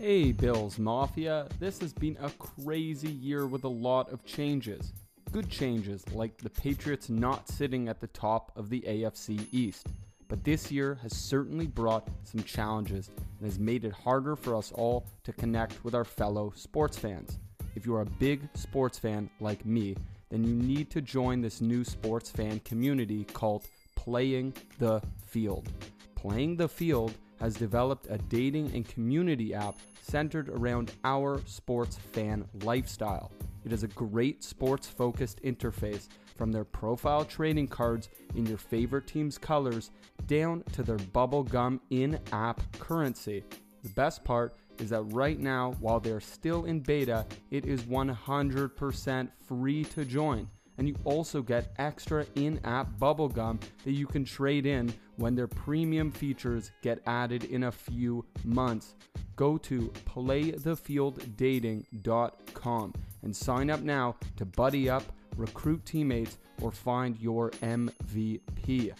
Hey, 0.00 0.30
Bills 0.30 0.78
Mafia. 0.78 1.48
This 1.58 1.80
has 1.80 1.92
been 1.92 2.16
a 2.20 2.30
crazy 2.30 3.10
year 3.10 3.48
with 3.48 3.64
a 3.64 3.68
lot 3.68 4.12
of 4.12 4.24
changes. 4.24 4.92
Good 5.32 5.50
changes, 5.50 6.04
like 6.12 6.38
the 6.38 6.50
Patriots 6.50 7.08
not 7.08 7.48
sitting 7.48 7.88
at 7.88 8.00
the 8.00 8.06
top 8.06 8.52
of 8.54 8.70
the 8.70 8.80
AFC 8.82 9.48
East. 9.50 9.88
But 10.28 10.44
this 10.44 10.70
year 10.70 11.00
has 11.02 11.16
certainly 11.16 11.66
brought 11.66 12.06
some 12.22 12.44
challenges 12.44 13.10
and 13.40 13.50
has 13.50 13.58
made 13.58 13.84
it 13.84 13.92
harder 13.92 14.36
for 14.36 14.54
us 14.54 14.70
all 14.70 15.04
to 15.24 15.32
connect 15.32 15.82
with 15.82 15.96
our 15.96 16.04
fellow 16.04 16.52
sports 16.54 16.96
fans. 16.96 17.40
If 17.74 17.84
you 17.84 17.96
are 17.96 18.02
a 18.02 18.18
big 18.20 18.48
sports 18.54 19.00
fan 19.00 19.28
like 19.40 19.66
me, 19.66 19.96
then 20.30 20.44
you 20.44 20.54
need 20.54 20.90
to 20.90 21.00
join 21.00 21.40
this 21.40 21.60
new 21.60 21.82
sports 21.82 22.30
fan 22.30 22.60
community 22.60 23.24
called 23.24 23.66
Playing 23.96 24.54
the 24.78 25.02
Field. 25.26 25.68
Playing 26.14 26.56
the 26.56 26.68
Field 26.68 27.14
has 27.40 27.54
developed 27.54 28.06
a 28.10 28.18
dating 28.18 28.70
and 28.74 28.88
community 28.88 29.54
app 29.54 29.76
centered 30.02 30.48
around 30.48 30.92
our 31.04 31.40
sports 31.46 31.96
fan 32.12 32.44
lifestyle. 32.62 33.30
It 33.64 33.72
is 33.72 33.82
a 33.82 33.88
great 33.88 34.42
sports 34.42 34.86
focused 34.86 35.42
interface 35.42 36.08
from 36.36 36.52
their 36.52 36.64
profile 36.64 37.24
trading 37.24 37.68
cards 37.68 38.08
in 38.34 38.46
your 38.46 38.58
favorite 38.58 39.06
team's 39.06 39.36
colors 39.36 39.90
down 40.26 40.62
to 40.72 40.82
their 40.82 40.96
bubblegum 40.98 41.80
in 41.90 42.18
app 42.32 42.60
currency. 42.78 43.44
The 43.82 43.90
best 43.90 44.24
part 44.24 44.54
is 44.78 44.90
that 44.90 45.02
right 45.02 45.38
now, 45.38 45.74
while 45.80 46.00
they're 46.00 46.20
still 46.20 46.64
in 46.64 46.80
beta, 46.80 47.26
it 47.50 47.66
is 47.66 47.82
100% 47.82 49.28
free 49.46 49.84
to 49.84 50.04
join 50.04 50.48
and 50.78 50.88
you 50.88 50.96
also 51.04 51.42
get 51.42 51.74
extra 51.78 52.24
in 52.36 52.58
app 52.64 52.88
bubblegum 52.98 53.60
that 53.84 53.92
you 53.92 54.06
can 54.06 54.24
trade 54.24 54.64
in 54.64 54.90
when 55.16 55.34
their 55.34 55.48
premium 55.48 56.10
features 56.10 56.70
get 56.80 57.02
added 57.06 57.44
in 57.44 57.64
a 57.64 57.72
few 57.72 58.24
months. 58.44 58.94
Go 59.36 59.58
to 59.58 59.92
playthefielddating.com 60.06 62.94
and 63.22 63.36
sign 63.36 63.70
up 63.70 63.80
now 63.80 64.16
to 64.36 64.44
buddy 64.44 64.88
up, 64.88 65.02
recruit 65.36 65.84
teammates, 65.84 66.38
or 66.62 66.72
find 66.72 67.18
your 67.20 67.50
MVP. 67.50 68.92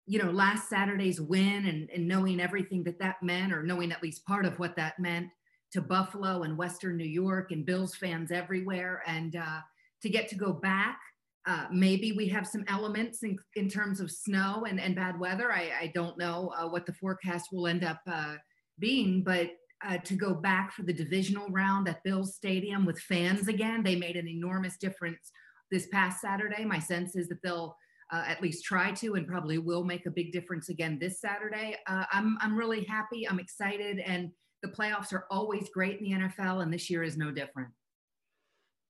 you 0.06 0.18
know, 0.18 0.30
last 0.30 0.70
Saturday's 0.70 1.20
win 1.20 1.66
and 1.66 1.90
and 1.90 2.08
knowing 2.08 2.40
everything 2.40 2.82
that 2.84 2.98
that 3.00 3.22
meant, 3.22 3.52
or 3.52 3.62
knowing 3.62 3.92
at 3.92 4.02
least 4.02 4.24
part 4.24 4.46
of 4.46 4.58
what 4.58 4.74
that 4.76 4.98
meant 4.98 5.28
to 5.72 5.82
Buffalo 5.82 6.42
and 6.44 6.56
Western 6.56 6.96
New 6.96 7.04
York 7.04 7.50
and 7.50 7.66
Bills 7.66 7.94
fans 7.94 8.32
everywhere, 8.32 9.02
and 9.06 9.36
uh, 9.36 9.60
to 10.00 10.08
get 10.08 10.28
to 10.28 10.34
go 10.34 10.52
back. 10.52 10.98
Uh, 11.44 11.66
maybe 11.72 12.12
we 12.12 12.28
have 12.28 12.46
some 12.46 12.64
elements 12.68 13.24
in, 13.24 13.36
in 13.56 13.68
terms 13.68 13.98
of 13.98 14.12
snow 14.12 14.64
and, 14.68 14.80
and 14.80 14.94
bad 14.94 15.18
weather. 15.18 15.50
I, 15.50 15.72
I 15.80 15.92
don't 15.92 16.16
know 16.16 16.52
uh, 16.56 16.68
what 16.68 16.86
the 16.86 16.92
forecast 16.92 17.48
will 17.52 17.66
end 17.66 17.82
up 17.82 18.00
uh, 18.06 18.36
being, 18.78 19.24
but 19.24 19.50
uh, 19.86 19.98
to 19.98 20.14
go 20.14 20.34
back 20.34 20.72
for 20.72 20.82
the 20.82 20.92
divisional 20.92 21.48
round 21.48 21.88
at 21.88 22.02
Bills 22.04 22.34
Stadium 22.34 22.84
with 22.84 22.98
fans 22.98 23.48
again. 23.48 23.82
They 23.82 23.96
made 23.96 24.16
an 24.16 24.28
enormous 24.28 24.76
difference 24.76 25.30
this 25.70 25.86
past 25.88 26.20
Saturday. 26.20 26.64
My 26.64 26.78
sense 26.78 27.16
is 27.16 27.28
that 27.28 27.42
they'll 27.42 27.76
uh, 28.12 28.24
at 28.26 28.42
least 28.42 28.64
try 28.64 28.92
to 28.92 29.14
and 29.14 29.26
probably 29.26 29.58
will 29.58 29.84
make 29.84 30.06
a 30.06 30.10
big 30.10 30.32
difference 30.32 30.68
again 30.68 30.98
this 31.00 31.20
Saturday. 31.20 31.76
Uh, 31.86 32.04
I'm, 32.12 32.36
I'm 32.40 32.56
really 32.56 32.84
happy. 32.84 33.26
I'm 33.28 33.40
excited. 33.40 33.98
And 34.00 34.30
the 34.62 34.68
playoffs 34.68 35.12
are 35.12 35.26
always 35.30 35.70
great 35.70 36.00
in 36.00 36.04
the 36.04 36.26
NFL, 36.26 36.62
and 36.62 36.72
this 36.72 36.88
year 36.88 37.02
is 37.02 37.16
no 37.16 37.32
different. 37.32 37.70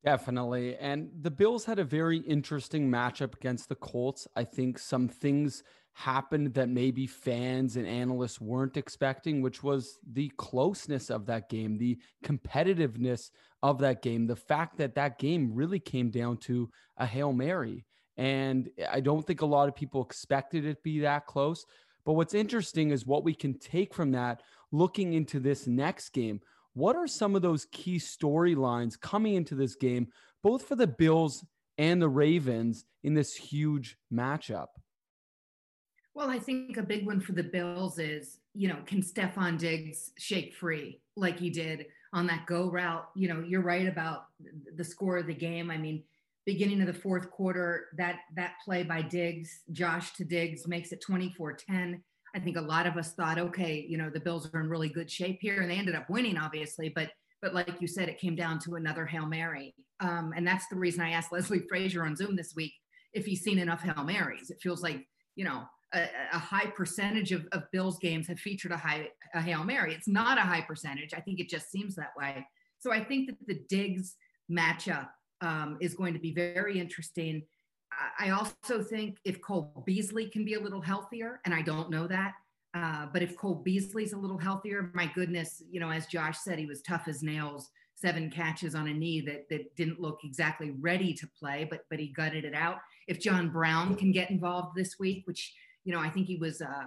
Definitely. 0.05 0.77
And 0.77 1.11
the 1.21 1.31
Bills 1.31 1.65
had 1.65 1.79
a 1.79 1.85
very 1.85 2.19
interesting 2.19 2.91
matchup 2.91 3.35
against 3.37 3.69
the 3.69 3.77
Colts. 3.77 4.27
I 4.35 4.45
think 4.45 4.79
some 4.79 5.09
things 5.09 5.63
happened 5.95 6.55
that 6.55 6.69
maybe 6.69 7.07
fans 7.07 7.77
and 7.77 7.87
analysts 7.87 8.41
weren't 8.41 8.77
expecting, 8.77 9.43
which 9.43 9.63
was 9.63 9.99
the 10.13 10.31
closeness 10.37 11.11
of 11.11 11.27
that 11.27 11.49
game, 11.49 11.77
the 11.77 11.99
competitiveness 12.25 13.31
of 13.63 13.79
that 13.79 14.03
game, 14.03 14.27
the 14.27 14.37
fact 14.37 14.79
that 14.79 14.95
that 14.95 15.19
game 15.19 15.53
really 15.55 15.79
came 15.79 16.11
down 16.11 16.37
to 16.39 16.71
a 16.97 17.07
Hail 17.07 17.33
Mary. 17.33 17.85
And 18.17 18.71
I 18.91 19.01
don't 19.01 19.27
think 19.27 19.43
a 19.43 19.47
lot 19.47 19.69
of 19.69 19.77
people 19.77 20.03
expected 20.03 20.65
it 20.65 20.75
to 20.75 20.81
be 20.83 21.01
that 21.01 21.27
close. 21.27 21.65
But 22.05 22.15
what's 22.15 22.35
interesting 22.35 22.91
is 22.91 23.07
what 23.07 23.25
we 23.25 23.35
can 23.35 23.59
take 23.59 23.95
from 23.95 24.13
that 24.13 24.43
looking 24.73 25.13
into 25.13 25.41
this 25.41 25.67
next 25.67 26.11
game. 26.11 26.41
What 26.75 26.97
are 26.97 27.07
some 27.07 27.37
of 27.37 27.43
those 27.43 27.67
key 27.71 27.97
storylines 27.97 28.99
coming 28.99 29.35
into 29.35 29.55
this 29.55 29.75
game, 29.75 30.09
both 30.43 30.67
for 30.67 30.75
the 30.75 30.87
Bills 30.87 31.45
and 31.79 32.01
the 32.01 32.09
Ravens 32.09 32.85
in 33.03 33.15
this 33.15 33.35
huge 33.35 33.99
matchup? 34.13 34.69
Well, 36.15 36.29
I 36.29 36.39
think 36.39 36.77
a 36.77 36.83
big 36.83 37.07
one 37.07 37.21
for 37.21 37.33
the 37.33 37.43
Bills 37.43 37.99
is, 37.99 38.39
you 38.55 38.69
know, 38.69 38.79
can 38.87 39.01
Stefon 39.01 39.59
Diggs 39.59 40.11
shake 40.19 40.55
free 40.55 41.01
like 41.17 41.39
he 41.39 41.49
did 41.49 41.87
on 42.13 42.27
that 42.27 42.47
go 42.47 42.71
route? 42.71 43.09
You 43.15 43.29
know, 43.29 43.41
you're 43.41 43.63
right 43.63 43.89
about 43.89 44.27
the 44.77 44.85
score 44.85 45.17
of 45.19 45.27
the 45.27 45.35
game. 45.35 45.71
I 45.71 45.79
mean, 45.79 46.03
beginning 46.45 46.81
of 46.83 46.87
the 46.87 46.93
fourth 46.93 47.31
quarter, 47.31 47.87
that 47.97 48.21
that 48.37 48.55
play 48.65 48.83
by 48.83 49.01
Diggs, 49.01 49.63
Josh 49.73 50.13
to 50.15 50.25
Diggs 50.25 50.69
makes 50.69 50.93
it 50.93 51.03
24-10. 51.09 52.01
I 52.35 52.41
think 52.41 52.57
a 52.57 52.63
lot 52.63 52.87
of 52.87 52.97
us 52.97 53.13
thought, 53.13 53.39
okay, 53.39 53.85
you 53.89 53.97
know, 53.97 54.11
the 54.11 54.21
Bills 54.21 54.49
are 54.53 54.61
in 54.61 54.69
really 54.69 54.89
good 54.89 55.11
shape 55.11 55.39
here, 55.41 55.61
and 55.61 55.71
they 55.71 55.77
ended 55.77 55.95
up 55.95 56.11
winning, 56.11 56.37
obviously. 56.37 56.91
But 56.91 57.11
but 57.41 57.55
like 57.55 57.81
you 57.81 57.89
said, 57.89 58.09
it 58.09 58.21
came 58.21 58.37
down 58.37 58.59
to 58.61 58.75
another 58.75 59.07
hail 59.07 59.27
mary, 59.27 59.75
um, 60.01 60.33
and 60.37 60.47
that's 60.47 60.67
the 60.69 60.77
reason 60.77 61.01
I 61.01 61.13
asked 61.13 61.33
Leslie 61.33 61.67
Frazier 61.69 62.05
on 62.05 62.17
Zoom 62.17 62.37
this 62.37 62.55
week 62.55 62.75
if 63.15 63.25
he's 63.25 63.43
seen 63.43 63.59
enough 63.59 63.83
hail 63.83 64.05
marys. 64.05 64.51
It 64.51 64.61
feels 64.61 64.83
like 64.83 65.07
you 65.37 65.45
know 65.45 65.65
a, 65.95 66.09
a 66.33 66.39
high 66.39 66.67
percentage 66.67 67.33
of, 67.33 67.47
of 67.53 67.71
Bills 67.71 67.99
games 67.99 68.27
have 68.29 68.39
featured 68.39 68.73
a 68.73 68.77
high 68.77 69.09
a 69.35 69.41
hail 69.41 69.65
mary. 69.65 69.95
It's 69.95 70.09
not 70.09 70.39
a 70.39 70.43
high 70.43 70.63
percentage. 70.63 71.15
I 71.15 71.21
think 71.21 71.41
it 71.41 71.49
just 71.49 71.71
seems 71.71 71.95
that 71.97 72.13
way. 72.17 72.47
So 72.79 72.93
I 72.93 73.03
think 73.03 73.29
that 73.29 73.47
the 73.47 73.61
Diggs 73.69 74.17
matchup 74.51 75.09
um, 75.41 75.79
is 75.81 75.95
going 75.95 76.15
to 76.15 76.21
be 76.21 76.35
very 76.35 76.79
interesting. 76.79 77.43
I 78.19 78.31
also 78.31 78.83
think 78.83 79.19
if 79.25 79.41
Cole 79.43 79.83
Beasley 79.87 80.27
can 80.29 80.45
be 80.45 80.55
a 80.55 80.61
little 80.61 80.81
healthier, 80.81 81.41
and 81.45 81.55
I 81.55 81.63
don't 81.63 81.91
know 81.91 82.07
that, 82.07 82.33
uh, 82.75 83.07
but 83.13 83.23
if 83.23 83.37
Cole 83.37 83.57
Beasley's 83.57 84.15
a 84.15 84.19
little 84.19 84.39
healthier, 84.39 84.91
my 84.95 85.11
goodness, 85.15 85.63
you 85.71 85.79
know, 85.79 85.91
as 85.91 86.07
Josh 86.07 86.39
said, 86.39 86.59
he 86.59 86.67
was 86.67 86.81
tough 86.83 87.07
as 87.07 87.23
nails, 87.23 87.69
seven 87.95 88.31
catches 88.31 88.75
on 88.75 88.89
a 88.89 88.95
knee 88.95 89.21
that 89.21 89.49
that 89.51 89.77
didn't 89.77 90.01
look 90.01 90.21
exactly 90.25 90.71
ready 90.81 91.13
to 91.15 91.27
play, 91.39 91.67
but 91.69 91.85
but 91.91 92.01
he 92.01 92.09
gutted 92.09 92.45
it 92.45 92.55
out. 92.55 92.79
If 93.09 93.21
John 93.21 93.51
Brown 93.51 93.95
can 93.95 94.11
get 94.11 94.31
involved 94.31 94.75
this 94.75 94.99
week, 94.99 95.23
which 95.27 95.53
you 95.85 95.93
know 95.93 96.01
I 96.01 96.11
think 96.11 96.27
he 96.27 96.37
was 96.37 96.61
uh, 96.61 96.85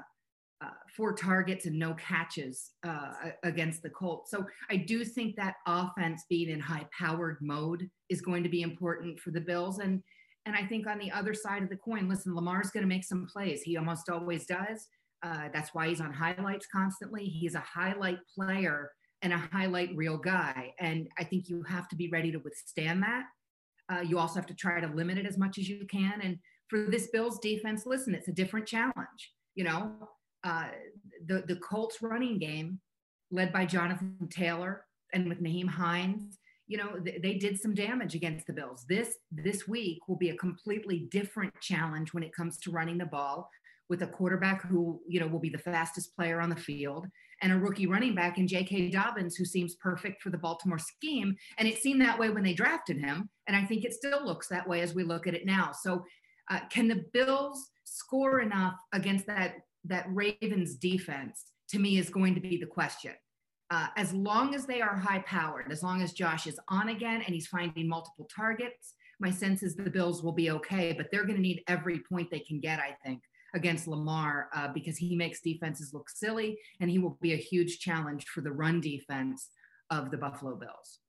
uh, 0.61 0.69
four 0.95 1.13
targets 1.13 1.65
and 1.65 1.77
no 1.77 1.93
catches 1.95 2.71
uh, 2.85 3.11
against 3.43 3.81
the 3.83 3.89
Colts. 3.89 4.31
So 4.31 4.45
I 4.69 4.77
do 4.77 5.03
think 5.03 5.35
that 5.35 5.55
offense 5.67 6.23
being 6.29 6.49
in 6.49 6.59
high 6.59 6.87
powered 6.97 7.37
mode 7.41 7.89
is 8.09 8.21
going 8.21 8.43
to 8.43 8.49
be 8.49 8.61
important 8.61 9.19
for 9.19 9.31
the 9.31 9.41
Bills. 9.41 9.79
And 9.79 10.01
and 10.45 10.55
I 10.55 10.63
think 10.63 10.87
on 10.87 10.99
the 10.99 11.11
other 11.11 11.33
side 11.33 11.63
of 11.63 11.69
the 11.69 11.75
coin, 11.75 12.07
listen, 12.07 12.35
Lamar's 12.35 12.69
going 12.69 12.83
to 12.83 12.87
make 12.87 13.03
some 13.03 13.25
plays. 13.25 13.63
He 13.63 13.77
almost 13.77 14.09
always 14.09 14.45
does. 14.45 14.87
Uh, 15.23 15.49
that's 15.51 15.73
why 15.73 15.87
he's 15.89 16.01
on 16.01 16.13
highlights 16.13 16.67
constantly. 16.71 17.25
He's 17.25 17.55
a 17.55 17.61
highlight 17.61 18.19
player 18.35 18.91
and 19.23 19.33
a 19.33 19.37
highlight 19.51 19.89
reel 19.95 20.17
guy. 20.17 20.73
And 20.79 21.07
I 21.17 21.23
think 21.23 21.49
you 21.49 21.63
have 21.63 21.87
to 21.89 21.95
be 21.95 22.09
ready 22.09 22.31
to 22.31 22.37
withstand 22.37 23.01
that. 23.01 23.23
Uh, 23.91 24.01
you 24.01 24.19
also 24.19 24.35
have 24.35 24.45
to 24.47 24.53
try 24.53 24.79
to 24.79 24.87
limit 24.87 25.17
it 25.17 25.25
as 25.25 25.37
much 25.37 25.57
as 25.57 25.67
you 25.67 25.85
can. 25.89 26.21
And 26.21 26.37
for 26.67 26.87
this 26.89 27.07
Bills 27.07 27.39
defense, 27.39 27.85
listen, 27.85 28.15
it's 28.15 28.27
a 28.27 28.33
different 28.33 28.67
challenge. 28.67 29.33
You 29.55 29.65
know, 29.65 29.91
uh, 30.43 30.67
the 31.25 31.43
the 31.47 31.57
Colts 31.57 32.01
running 32.01 32.39
game, 32.39 32.79
led 33.31 33.53
by 33.53 33.65
Jonathan 33.65 34.27
Taylor 34.29 34.85
and 35.13 35.29
with 35.29 35.41
Nyheim 35.41 35.69
Hines, 35.69 36.37
you 36.67 36.77
know 36.77 36.99
th- 37.03 37.21
they 37.21 37.35
did 37.35 37.59
some 37.59 37.73
damage 37.73 38.15
against 38.15 38.47
the 38.47 38.53
bills 38.53 38.85
this 38.87 39.17
this 39.31 39.67
week 39.67 39.99
will 40.07 40.15
be 40.15 40.29
a 40.29 40.37
completely 40.37 41.07
different 41.11 41.53
challenge 41.61 42.13
when 42.13 42.23
it 42.23 42.33
comes 42.33 42.57
to 42.57 42.71
running 42.71 42.97
the 42.97 43.05
ball 43.05 43.49
with 43.87 44.01
a 44.01 44.07
quarterback 44.07 44.63
who 44.67 44.99
you 45.07 45.19
know 45.19 45.27
will 45.27 45.39
be 45.39 45.49
the 45.49 45.57
fastest 45.57 46.15
player 46.15 46.41
on 46.41 46.49
the 46.49 46.55
field 46.55 47.05
and 47.41 47.51
a 47.51 47.57
rookie 47.57 47.85
running 47.85 48.15
back 48.15 48.37
in 48.37 48.47
J.K. 48.47 48.89
Dobbins 48.91 49.35
who 49.35 49.43
seems 49.43 49.75
perfect 49.75 50.21
for 50.21 50.29
the 50.29 50.37
Baltimore 50.37 50.79
scheme 50.79 51.35
and 51.57 51.67
it 51.67 51.77
seemed 51.77 52.01
that 52.01 52.17
way 52.17 52.29
when 52.29 52.43
they 52.43 52.53
drafted 52.53 52.97
him 52.97 53.29
and 53.47 53.55
I 53.55 53.65
think 53.65 53.85
it 53.85 53.93
still 53.93 54.25
looks 54.25 54.47
that 54.47 54.67
way 54.67 54.81
as 54.81 54.95
we 54.95 55.03
look 55.03 55.27
at 55.27 55.35
it 55.35 55.45
now 55.45 55.71
so 55.71 56.03
uh, 56.49 56.59
can 56.69 56.87
the 56.87 57.05
Bills 57.13 57.71
score 57.83 58.41
enough 58.41 58.75
against 58.93 59.27
that 59.27 59.55
that 59.85 60.05
Ravens 60.09 60.75
defense 60.75 61.45
to 61.69 61.79
me 61.79 61.97
is 61.97 62.09
going 62.09 62.33
to 62.33 62.41
be 62.41 62.57
the 62.57 62.65
question 62.65 63.13
uh, 63.71 63.87
as 63.97 64.13
long 64.13 64.53
as 64.53 64.65
they 64.65 64.81
are 64.81 64.95
high 64.95 65.23
powered, 65.25 65.71
as 65.71 65.81
long 65.81 66.01
as 66.01 66.13
Josh 66.13 66.47
is 66.47 66.59
on 66.69 66.89
again 66.89 67.21
and 67.25 67.33
he's 67.33 67.47
finding 67.47 67.87
multiple 67.87 68.29
targets, 68.33 68.93
my 69.19 69.31
sense 69.31 69.63
is 69.63 69.75
the 69.75 69.89
Bills 69.89 70.21
will 70.21 70.33
be 70.33 70.51
okay. 70.51 70.93
But 70.93 71.07
they're 71.11 71.23
going 71.23 71.37
to 71.37 71.41
need 71.41 71.63
every 71.67 71.99
point 71.99 72.29
they 72.29 72.39
can 72.39 72.59
get, 72.59 72.79
I 72.79 72.95
think, 73.03 73.21
against 73.55 73.87
Lamar 73.87 74.49
uh, 74.53 74.67
because 74.73 74.97
he 74.97 75.15
makes 75.15 75.41
defenses 75.41 75.93
look 75.93 76.09
silly 76.09 76.59
and 76.79 76.91
he 76.91 76.99
will 76.99 77.17
be 77.21 77.33
a 77.33 77.37
huge 77.37 77.79
challenge 77.79 78.25
for 78.25 78.41
the 78.41 78.51
run 78.51 78.81
defense 78.81 79.49
of 79.89 80.11
the 80.11 80.17
Buffalo 80.17 80.55
Bills. 80.55 80.99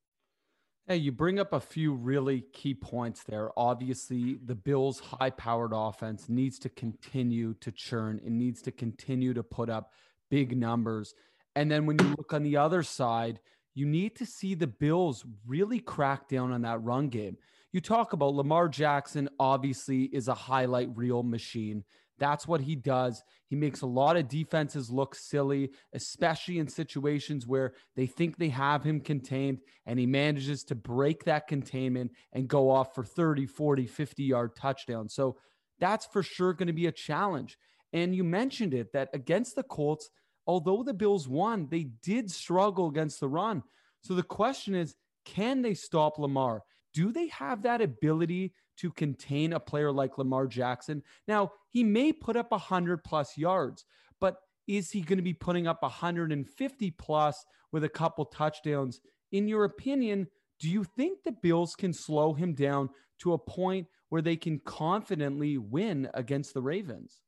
Hey, 0.89 0.99
you 0.99 1.11
bring 1.11 1.41
up 1.41 1.53
a 1.53 1.59
few 1.59 1.95
really 1.95 2.43
key 2.53 2.73
points 2.73 3.25
there. 3.25 3.51
Obviously, 3.57 4.39
the 4.45 4.55
Bills' 4.55 5.01
high 5.01 5.31
powered 5.31 5.73
offense 5.75 6.29
needs 6.29 6.61
to 6.61 6.69
continue 6.69 7.55
to 7.55 7.73
churn, 7.73 8.21
it 8.25 8.31
needs 8.31 8.63
to 8.63 8.71
continue 8.71 9.35
to 9.35 9.43
put 9.43 9.69
up 9.69 9.91
big 10.31 10.57
numbers. 10.57 11.13
And 11.57 11.69
then 11.69 11.87
when 11.87 11.99
you 11.99 12.15
look 12.17 12.33
on 12.33 12.45
the 12.45 12.59
other 12.59 12.85
side, 12.85 13.41
you 13.75 13.85
need 13.85 14.15
to 14.15 14.27
see 14.27 14.55
the 14.55 14.69
Bills 14.69 15.25
really 15.45 15.81
crack 15.81 16.29
down 16.29 16.53
on 16.53 16.63
that 16.63 16.85
run 16.85 17.09
game. 17.09 17.37
You 17.73 17.81
talk 17.81 18.13
about 18.13 18.35
Lamar 18.35 18.69
Jackson, 18.69 19.29
obviously, 19.41 20.05
is 20.05 20.29
a 20.29 20.35
highlight 20.35 20.97
reel 20.97 21.25
machine. 21.25 21.83
That's 22.19 22.49
what 22.49 22.63
he 22.63 22.77
does. 22.77 23.23
He 23.49 23.57
makes 23.57 23.83
a 23.83 23.87
lot 23.87 24.17
of 24.17 24.29
defenses 24.29 24.91
look 24.91 25.15
silly, 25.15 25.71
especially 25.93 26.59
in 26.59 26.69
situations 26.69 27.47
where 27.47 27.75
they 27.95 28.07
think 28.07 28.37
they 28.37 28.49
have 28.49 28.83
him 28.83 29.01
contained 29.01 29.59
and 29.85 29.99
he 29.99 30.07
manages 30.07 30.65
to 30.65 30.75
break 30.75 31.25
that 31.25 31.47
containment 31.47 32.13
and 32.33 32.49
go 32.49 32.71
off 32.71 32.95
for 32.95 33.05
30, 33.05 33.47
40, 33.47 33.87
50 33.87 34.23
yard 34.23 34.57
touchdowns. 34.57 35.15
So 35.15 35.37
that's 35.79 36.07
for 36.07 36.23
sure 36.23 36.55
going 36.55 36.69
to 36.69 36.73
be 36.73 36.87
a 36.87 36.93
challenge. 36.93 37.59
And 37.93 38.15
you 38.15 38.25
mentioned 38.25 38.75
it 38.75 38.93
that 38.93 39.11
against 39.13 39.55
the 39.55 39.63
Colts, 39.63 40.11
although 40.47 40.83
the 40.83 40.95
Bills 40.95 41.29
won, 41.29 41.69
they 41.71 41.89
did 42.03 42.31
struggle 42.31 42.89
against 42.89 43.21
the 43.21 43.29
run. 43.29 43.63
So 44.03 44.15
the 44.15 44.23
question 44.23 44.75
is, 44.75 44.97
can 45.25 45.63
they 45.63 45.75
stop 45.75 46.19
Lamar? 46.19 46.63
Do 46.95 47.13
they 47.13 47.29
have 47.29 47.63
that 47.63 47.83
ability 47.83 48.53
to 48.77 48.91
contain 48.91 49.53
a 49.53 49.61
player 49.61 49.93
like 49.93 50.19
Lamar 50.19 50.47
Jackson? 50.47 51.03
Now, 51.27 51.53
he 51.71 51.85
may 51.85 52.13
put 52.13 52.37
up 52.37 52.51
100 52.51 53.05
plus 53.05 53.37
yards, 53.37 53.85
but 54.21 54.37
is 54.67 54.91
he 54.91 55.01
going 55.01 55.19
to 55.19 55.23
be 55.23 55.35
putting 55.35 55.67
up 55.67 55.83
150 55.83 56.91
plus 56.93 57.45
with 57.73 57.85
a 57.85 57.89
couple 57.89 58.25
touchdowns? 58.25 59.01
In 59.33 59.49
your 59.49 59.65
opinion, 59.65 60.29
do 60.59 60.69
you 60.69 60.85
think 60.85 61.23
the 61.23 61.33
Bills 61.33 61.75
can 61.75 61.93
slow 61.93 62.33
him 62.33 62.55
down 62.55 62.91
to 63.21 63.33
a 63.33 63.39
point 63.39 63.87
where 64.09 64.23
they 64.23 64.37
can 64.37 64.59
confidently 64.61 65.59
win 65.59 66.09
against 66.15 66.55
the 66.55 66.63
Ravens? 66.63 67.23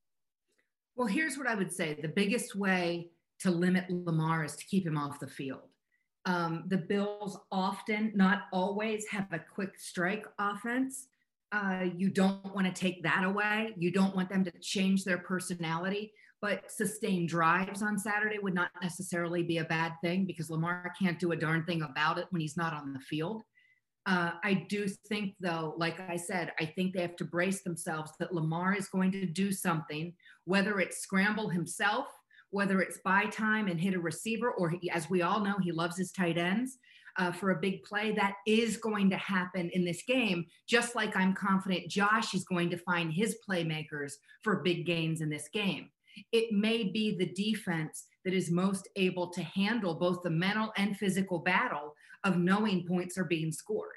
Well, 0.96 1.06
here's 1.06 1.38
what 1.38 1.46
I 1.46 1.54
would 1.54 1.72
say 1.72 1.94
the 1.94 2.08
biggest 2.08 2.56
way 2.56 3.10
to 3.40 3.50
limit 3.50 3.88
Lamar 3.88 4.44
is 4.44 4.56
to 4.56 4.64
keep 4.64 4.86
him 4.86 4.98
off 4.98 5.20
the 5.20 5.28
field. 5.28 5.68
Um, 6.24 6.64
the 6.66 6.76
Bills 6.76 7.38
often, 7.52 8.12
not 8.14 8.44
always, 8.52 9.06
have 9.06 9.32
a 9.32 9.38
quick 9.38 9.78
strike 9.78 10.26
offense. 10.38 11.06
Uh, 11.50 11.86
you 11.96 12.10
don't 12.10 12.54
want 12.54 12.66
to 12.66 12.72
take 12.72 13.02
that 13.02 13.24
away. 13.24 13.74
You 13.78 13.90
don't 13.90 14.14
want 14.14 14.28
them 14.28 14.44
to 14.44 14.52
change 14.60 15.04
their 15.04 15.18
personality, 15.18 16.12
but 16.42 16.70
sustained 16.70 17.30
drives 17.30 17.82
on 17.82 17.98
Saturday 17.98 18.38
would 18.38 18.54
not 18.54 18.70
necessarily 18.82 19.42
be 19.42 19.58
a 19.58 19.64
bad 19.64 19.92
thing 20.02 20.26
because 20.26 20.50
Lamar 20.50 20.92
can't 21.00 21.18
do 21.18 21.32
a 21.32 21.36
darn 21.36 21.64
thing 21.64 21.82
about 21.82 22.18
it 22.18 22.26
when 22.30 22.40
he's 22.40 22.56
not 22.56 22.74
on 22.74 22.92
the 22.92 23.00
field. 23.00 23.42
Uh, 24.04 24.32
I 24.42 24.66
do 24.68 24.86
think, 25.08 25.34
though, 25.40 25.74
like 25.76 26.00
I 26.00 26.16
said, 26.16 26.52
I 26.60 26.66
think 26.66 26.94
they 26.94 27.02
have 27.02 27.16
to 27.16 27.24
brace 27.24 27.62
themselves 27.62 28.12
that 28.18 28.34
Lamar 28.34 28.74
is 28.74 28.88
going 28.88 29.12
to 29.12 29.26
do 29.26 29.52
something, 29.52 30.14
whether 30.44 30.80
it's 30.80 31.02
scramble 31.02 31.48
himself, 31.48 32.06
whether 32.50 32.80
it's 32.80 33.00
buy 33.04 33.26
time 33.26 33.68
and 33.68 33.78
hit 33.78 33.94
a 33.94 34.00
receiver, 34.00 34.50
or 34.50 34.70
he, 34.70 34.90
as 34.90 35.10
we 35.10 35.22
all 35.22 35.40
know, 35.40 35.56
he 35.60 35.72
loves 35.72 35.98
his 35.98 36.12
tight 36.12 36.38
ends 36.38 36.78
uh, 37.18 37.32
for 37.32 37.50
a 37.50 37.60
big 37.60 37.82
play. 37.82 38.12
That 38.12 38.34
is 38.46 38.76
going 38.76 39.10
to 39.10 39.16
happen 39.16 39.70
in 39.74 39.84
this 39.84 40.02
game, 40.02 40.46
just 40.66 40.94
like 40.94 41.16
I'm 41.16 41.34
confident 41.34 41.90
Josh 41.90 42.34
is 42.34 42.44
going 42.44 42.70
to 42.70 42.78
find 42.78 43.12
his 43.12 43.38
playmakers 43.48 44.14
for 44.42 44.62
big 44.62 44.86
gains 44.86 45.20
in 45.20 45.28
this 45.28 45.48
game. 45.52 45.90
It 46.32 46.52
may 46.52 46.84
be 46.84 47.16
the 47.16 47.32
defense 47.32 48.06
that 48.24 48.34
is 48.34 48.50
most 48.50 48.88
able 48.96 49.30
to 49.30 49.42
handle 49.42 49.94
both 49.94 50.22
the 50.22 50.30
mental 50.30 50.72
and 50.76 50.96
physical 50.96 51.40
battle 51.40 51.94
of 52.24 52.38
knowing 52.38 52.86
points 52.86 53.16
are 53.18 53.24
being 53.24 53.52
scored. 53.52 53.92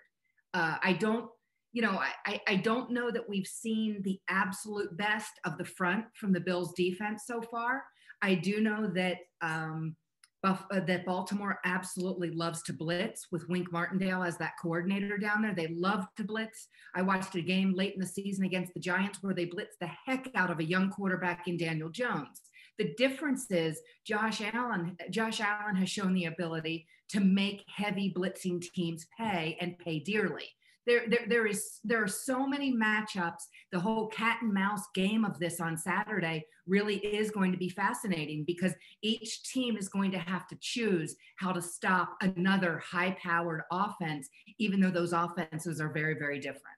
Uh, 0.54 0.78
I 0.84 0.94
don't, 0.94 1.30
you 1.74 1.82
know, 1.82 2.00
I, 2.26 2.42
I 2.48 2.56
don't 2.58 2.92
know 2.92 3.12
that 3.12 3.28
we've 3.28 3.48
seen 3.48 4.02
the 4.04 4.20
absolute 4.30 4.96
best 4.98 5.32
of 5.46 5.58
the 5.58 5.66
front 5.66 6.06
from 6.16 6.34
the 6.34 6.40
Bills 6.40 6.74
defense 6.74 7.24
so 7.26 7.42
far. 7.42 7.84
I 8.22 8.36
do 8.36 8.62
know 8.62 8.92
that 8.94 9.18
um, 9.42 9.96
Buff, 10.44 10.66
uh, 10.72 10.80
that 10.82 11.06
Baltimore 11.06 11.60
absolutely 11.66 12.32
loves 12.32 12.64
to 12.64 12.74
blitz 12.74 13.28
with 13.32 13.48
Wink 13.48 13.72
Martindale 13.72 14.24
as 14.24 14.38
that 14.38 14.54
coordinator 14.60 15.18
down 15.18 15.44
there. 15.44 15.54
They 15.54 15.68
love 15.68 16.08
to 16.18 16.24
blitz. 16.24 16.68
I 16.96 17.04
watched 17.04 17.36
a 17.36 17.42
game 17.42 17.74
late 17.76 17.94
in 17.94 18.00
the 18.00 18.08
season 18.08 18.46
against 18.46 18.74
the 18.74 18.80
Giants 18.80 19.20
where 19.22 19.36
they 19.36 19.46
blitzed 19.46 19.78
the 19.80 19.92
heck 20.06 20.30
out 20.34 20.50
of 20.50 20.60
a 20.60 20.64
young 20.64 20.90
quarterback 20.90 21.48
in 21.48 21.58
Daniel 21.58 21.90
Jones. 21.90 22.42
The 22.80 22.94
difference 22.98 23.52
is 23.52 23.80
Josh 24.06 24.42
Allen. 24.54 24.98
Josh 25.12 25.40
Allen 25.42 25.76
has 25.76 25.90
shown 25.90 26.14
the 26.14 26.26
ability 26.26 26.88
to 27.10 27.20
make 27.20 27.64
heavy 27.68 28.12
blitzing 28.12 28.62
teams 28.62 29.06
pay 29.18 29.58
and 29.62 29.78
pay 29.78 30.00
dearly. 30.00 30.50
There, 30.88 31.04
there, 31.08 31.26
there 31.28 31.48
is 31.48 31.80
there 31.84 32.04
are 32.04 32.08
so 32.08 32.48
many 32.48 32.74
matchups. 32.76 33.44
The 33.72 33.80
whole 33.80 34.08
cat 34.08 34.40
and 34.42 34.54
mouse 34.54 34.82
game 34.96 35.24
of 35.24 35.38
this 35.38 35.60
on 35.60 35.78
Saturday 35.78 36.46
really 36.66 36.98
is 36.98 37.30
going 37.30 37.52
to 37.52 37.58
be 37.58 37.70
fascinating 37.70 38.44
because 38.46 38.74
each 39.02 39.44
team 39.44 39.78
is 39.78 39.90
going 39.90 40.12
to 40.12 40.20
have 40.20 40.48
to 40.48 40.58
choose 40.60 41.16
how 41.36 41.52
to 41.52 41.62
stop 41.62 42.16
another 42.22 42.80
high-powered 42.80 43.62
offense, 43.72 44.30
even 44.58 44.80
though 44.80 44.92
those 44.92 45.14
offenses 45.14 45.80
are 45.80 45.94
very, 45.94 46.16
very 46.16 46.40
different. 46.40 46.78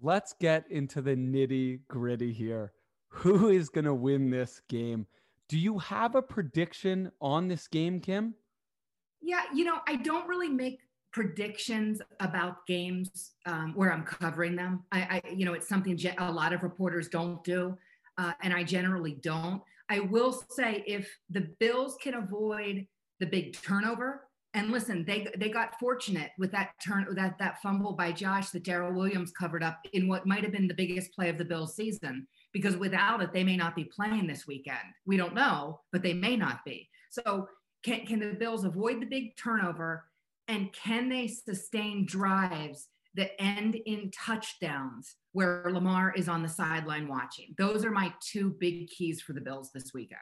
Let's 0.00 0.34
get 0.40 0.64
into 0.70 1.02
the 1.02 1.14
nitty 1.14 1.80
gritty 1.88 2.32
here 2.32 2.72
who 3.08 3.50
is 3.50 3.68
going 3.68 3.84
to 3.84 3.94
win 3.94 4.30
this 4.30 4.62
game. 4.68 5.06
Do 5.48 5.58
you 5.58 5.78
have 5.78 6.14
a 6.14 6.22
prediction 6.22 7.12
on 7.20 7.48
this 7.48 7.68
game, 7.68 8.00
Kim? 8.00 8.34
Yeah, 9.20 9.42
you 9.54 9.64
know, 9.64 9.80
I 9.86 9.96
don't 9.96 10.26
really 10.26 10.48
make 10.48 10.78
predictions 11.12 12.00
about 12.20 12.66
games 12.66 13.32
um, 13.46 13.72
where 13.74 13.92
I'm 13.92 14.04
covering 14.04 14.56
them. 14.56 14.84
I, 14.92 15.22
I, 15.24 15.30
you 15.30 15.44
know, 15.44 15.52
it's 15.52 15.68
something 15.68 15.98
a 16.18 16.32
lot 16.32 16.52
of 16.52 16.62
reporters 16.62 17.08
don't 17.08 17.42
do, 17.44 17.76
uh, 18.18 18.32
and 18.42 18.52
I 18.52 18.64
generally 18.64 19.18
don't. 19.22 19.62
I 19.88 20.00
will 20.00 20.32
say 20.50 20.82
if 20.86 21.08
the 21.30 21.48
Bills 21.60 21.96
can 22.00 22.14
avoid 22.14 22.86
the 23.20 23.26
big 23.26 23.60
turnover, 23.60 24.22
and 24.54 24.70
listen, 24.70 25.04
they 25.06 25.28
they 25.38 25.48
got 25.48 25.78
fortunate 25.78 26.30
with 26.38 26.52
that 26.52 26.72
turn 26.84 27.06
that 27.14 27.38
that 27.38 27.62
fumble 27.62 27.92
by 27.92 28.12
Josh 28.12 28.50
that 28.50 28.64
Daryl 28.64 28.94
Williams 28.94 29.32
covered 29.32 29.62
up 29.62 29.78
in 29.92 30.08
what 30.08 30.26
might 30.26 30.42
have 30.42 30.52
been 30.52 30.68
the 30.68 30.74
biggest 30.74 31.14
play 31.14 31.30
of 31.30 31.38
the 31.38 31.44
Bills 31.44 31.74
season 31.74 32.26
because 32.52 32.76
without 32.76 33.22
it, 33.22 33.32
they 33.32 33.44
may 33.44 33.56
not 33.56 33.74
be 33.74 33.84
playing 33.84 34.26
this 34.26 34.46
weekend. 34.46 34.78
We 35.06 35.16
don't 35.16 35.34
know, 35.34 35.80
but 35.90 36.02
they 36.02 36.12
may 36.12 36.36
not 36.36 36.64
be. 36.64 36.88
So, 37.10 37.48
can, 37.82 38.06
can 38.06 38.20
the 38.20 38.34
Bills 38.34 38.64
avoid 38.64 39.00
the 39.00 39.06
big 39.06 39.36
turnover? 39.36 40.04
And 40.48 40.72
can 40.72 41.08
they 41.08 41.28
sustain 41.28 42.04
drives 42.06 42.88
that 43.14 43.40
end 43.40 43.76
in 43.86 44.10
touchdowns 44.10 45.16
where 45.32 45.64
Lamar 45.70 46.12
is 46.16 46.28
on 46.28 46.42
the 46.42 46.48
sideline 46.48 47.08
watching? 47.08 47.54
Those 47.58 47.84
are 47.84 47.90
my 47.90 48.12
two 48.20 48.56
big 48.58 48.88
keys 48.88 49.20
for 49.20 49.32
the 49.32 49.40
Bills 49.40 49.70
this 49.72 49.92
weekend. 49.94 50.20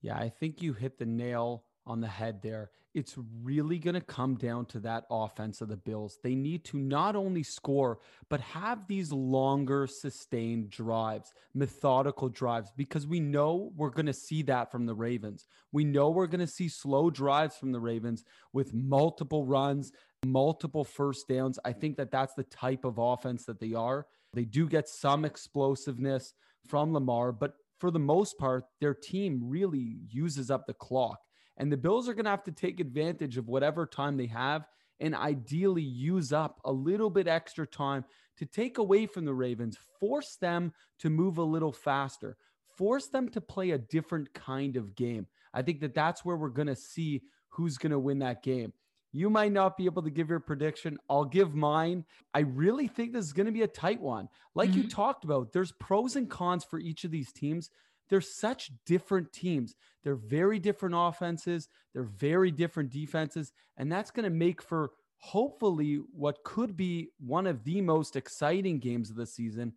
Yeah, 0.00 0.16
I 0.16 0.28
think 0.28 0.62
you 0.62 0.72
hit 0.72 0.98
the 0.98 1.06
nail 1.06 1.64
on 1.86 2.00
the 2.00 2.08
head 2.08 2.40
there. 2.42 2.70
It's 2.94 3.16
really 3.42 3.78
going 3.78 3.94
to 3.94 4.00
come 4.00 4.36
down 4.36 4.66
to 4.66 4.80
that 4.80 5.04
offense 5.10 5.60
of 5.60 5.68
the 5.68 5.76
Bills. 5.76 6.18
They 6.22 6.34
need 6.34 6.64
to 6.66 6.78
not 6.78 7.16
only 7.16 7.42
score, 7.42 7.98
but 8.28 8.40
have 8.40 8.86
these 8.86 9.12
longer, 9.12 9.86
sustained 9.88 10.70
drives, 10.70 11.32
methodical 11.54 12.28
drives, 12.28 12.70
because 12.76 13.06
we 13.06 13.18
know 13.18 13.72
we're 13.76 13.90
going 13.90 14.06
to 14.06 14.12
see 14.12 14.42
that 14.42 14.70
from 14.70 14.86
the 14.86 14.94
Ravens. 14.94 15.46
We 15.72 15.84
know 15.84 16.10
we're 16.10 16.28
going 16.28 16.40
to 16.40 16.46
see 16.46 16.68
slow 16.68 17.10
drives 17.10 17.56
from 17.56 17.72
the 17.72 17.80
Ravens 17.80 18.24
with 18.52 18.72
multiple 18.72 19.44
runs, 19.44 19.90
multiple 20.24 20.84
first 20.84 21.26
downs. 21.28 21.58
I 21.64 21.72
think 21.72 21.96
that 21.96 22.12
that's 22.12 22.34
the 22.34 22.44
type 22.44 22.84
of 22.84 22.98
offense 22.98 23.44
that 23.46 23.58
they 23.58 23.74
are. 23.74 24.06
They 24.32 24.44
do 24.44 24.68
get 24.68 24.88
some 24.88 25.24
explosiveness 25.24 26.34
from 26.66 26.92
Lamar, 26.92 27.32
but 27.32 27.54
for 27.78 27.90
the 27.90 27.98
most 27.98 28.38
part, 28.38 28.64
their 28.80 28.94
team 28.94 29.40
really 29.44 29.98
uses 30.08 30.50
up 30.50 30.66
the 30.66 30.74
clock. 30.74 31.20
And 31.56 31.70
the 31.70 31.76
Bills 31.76 32.08
are 32.08 32.14
going 32.14 32.24
to 32.24 32.30
have 32.30 32.44
to 32.44 32.52
take 32.52 32.80
advantage 32.80 33.36
of 33.36 33.48
whatever 33.48 33.86
time 33.86 34.16
they 34.16 34.26
have 34.26 34.66
and 35.00 35.14
ideally 35.14 35.82
use 35.82 36.32
up 36.32 36.60
a 36.64 36.72
little 36.72 37.10
bit 37.10 37.28
extra 37.28 37.66
time 37.66 38.04
to 38.38 38.46
take 38.46 38.78
away 38.78 39.06
from 39.06 39.24
the 39.24 39.34
Ravens, 39.34 39.78
force 40.00 40.36
them 40.40 40.72
to 40.98 41.10
move 41.10 41.38
a 41.38 41.42
little 41.42 41.72
faster, 41.72 42.36
force 42.76 43.06
them 43.06 43.28
to 43.30 43.40
play 43.40 43.70
a 43.70 43.78
different 43.78 44.32
kind 44.34 44.76
of 44.76 44.94
game. 44.94 45.26
I 45.52 45.62
think 45.62 45.80
that 45.80 45.94
that's 45.94 46.24
where 46.24 46.36
we're 46.36 46.48
going 46.48 46.68
to 46.68 46.76
see 46.76 47.22
who's 47.50 47.78
going 47.78 47.92
to 47.92 47.98
win 47.98 48.18
that 48.20 48.42
game. 48.42 48.72
You 49.12 49.30
might 49.30 49.52
not 49.52 49.76
be 49.76 49.84
able 49.84 50.02
to 50.02 50.10
give 50.10 50.28
your 50.28 50.40
prediction. 50.40 50.98
I'll 51.08 51.24
give 51.24 51.54
mine. 51.54 52.04
I 52.34 52.40
really 52.40 52.88
think 52.88 53.12
this 53.12 53.24
is 53.24 53.32
going 53.32 53.46
to 53.46 53.52
be 53.52 53.62
a 53.62 53.68
tight 53.68 54.00
one. 54.00 54.28
Like 54.56 54.70
mm-hmm. 54.70 54.80
you 54.80 54.88
talked 54.88 55.22
about, 55.22 55.52
there's 55.52 55.70
pros 55.70 56.16
and 56.16 56.28
cons 56.28 56.64
for 56.64 56.80
each 56.80 57.04
of 57.04 57.12
these 57.12 57.30
teams. 57.30 57.70
They're 58.14 58.20
such 58.20 58.70
different 58.86 59.32
teams. 59.32 59.74
They're 60.04 60.14
very 60.14 60.60
different 60.60 60.94
offenses. 60.96 61.68
They're 61.92 62.04
very 62.04 62.52
different 62.52 62.90
defenses. 62.90 63.52
And 63.76 63.90
that's 63.90 64.12
going 64.12 64.22
to 64.22 64.30
make 64.30 64.62
for 64.62 64.92
hopefully 65.18 66.00
what 66.12 66.44
could 66.44 66.76
be 66.76 67.08
one 67.18 67.48
of 67.48 67.64
the 67.64 67.80
most 67.80 68.14
exciting 68.14 68.78
games 68.78 69.10
of 69.10 69.16
the 69.16 69.26
season. 69.26 69.72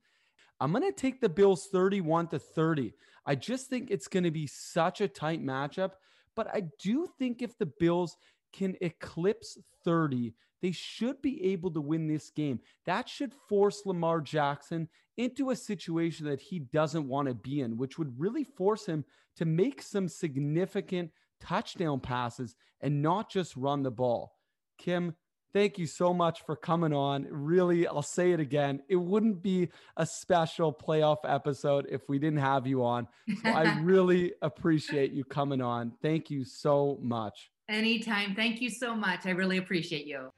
I'm 0.60 0.72
going 0.72 0.84
to 0.84 0.92
take 0.92 1.20
the 1.20 1.30
Bills 1.30 1.68
31 1.72 2.28
to 2.28 2.38
30. 2.38 2.94
I 3.26 3.34
just 3.34 3.72
think 3.72 3.90
it's 3.90 4.08
going 4.08 4.26
to 4.26 4.30
be 4.30 4.46
such 4.46 5.02
a 5.02 5.08
tight 5.08 5.44
matchup. 5.44 5.94
But 6.36 6.54
I 6.54 6.66
do 6.80 7.08
think 7.18 7.42
if 7.42 7.58
the 7.58 7.72
Bills 7.80 8.18
can 8.54 8.76
eclipse 8.82 9.58
30, 9.84 10.36
they 10.62 10.72
should 10.72 11.22
be 11.22 11.52
able 11.52 11.72
to 11.72 11.82
win 11.82 12.08
this 12.08 12.30
game. 12.30 12.60
That 12.86 13.08
should 13.10 13.34
force 13.48 13.84
Lamar 13.86 14.22
Jackson 14.22 14.90
into 15.18 15.50
a 15.50 15.56
situation 15.56 16.28
that 16.28 16.42
he 16.42 16.60
doesn't 16.60 17.08
want 17.08 17.28
to 17.28 17.34
be 17.34 17.62
in, 17.62 17.78
which 17.78 17.98
would 17.98 18.20
really 18.20 18.44
force 18.44 18.86
him 18.86 19.06
to 19.38 19.46
make 19.46 19.82
some 19.82 20.08
significant 20.08 21.12
touchdown 21.40 22.00
passes 22.00 22.56
and 22.82 23.02
not 23.02 23.30
just 23.30 23.56
run 23.56 23.84
the 23.84 23.92
ball. 23.92 24.36
Kim, 24.78 25.16
thank 25.54 25.78
you 25.78 25.88
so 25.88 26.14
much 26.14 26.46
for 26.46 26.56
coming 26.56 26.94
on. 26.94 27.28
Really, 27.30 27.88
I'll 27.88 28.02
say 28.02 28.32
it 28.32 28.40
again. 28.40 28.82
It 28.90 28.96
wouldn't 28.96 29.42
be 29.42 29.70
a 29.96 30.06
special 30.06 30.72
playoff 30.74 31.18
episode 31.24 31.88
if 31.90 32.08
we 32.08 32.20
didn't 32.20 32.40
have 32.40 32.68
you 32.68 32.84
on. 32.84 33.08
So 33.44 33.50
I 33.50 33.80
really 33.82 34.34
appreciate 34.42 35.12
you 35.12 35.24
coming 35.24 35.62
on. 35.62 35.94
Thank 36.02 36.30
you 36.30 36.46
so 36.46 37.00
much. 37.02 37.50
Anytime. 37.70 38.34
Thank 38.34 38.62
you 38.62 38.70
so 38.70 38.96
much. 38.96 39.26
I 39.26 39.32
really 39.32 39.58
appreciate 39.58 40.06
you. 40.06 40.30